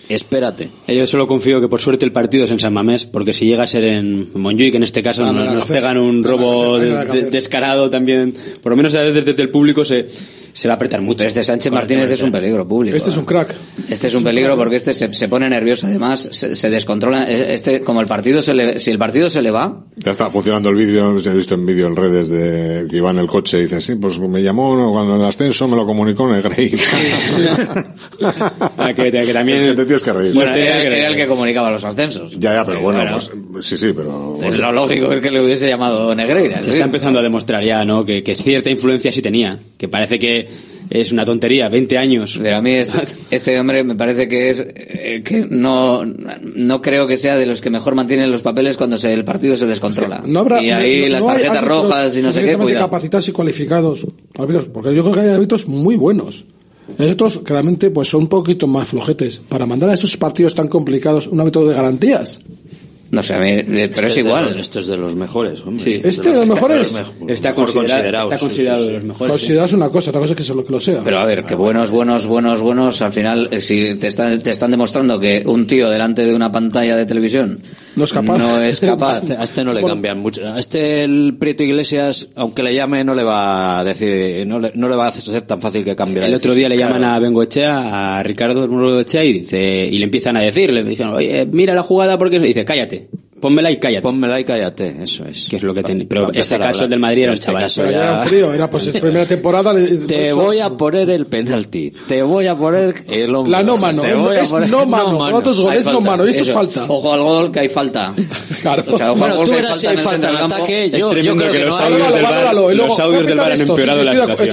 [0.08, 0.68] Espérate.
[0.86, 3.46] Eh, Yo solo confío que por suerte el partido es en San Mamés, porque si
[3.46, 5.96] llega a ser en Montjuic, en este caso, No, no, nos, no, nos no, pegan
[5.96, 7.30] un robo no, no, no, de- no, no, no, de- no.
[7.30, 8.34] descarado también.
[8.62, 10.06] Por lo menos desde, desde el público se,
[10.54, 11.18] se va a apretar mucho.
[11.18, 12.96] Pero este Sánchez el Martínez es un peligro público.
[12.96, 13.54] Este es un crack.
[13.90, 17.28] Este es un peligro porque este se, se pone nervioso, además se, se descontrola.
[17.28, 20.70] Este, como el partido se le, si el partido se le va, Ya está funcionando
[20.70, 23.58] el vídeo, se ha visto en vídeo en redes de que iba en el coche
[23.58, 24.92] y dice, sí, pues me llamó ¿no?
[24.92, 26.78] cuando en el ascenso me lo comunicó Negreira.
[28.78, 30.34] Ah, que, que también Es que te tienes que reír.
[30.34, 32.32] bueno, era, el que comunicaba los ascensos.
[32.38, 33.18] ya, ya, pero bueno, Bueno.
[33.52, 34.38] pues, sí, sí, pero...
[34.42, 36.58] Es lo lógico es que le hubiese llamado Negreira.
[36.58, 36.70] Se ¿sí?
[36.70, 38.04] está empezando a demostrar ya, ¿no?
[38.04, 39.58] Que, que cierta influencia sí tenía.
[39.76, 40.43] Que parece que
[40.90, 42.38] es una tontería, 20 años.
[42.40, 42.98] Pero a mí este,
[43.30, 47.60] este hombre me parece que es eh, que no no creo que sea de los
[47.60, 50.22] que mejor mantienen los papeles cuando se, el partido se descontrola.
[50.26, 52.86] No habrá, y ahí no- las tarjetas rojas y no sé qué, cuidado.
[52.86, 54.06] capacitados y cualificados.
[54.38, 56.44] árbitros, porque yo creo que hay árbitros muy buenos.
[56.98, 59.40] Hay otros que realmente pues son un poquito más flojetes.
[59.48, 62.42] Para mandar a esos partidos tan complicados un árbitro de garantías.
[63.14, 64.58] No sé, a mí, eh, pero es de igual.
[64.58, 65.84] esto es de los mejores, hombre.
[65.84, 65.94] Sí.
[66.08, 66.92] Este de los mejores.
[66.92, 68.86] mejor- Está mejor considerado, está sí, considerado sí.
[68.88, 69.30] de los mejores.
[69.30, 71.00] Consideras una cosa, otra cosa es que se lo que lo sea.
[71.04, 74.50] Pero a ver, que buenos, buenos, buenos, buenos, al final, eh, si te están, te
[74.50, 77.60] están demostrando que un tío delante de una pantalla de televisión
[77.96, 78.38] No es capaz.
[78.38, 79.16] no es A capaz.
[79.22, 80.46] este, a este no le cambian mucho.
[80.52, 84.70] A este el Prieto Iglesias, aunque le llame, no le va a decir, no le,
[84.74, 86.20] no le va a ser tan fácil que cambie.
[86.20, 90.04] la El otro día le llaman a Bengoechea, a Ricardo Bengoechea y dice, y le
[90.04, 93.03] empiezan a decir, le dicen, oye, mira la jugada porque, y dice, cállate.
[93.40, 94.02] Pónmela y cállate.
[94.02, 95.48] Pónmela y cállate, eso es.
[95.48, 96.06] Que es lo que ah, tenía.
[96.08, 97.70] Pero este caso el del Madrid era un chaval.
[97.76, 99.74] Era frío, era pues primera temporada.
[100.06, 101.92] Te voy a poner el penalti.
[102.06, 103.50] Te voy a poner el hombro.
[103.50, 104.04] La no mano.
[104.32, 105.30] Es no mano.
[105.30, 106.24] No goles no mano.
[106.24, 106.84] Esto es falta.
[106.88, 108.14] Ojo al gol que hay falta.
[108.64, 108.82] Claro.
[108.90, 109.62] O sea, ojo al gol que
[109.98, 110.28] falta.
[110.90, 111.34] Yo, yo.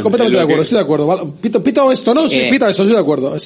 [0.04, 1.34] Completamente de acuerdo, estoy de acuerdo.
[1.64, 2.28] Pito esto, ¿no?
[2.28, 3.38] Sí, eh, pita esto, estoy de acuerdo.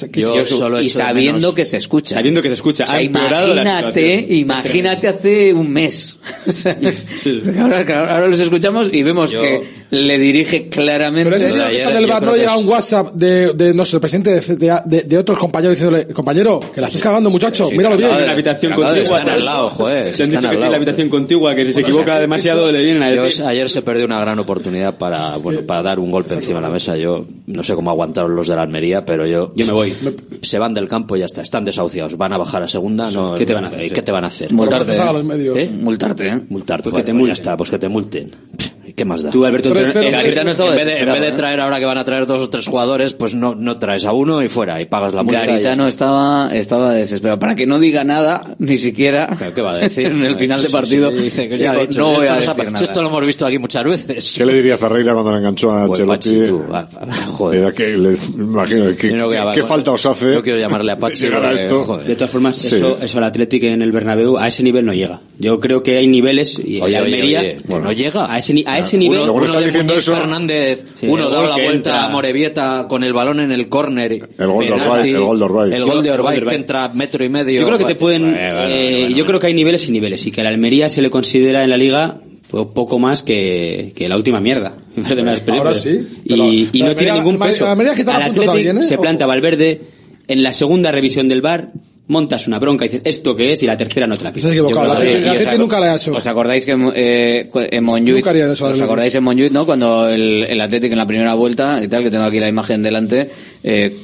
[0.80, 2.14] Y sabiendo que se escucha.
[2.14, 2.84] Sabiendo que se escucha.
[2.88, 3.00] Ha.
[3.00, 6.16] Imagínate, imagínate hace un mes.
[7.58, 11.30] ahora, los escuchamos y vemos que le dirige claramente.
[11.30, 14.40] Pero ese señor del bar no llega un WhatsApp de, de, no sé, el presidente
[14.40, 18.10] de, de, otros compañeros diciéndole, compañero, que la estás cagando, muchacho, sí, míralo bien.
[18.10, 19.18] En la habitación contigua.
[19.18, 20.14] Están al pues, lado, joder.
[20.14, 23.02] Se han dicho que tiene la habitación contigua, que si se equivoca demasiado le vienen
[23.02, 23.44] a decir.
[23.44, 26.70] Ayer se perdió una gran oportunidad para, bueno, para dar un golpe encima de la
[26.70, 26.96] mesa.
[26.96, 29.52] Yo no sé cómo aguantaron los de la Almería, pero yo.
[29.54, 29.94] Yo me voy.
[30.42, 31.42] Se van del campo y ya está.
[31.42, 32.16] Están desahuciados.
[32.16, 33.10] Van a bajar a segunda.
[33.10, 33.92] No, ¿Qué te van a hacer?
[33.92, 34.52] ¿Qué te van a hacer?
[34.52, 34.92] Multarte.
[34.92, 35.62] ¿eh?
[35.62, 35.70] ¿Eh?
[35.70, 36.40] Multarte, ¿eh?
[36.48, 36.90] Multarte.
[36.90, 37.12] Pues que.
[37.14, 38.32] Pues, pues que te multen.
[38.96, 39.30] ¿qué más da?
[39.30, 42.04] Tú, Alberto, en, en, en, vez de, en, vez de, traer ahora que van a
[42.04, 45.12] traer dos o tres jugadores, pues no, no traes a uno y fuera, y pagas
[45.14, 45.46] la multa.
[45.46, 47.38] Garitano estaba, estaba desesperado.
[47.38, 49.28] Para que no diga nada, ni siquiera.
[49.38, 50.06] Pero, ¿Qué va a decir?
[50.06, 51.10] en el pues final de partido.
[51.10, 52.84] Sí, sí, dice ya dijo, dicho, no voy a decir nada.
[52.84, 54.34] Esto lo hemos visto aquí muchas veces.
[54.36, 56.50] ¿Qué le diría Ferreira cuando le enganchó a pues, Ancelotti?
[57.32, 57.74] Joder.
[57.74, 60.34] Que, le, imagino, que, no ¿qué falta os hace?
[60.34, 61.26] No quiero llamarle a Pachi.
[61.26, 61.98] Esto.
[61.98, 65.20] De todas formas, eso, eso el Athletic en el Bernabéu, a ese nivel no llega.
[65.38, 67.84] Yo creo que hay niveles y oye, Almería oye, oye, que bueno.
[67.86, 68.32] no llega.
[68.32, 71.42] A ese, a ese ese nivel, uno, uno de diciendo eso, Fernández, sí, uno da
[71.42, 72.04] la vuelta entra.
[72.06, 74.12] a Morevieta con el balón en el córner.
[74.12, 74.72] Eh, el gol de
[75.44, 75.74] Orbaiz.
[75.74, 77.60] El gol de Orbaiz que entra metro y medio.
[77.60, 78.34] Yo creo que te pueden.
[78.36, 79.12] Eh.
[79.14, 80.26] Yo creo que hay niveles y niveles.
[80.26, 84.08] Y que a la Almería se le considera en la liga poco más que, que
[84.08, 84.76] la última mierda.
[85.48, 86.06] Ahora sí.
[86.24, 87.64] Y, y no tiene ningún peso.
[87.64, 88.82] La Almería que está a la Atlético, ¿eh?
[88.82, 89.80] se planta Valverde.
[90.28, 91.70] En la segunda revisión del bar
[92.08, 93.62] montas una bronca y dices, ¿esto qué es?
[93.62, 94.44] Y la tercera no te la pides.
[96.08, 99.66] os, acordáis que eh, en Monjuit, ¿Os acordáis en Monjuit, no?
[99.66, 102.82] Cuando el, el Atlético en la primera vuelta y tal, que tengo aquí la imagen
[102.82, 103.30] delante,
[103.62, 103.96] eh,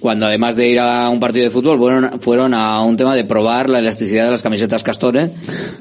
[0.00, 3.24] cuando además de ir a un partido de fútbol fueron, fueron a un tema de
[3.24, 5.30] probar la elasticidad de las camisetas Castore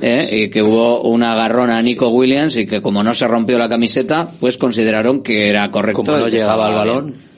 [0.01, 0.27] ¿eh?
[0.31, 3.69] y que hubo una agarrona a Nico Williams y que como no se rompió la
[3.69, 7.28] camiseta pues consideraron que era correcto como no llegaba al balón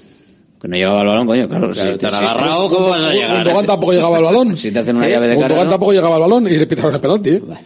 [0.61, 3.13] que no llegaba al balón, coño, claro, claro si te han agarrado, ¿cómo vas a
[3.13, 3.37] llegar?
[3.37, 4.57] Gundogan tampoco llegaba al balón.
[4.57, 5.11] si te hacen una ¿Eh?
[5.11, 5.47] llave de cara.
[5.47, 5.71] Gundogan ¿no?
[5.71, 7.37] tampoco llegaba al balón y le pitaron el penalti.
[7.39, 7.61] Vale.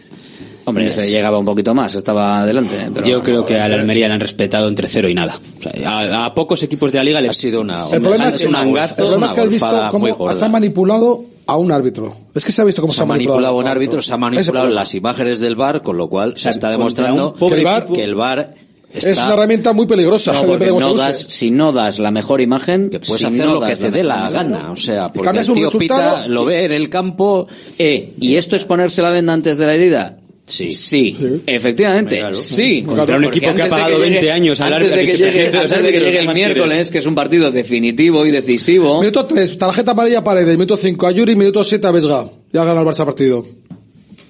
[0.64, 0.94] Hombre, yes.
[0.94, 2.74] se llegaba un poquito más, estaba adelante.
[2.74, 2.90] ¿eh?
[2.92, 5.38] Pero Yo creo que a la Almería le han respetado entre cero y nada.
[5.58, 7.86] O sea, a, a, pocos equipos de la liga le ha sido una.
[7.88, 10.48] El problema es, que, un angazo, el problema es que has visto cómo se ha
[10.48, 12.16] manipulado a un árbitro.
[12.34, 14.12] Es que se ha visto cómo se, se ha manipulado, manipulado a un árbitro, se
[14.12, 17.34] ha manipulado las imágenes del bar, con lo cual se está demostrando
[17.94, 18.54] que el bar
[18.96, 20.32] Está, es una herramienta muy peligrosa.
[20.32, 23.60] No, no das, si no das la mejor imagen, que puedes si hacer no lo
[23.60, 24.72] que te dé la, gana.
[24.72, 27.46] O sea, porque el tío pita, lo ve en el campo.
[27.78, 30.18] Eh, ¿Y esto es ponerse la venda antes de la herida?
[30.46, 30.70] Sí.
[30.70, 31.16] sí.
[31.18, 32.18] Sí, efectivamente.
[32.18, 32.36] Claro.
[32.36, 32.82] Sí.
[32.82, 35.50] Contra un equipo que ha pagado que llegue, 20 años al Antes de que, llegue,
[35.50, 39.00] de que llegue el miércoles, que es un partido definitivo y decisivo.
[39.00, 40.56] Minuto 3, tarjeta amarilla Paredes.
[40.56, 41.34] Minuto 5, Ayuri.
[41.34, 42.30] Minuto 7, a Vesga.
[42.52, 43.44] Ya gana el Barça partido.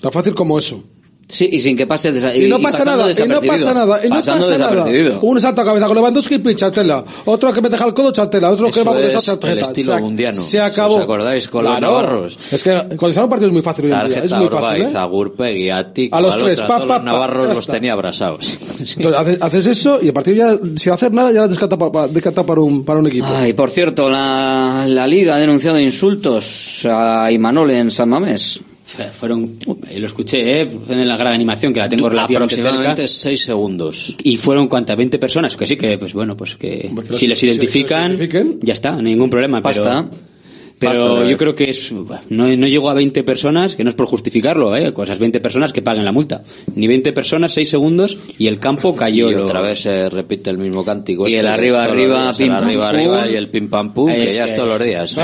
[0.00, 0.82] Tan fácil como eso.
[1.28, 4.00] Sí, y sin que pase y, y no pasa y nada, y no pasa nada,
[4.04, 5.18] y no pasa nada.
[5.22, 7.04] Un salto a cabeza con Lewandowski y chatela.
[7.24, 8.50] Otro que me deja el codo, chatela.
[8.50, 10.40] Otro Eso que va a el estilo se, mundiano.
[10.40, 10.96] Se acabó.
[10.96, 11.80] ¿Os acordáis con claro.
[11.80, 12.38] los navarros?
[12.52, 14.98] Es que condicionar un partido es muy fácil Tarjeta es muy fácil, Orbaiz, ¿eh?
[14.98, 16.78] Agurpe, A los tres, papá.
[16.78, 18.44] Pa, pa, los navarros los tenía abrasados.
[18.84, 18.94] sí.
[18.98, 22.06] Entonces, haces, haces, eso y a partir ya, sin hacer nada, ya las descarta, pa,
[22.06, 23.26] descarta para, un, para un equipo.
[23.28, 28.60] Ah, y por cierto, la, la Liga ha denunciado insultos a Imanol en San Mamés
[29.04, 29.58] fueron,
[29.88, 30.68] eh, lo escuché, ¿eh?
[30.88, 34.16] En la gran animación que la tengo relativamente Aproximadamente 6 segundos.
[34.22, 38.16] Y fueron cuántas, 20 personas, que sí que, pues bueno, pues que si les identifican,
[38.62, 39.62] ya está, ningún problema.
[39.62, 40.08] Pasta.
[40.08, 40.35] Pero,
[40.78, 44.06] pero yo creo que es, no, no llego a 20 personas, que no es por
[44.06, 44.92] justificarlo, ¿eh?
[44.92, 46.42] con esas 20 personas que paguen la multa.
[46.74, 49.30] Ni 20 personas, 6 segundos y el campo cayó.
[49.30, 51.26] Y otra vez se repite el mismo cántico.
[51.28, 54.32] Y el arriba, arriba, pim, pam, arriba, pum, arriba y el pim, pam, pum, que,
[54.32, 55.16] ya es todos los días.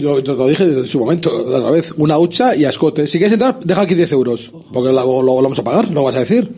[0.00, 3.06] Yo, yo, lo dije en su momento, otra vez, una hucha y a escote.
[3.08, 6.14] Si quieres entrar, deja aquí 10 euros, porque lo, lo vamos a pagar, no vas
[6.14, 6.48] a decir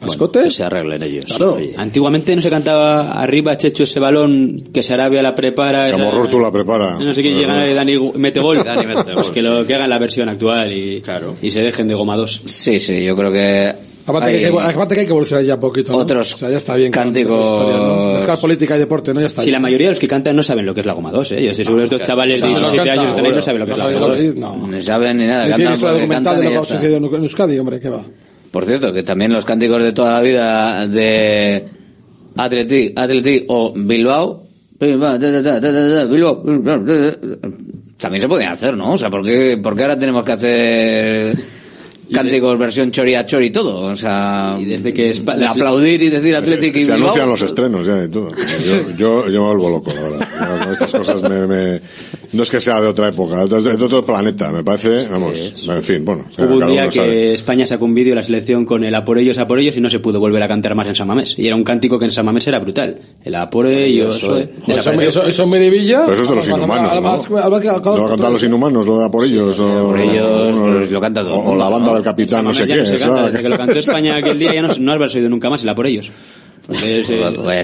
[0.00, 0.42] mascotes.
[0.42, 1.24] Bueno, que se arreglen ellos.
[1.26, 1.58] Claro.
[1.76, 5.90] Antiguamente no se cantaba arriba, Checho, ese balón que Sarabia la prepara.
[5.90, 6.98] Camorros tú la prepara.
[6.98, 8.40] No sé qué, llega Dani mete.
[8.40, 9.14] Dani mete gol.
[9.14, 11.36] Pues que, lo, que hagan la versión actual y, claro.
[11.40, 12.42] y se dejen de gomados.
[12.46, 15.60] Sí, sí, yo creo que Aparte, hay, que, aparte que hay que evolucionar ya un
[15.60, 15.92] poquito.
[15.92, 15.98] ¿no?
[15.98, 16.34] Otros.
[16.34, 16.90] O sea, ya está bien.
[16.90, 17.36] Cánticos.
[17.36, 18.36] ¿no?
[18.40, 19.20] Política y deporte, ¿no?
[19.20, 19.42] Ya está.
[19.42, 21.32] Si la mayoría de los que cantan no saben lo que es la goma 2,
[21.32, 21.44] ¿eh?
[21.44, 23.84] Yo estoy seguro que estos chavales de 17 años no saben lo que es la
[23.84, 24.36] goma 2.
[24.36, 25.48] No saben ni nada.
[25.48, 28.04] No tienen historia documental de lo que ha sucedido en Euskadi, hombre, ¿qué va?
[28.50, 31.64] Por cierto, que también los cánticos de toda la vida de
[32.36, 34.42] Atleti, Atleti o Bilbao,
[34.78, 35.18] Bilbao,
[37.98, 38.92] también se podían hacer, ¿no?
[38.92, 41.36] O sea, ¿por qué, por qué ahora tenemos que hacer
[42.12, 43.80] cánticos versión chori a chori y todo.
[43.82, 47.08] O sea, Y desde que de aplaudir y decir Atlético y se, se Bilbao.
[47.10, 48.30] anuncian los estrenos ya y todo.
[48.66, 50.28] Yo, yo, yo me vuelvo loco, la verdad.
[50.60, 51.80] Con estas cosas me, me-
[52.32, 55.66] no es que sea de otra época, es de, de otro planeta, me parece, vamos,
[55.68, 56.24] en fin, bueno.
[56.38, 57.34] Hubo un día que sabe.
[57.34, 59.76] España sacó un vídeo de la selección con el a por ellos, a por ellos
[59.76, 61.34] y no se pudo volver a cantar más en San Mamés.
[61.38, 62.98] Y era un cántico que en San Mamés era brutal.
[63.24, 65.08] El a por ellos, Eso, eh, desapareció.
[65.08, 66.02] eso, eso en Miribilla.
[66.06, 67.00] Pero eso es de los inhumanos, ¿no?
[67.00, 67.50] ¿Lo
[68.02, 69.58] va a cantar los inhumanos, lo da por ellos?
[69.58, 71.94] o, por ellos, o- pues, lo canta todo el o, mundo, la banda ¿no?
[71.94, 72.76] del capitán, no sé qué.
[72.76, 72.82] no
[73.26, 75.68] desde que lo cantó España aquel día ya no, no habéis oído nunca más el
[75.68, 76.10] a por ellos.
[76.70, 77.08] Porque es,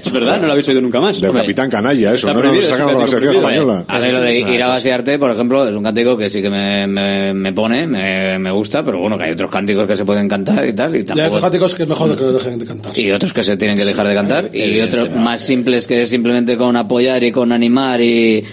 [0.06, 1.20] es verdad, no lo habéis oído nunca más.
[1.20, 3.32] Del capitán canalla, eso, Está no nos sacan con la prohibido.
[3.32, 3.84] española.
[3.86, 6.50] A mí lo de ir a vaciarte, por ejemplo, es un cántico que sí que
[6.50, 10.04] me, me, me pone, me, me gusta, pero bueno, que hay otros cánticos que se
[10.04, 11.26] pueden cantar y tal, y Ya hay tampoco...
[11.36, 12.98] otros cánticos que es mejor que lo dejen de cantar.
[12.98, 16.56] Y otros que se tienen que dejar de cantar, y otros más simples que simplemente
[16.56, 18.44] con apoyar y con animar y,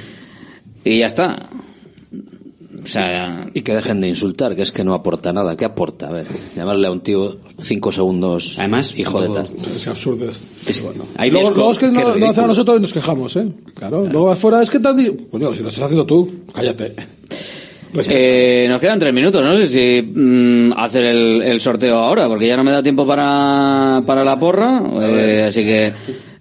[0.86, 1.36] y ya está.
[2.84, 5.56] O sea, Y que dejen de insultar, que es que no aporta nada.
[5.56, 6.10] ¿Qué aporta?
[6.10, 8.56] A ver, llamarle a un tío cinco segundos.
[8.58, 9.48] Además, hijo de tal.
[9.76, 10.26] Es absurdo.
[11.18, 13.48] Hay luego, luego es que no, lo hacen a nosotros y nos quejamos, ¿eh?
[13.76, 14.06] Claro.
[14.06, 15.14] Luego afuera es que te han dicho.
[15.32, 16.96] Coño, si lo estás haciendo tú, cállate.
[18.10, 22.48] Eh, nos quedan tres minutos, no sé si mm, hacer el, el sorteo ahora, porque
[22.48, 25.94] ya no me da tiempo para, para la porra, eh, así que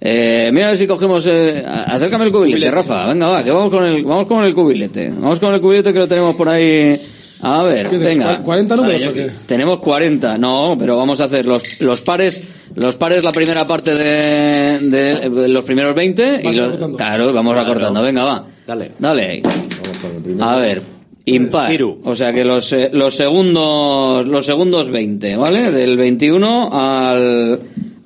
[0.04, 3.70] eh, mira a ver si cogemos, eh, acércame el cubilete, Rafa, venga va, que vamos
[3.70, 7.00] con el, vamos con el cubilete, vamos con el cubilete que lo tenemos por ahí,
[7.42, 8.38] a ver, ¿Qué tienes, venga.
[8.40, 9.30] cua- 40 números o qué?
[9.46, 12.42] Tenemos 40, no, pero vamos a hacer los, los pares,
[12.74, 17.56] los pares la primera parte de, de, eh, los primeros 20 y los, claro, vamos
[17.56, 18.44] acortando, venga va.
[18.66, 18.92] Dale.
[18.98, 19.42] Dale ahí.
[20.40, 20.82] A ver,
[21.26, 21.70] impar.
[22.04, 25.70] O sea que los, eh, los segundos los segundos 20, ¿vale?
[25.72, 27.60] Del 21 al,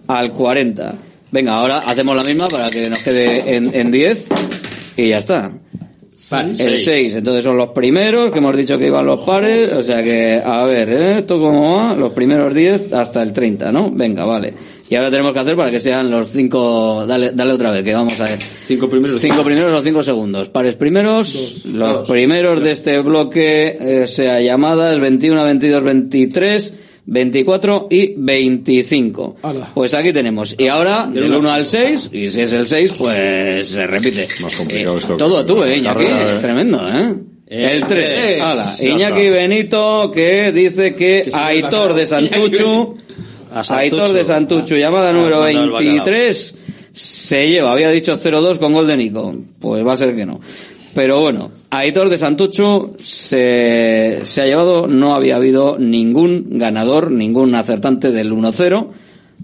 [0.09, 0.95] al 40.
[1.37, 4.27] Venga, ahora hacemos la misma para que nos quede en, en 10
[4.97, 5.53] y ya está.
[6.33, 10.03] El 6, entonces son los primeros, que hemos dicho que iban los pares, o sea
[10.03, 11.19] que, a ver, ¿eh?
[11.19, 11.95] ¿esto cómo va?
[11.95, 13.91] Los primeros 10 hasta el 30, ¿no?
[13.91, 14.55] Venga, vale.
[14.89, 17.93] Y ahora tenemos que hacer para que sean los 5, dale, dale otra vez, que
[17.93, 18.39] vamos a ver.
[18.39, 19.21] Cinco primeros.
[19.21, 20.49] Cinco primeros o cinco segundos.
[20.49, 26.75] Pares primeros, los primeros de este bloque, eh, sea llamadas 21, 22, 23,
[27.07, 29.37] 24 y 25.
[29.43, 29.71] Hala.
[29.75, 30.57] Pues aquí tenemos.
[30.59, 34.27] Y ahora, del 1 al 6, y si es el 6, pues se repite.
[34.43, 35.17] Más complicado esto.
[35.17, 36.05] Todo tú, eh, Iñaki.
[36.05, 36.41] Carrera, Es eh.
[36.41, 37.15] tremendo, ¿eh?
[37.47, 38.41] El 3.
[38.41, 38.77] Hala.
[38.77, 39.35] Ya Iñaki está.
[39.37, 42.97] Benito, que dice que Aitor de Santuchu,
[43.55, 43.75] A Santucho.
[43.75, 46.05] Aitor de Santuchu, llamada número mandado el bacalao.
[46.05, 46.55] 23,
[46.93, 49.33] se lleva, había dicho 0-2 con gol de Nico.
[49.61, 50.41] Pues va a ser que no.
[50.97, 57.55] Pero bueno, Aitor de Santucho se, se ha llevado, no había habido ningún ganador, ningún
[57.55, 58.89] acertante del 1-0.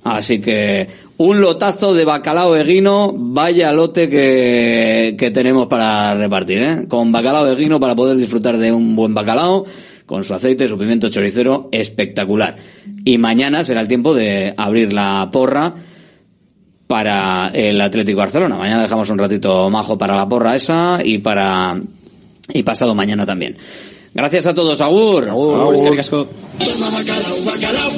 [0.03, 0.89] Así que
[1.19, 6.87] un lotazo de bacalao eguino, vaya lote que, tenemos para repartir, ¿eh?
[6.89, 9.67] Con bacalao eguino para poder disfrutar de un buen bacalao,
[10.07, 12.57] con su aceite, su pimiento choricero, espectacular.
[13.05, 15.75] Y mañana será el tiempo de abrir la porra
[16.93, 18.55] para el Atlético Barcelona.
[18.59, 21.81] Mañana dejamos un ratito majo para la porra esa y para
[22.53, 23.57] y pasado mañana también.
[24.15, 25.29] Gracias a todos, Agur.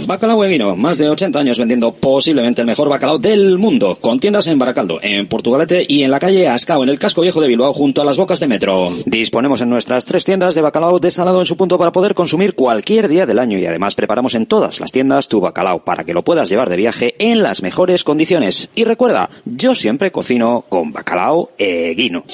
[0.07, 4.47] Bacalao Eguino, más de 80 años vendiendo posiblemente el mejor bacalao del mundo, con tiendas
[4.47, 7.73] en Baracaldo, en Portugalete y en la calle Ascao, en el casco viejo de Bilbao,
[7.73, 8.91] junto a las bocas de metro.
[9.07, 13.09] Disponemos en nuestras tres tiendas de bacalao desalado en su punto para poder consumir cualquier
[13.09, 16.23] día del año y además preparamos en todas las tiendas tu bacalao para que lo
[16.23, 18.69] puedas llevar de viaje en las mejores condiciones.
[18.75, 22.25] Y recuerda, yo siempre cocino con bacalao Eguino.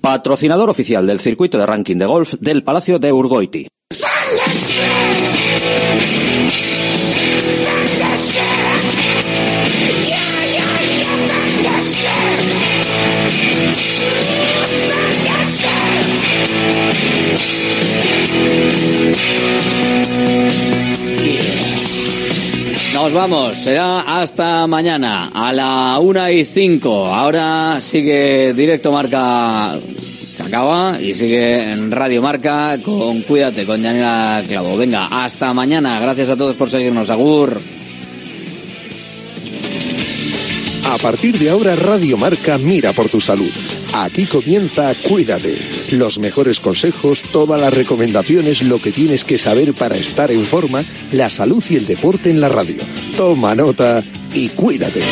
[0.00, 3.68] Patrocinador oficial del circuito de ranking de golf del Palacio de Urgoiti.
[22.94, 27.06] Nos vamos, será hasta mañana a la una y cinco.
[27.06, 29.76] Ahora sigue directo marca,
[30.34, 34.76] se acaba y sigue en Radio Marca con Cuídate con Daniela Clavo.
[34.76, 36.00] Venga, hasta mañana.
[36.00, 37.10] Gracias a todos por seguirnos.
[37.10, 37.60] Agur.
[40.84, 43.50] A partir de ahora, Radio Marca mira por tu salud.
[43.94, 45.58] Aquí comienza Cuídate.
[45.90, 50.82] Los mejores consejos, todas las recomendaciones, lo que tienes que saber para estar en forma,
[51.12, 52.76] la salud y el deporte en la radio.
[53.16, 54.02] Toma nota
[54.34, 55.02] y cuídate.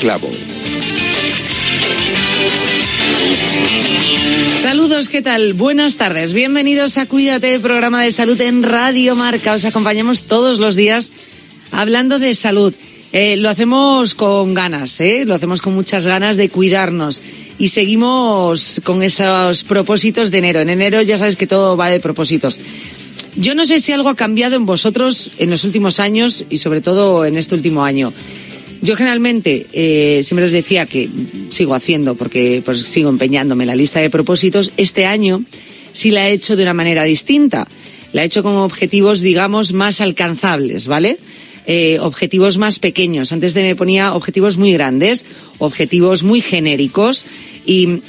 [0.00, 0.30] Clavo.
[4.62, 5.54] Saludos, ¿qué tal?
[5.54, 6.32] Buenas tardes.
[6.32, 9.54] Bienvenidos a Cuídate, programa de salud en Radio Marca.
[9.54, 11.10] Os acompañamos todos los días
[11.72, 12.74] hablando de salud.
[13.12, 15.24] Eh, lo hacemos con ganas, ¿eh?
[15.24, 17.22] lo hacemos con muchas ganas de cuidarnos
[17.58, 20.60] y seguimos con esos propósitos de enero.
[20.60, 22.58] En enero ya sabes que todo va de propósitos.
[23.36, 26.80] Yo no sé si algo ha cambiado en vosotros en los últimos años y sobre
[26.80, 28.12] todo en este último año.
[28.82, 31.08] Yo generalmente eh, siempre os decía que
[31.50, 34.72] sigo haciendo porque pues sigo empeñándome en la lista de propósitos.
[34.76, 35.42] Este año
[35.92, 37.66] sí la he hecho de una manera distinta.
[38.12, 41.18] La he hecho con objetivos, digamos, más alcanzables, ¿vale?
[41.66, 43.32] Eh, objetivos más pequeños.
[43.32, 45.24] Antes de me ponía objetivos muy grandes,
[45.58, 47.26] objetivos muy genéricos
[47.66, 48.00] y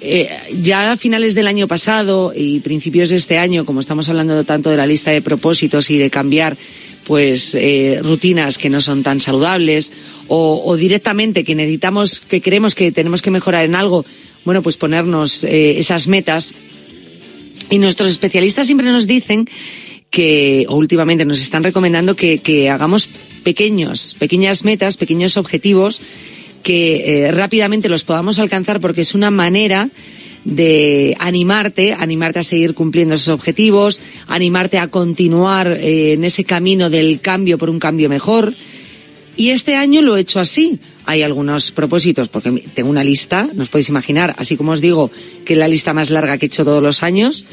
[0.00, 0.30] eh,
[0.62, 4.70] ya a finales del año pasado y principios de este año, como estamos hablando tanto
[4.70, 6.56] de la lista de propósitos y de cambiar
[7.04, 9.92] pues eh, rutinas que no son tan saludables
[10.28, 14.04] o, directamente que necesitamos, que creemos que tenemos que mejorar en algo,
[14.44, 16.52] bueno, pues ponernos eh, esas metas.
[17.70, 19.48] Y nuestros especialistas siempre nos dicen
[20.10, 23.08] que, o últimamente nos están recomendando que, que hagamos
[23.42, 26.00] pequeños, pequeñas metas, pequeños objetivos
[26.62, 29.88] que eh, rápidamente los podamos alcanzar porque es una manera
[30.48, 36.88] de animarte, animarte a seguir cumpliendo esos objetivos, animarte a continuar eh, en ese camino
[36.88, 38.54] del cambio por un cambio mejor.
[39.36, 40.80] Y este año lo he hecho así.
[41.04, 45.10] Hay algunos propósitos, porque tengo una lista, nos podéis imaginar, así como os digo
[45.44, 47.46] que es la lista más larga que he hecho todos los años,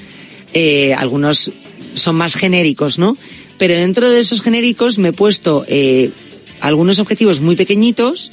[0.54, 1.52] eh, algunos
[1.96, 3.18] son más genéricos, ¿no?
[3.58, 6.12] Pero dentro de esos genéricos me he puesto eh,
[6.60, 8.32] algunos objetivos muy pequeñitos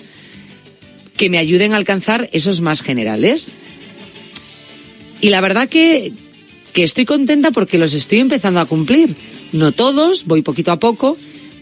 [1.16, 3.50] que me ayuden a alcanzar esos más generales.
[5.22, 6.12] Y la verdad que,
[6.74, 9.14] que estoy contenta porque los estoy empezando a cumplir.
[9.52, 11.16] No todos, voy poquito a poco,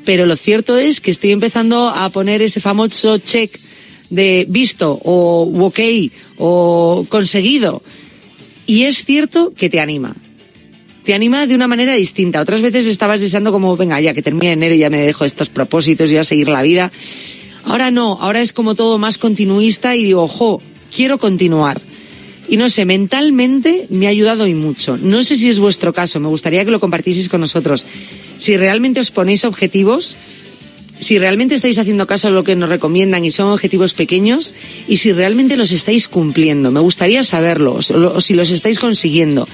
[0.07, 3.61] pero lo cierto es que estoy empezando a poner ese famoso check
[4.09, 5.79] de visto o ok
[6.39, 7.83] o conseguido.
[8.67, 10.17] Y es cierto que te anima.
[11.05, 12.41] Te anima de una manera distinta.
[12.41, 16.11] Otras veces estabas deseando como, venga, ya que termine enero ya me dejo estos propósitos
[16.11, 16.93] y a seguir la vida.
[17.65, 20.63] Ahora no, ahora es como todo más continuista y digo, ojo,
[20.95, 21.79] quiero continuar.
[22.51, 24.97] Y no sé, mentalmente me ha ayudado y mucho.
[24.97, 27.87] No sé si es vuestro caso, me gustaría que lo compartieseis con nosotros.
[28.39, 30.17] Si realmente os ponéis objetivos,
[30.99, 34.53] si realmente estáis haciendo caso a lo que nos recomiendan y son objetivos pequeños,
[34.89, 36.73] y si realmente los estáis cumpliendo.
[36.73, 39.47] Me gustaría saberlo, o si los estáis consiguiendo.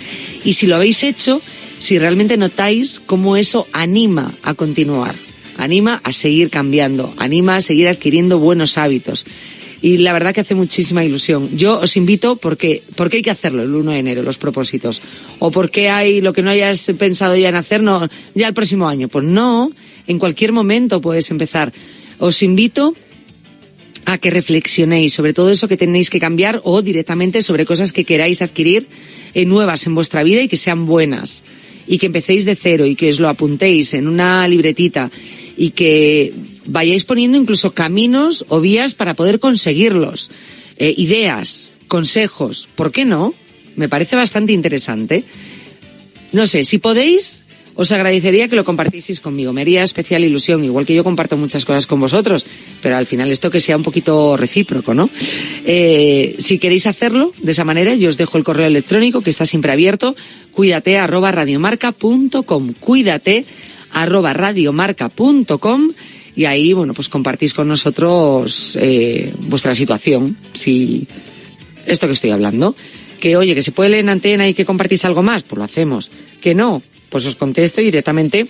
[0.43, 1.43] Y si lo habéis hecho,
[1.81, 5.15] si realmente notáis cómo eso anima a continuar,
[5.59, 9.27] anima a seguir cambiando, anima a seguir adquiriendo buenos hábitos
[9.83, 11.57] y la verdad que hace muchísima ilusión.
[11.57, 15.03] Yo os invito porque, porque hay que hacerlo el 1 de enero, los propósitos.
[15.39, 18.89] O porque hay lo que no hayas pensado ya en hacer, no, ya el próximo
[18.89, 19.09] año.
[19.09, 19.71] Pues no,
[20.07, 21.73] en cualquier momento puedes empezar.
[22.19, 22.95] Os invito
[24.07, 28.05] a que reflexionéis sobre todo eso que tenéis que cambiar o directamente sobre cosas que
[28.05, 28.87] queráis adquirir
[29.35, 31.43] eh, nuevas en vuestra vida y que sean buenas
[31.89, 35.11] y que empecéis de cero y que os lo apuntéis en una libretita
[35.57, 36.35] y que
[36.67, 40.31] vayáis poniendo incluso caminos o vías para poder conseguirlos,
[40.79, 43.35] eh, ideas, consejos, ¿por qué no?
[43.77, 45.25] Me parece bastante interesante.
[46.33, 47.45] No sé, si podéis,
[47.77, 49.53] os agradecería que lo compartieseis conmigo.
[49.53, 52.45] Me haría especial ilusión, igual que yo comparto muchas cosas con vosotros,
[52.83, 55.09] pero al final esto que sea un poquito recíproco, ¿no?
[55.65, 59.47] Eh, si queréis hacerlo de esa manera, yo os dejo el correo electrónico que está
[59.47, 60.17] siempre abierto,
[60.53, 63.45] cuídate arroba radiomarca.com, cuídate
[63.93, 65.93] arroba radiomarca.com
[66.37, 71.07] y ahí, bueno, pues compartís con nosotros eh, vuestra situación, si
[71.87, 72.77] esto que estoy hablando.
[73.21, 75.65] Que oye, que se puede leer en antena y que compartís algo más, pues lo
[75.65, 76.11] hacemos.
[76.43, 78.47] Que no, pues os contesto y directamente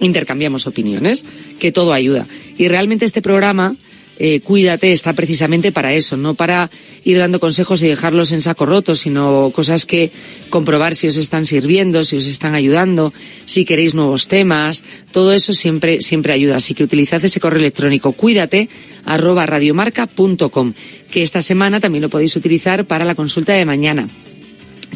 [0.00, 1.24] intercambiamos opiniones,
[1.58, 2.26] que todo ayuda.
[2.58, 3.74] Y realmente este programa
[4.18, 6.70] eh, cuídate está precisamente para eso, no para
[7.04, 10.10] ir dando consejos y dejarlos en saco roto, sino cosas que
[10.50, 13.12] comprobar si os están sirviendo, si os están ayudando,
[13.46, 16.56] si queréis nuevos temas, todo eso siempre, siempre ayuda.
[16.56, 18.68] Así que utilizad ese correo electrónico cuídate
[19.04, 20.74] arroba radiomarca.com,
[21.10, 24.08] que esta semana también lo podéis utilizar para la consulta de mañana.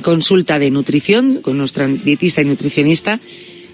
[0.02, 3.18] Consulta de nutrición con nuestra dietista y nutricionista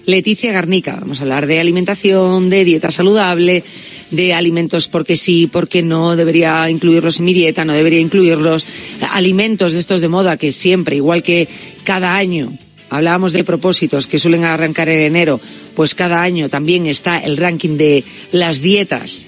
[0.05, 0.97] Leticia Garnica.
[0.99, 3.63] Vamos a hablar de alimentación, de dieta saludable,
[4.11, 8.67] de alimentos porque sí, porque no, debería incluirlos en mi dieta, no debería incluirlos.
[9.11, 11.47] Alimentos de estos de moda que siempre, igual que
[11.83, 12.57] cada año,
[12.89, 15.39] hablábamos de propósitos que suelen arrancar en enero,
[15.75, 19.27] pues cada año también está el ranking de las dietas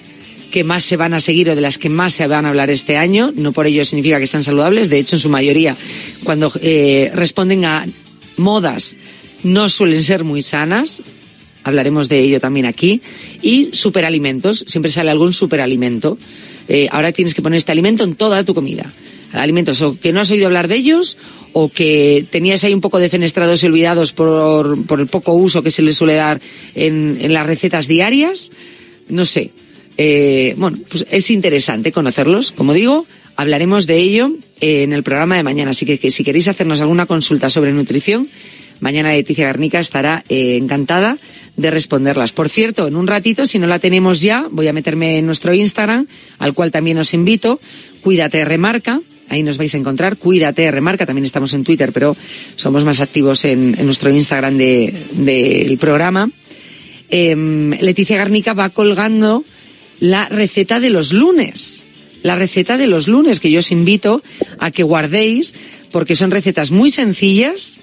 [0.50, 2.70] que más se van a seguir o de las que más se van a hablar
[2.70, 3.32] este año.
[3.34, 5.76] No por ello significa que están saludables, de hecho en su mayoría
[6.22, 7.86] cuando eh, responden a
[8.36, 8.96] modas
[9.46, 11.02] no suelen ser muy sanas,
[11.64, 13.00] hablaremos de ello también aquí,
[13.42, 16.18] y superalimentos, siempre sale algún superalimento.
[16.68, 18.92] eh, ahora tienes que poner este alimento en toda tu comida.
[19.32, 21.18] Alimentos o que no has oído hablar de ellos
[21.52, 25.70] o que tenías ahí un poco defenestrados y olvidados por, por el poco uso que
[25.70, 26.40] se les suele dar
[26.74, 28.50] en, en las recetas diarias.
[29.08, 29.50] No sé.
[29.98, 33.06] Eh, bueno, pues es interesante conocerlos, como digo.
[33.36, 35.72] Hablaremos de ello en el programa de mañana.
[35.72, 38.28] Así que, que si queréis hacernos alguna consulta sobre nutrición,
[38.80, 41.18] mañana Leticia Garnica estará eh, encantada
[41.56, 42.32] de responderlas.
[42.32, 45.54] Por cierto, en un ratito, si no la tenemos ya, voy a meterme en nuestro
[45.54, 46.06] Instagram,
[46.38, 47.60] al cual también os invito.
[48.02, 49.00] Cuídate, remarca.
[49.28, 50.16] Ahí nos vais a encontrar.
[50.16, 51.06] Cuídate, remarca.
[51.06, 52.16] También estamos en Twitter, pero
[52.56, 56.30] somos más activos en, nuestro Instagram del de, programa.
[57.08, 57.34] Eh,
[57.80, 59.44] Leticia Garnica va colgando
[60.00, 61.82] la receta de los lunes.
[62.22, 64.22] La receta de los lunes que yo os invito
[64.58, 65.54] a que guardéis
[65.92, 67.80] porque son recetas muy sencillas,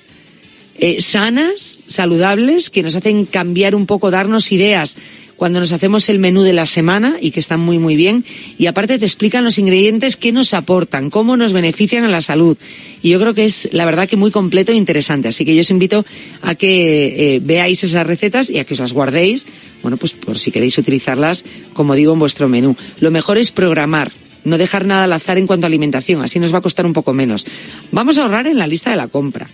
[0.78, 4.96] eh, sanas, saludables, que nos hacen cambiar un poco, darnos ideas
[5.36, 8.24] cuando nos hacemos el menú de la semana y que están muy muy bien
[8.58, 12.58] y aparte te explican los ingredientes que nos aportan, cómo nos benefician a la salud
[13.02, 15.62] y yo creo que es la verdad que muy completo e interesante, así que yo
[15.62, 16.06] os invito
[16.42, 19.46] a que eh, veáis esas recetas y a que os las guardéis,
[19.82, 21.44] bueno pues por si queréis utilizarlas
[21.74, 22.76] como digo en vuestro menú.
[23.00, 24.12] Lo mejor es programar,
[24.46, 26.94] no dejar nada al azar en cuanto a alimentación, así nos va a costar un
[26.94, 27.46] poco menos.
[27.92, 29.50] Vamos a ahorrar en la lista de la compra.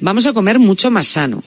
[0.00, 1.42] Vamos a comer mucho más sano.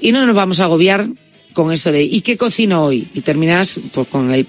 [0.00, 1.08] Y no nos vamos a agobiar
[1.52, 3.08] con eso de ¿y qué cocino hoy?
[3.14, 4.42] Y terminas pues con el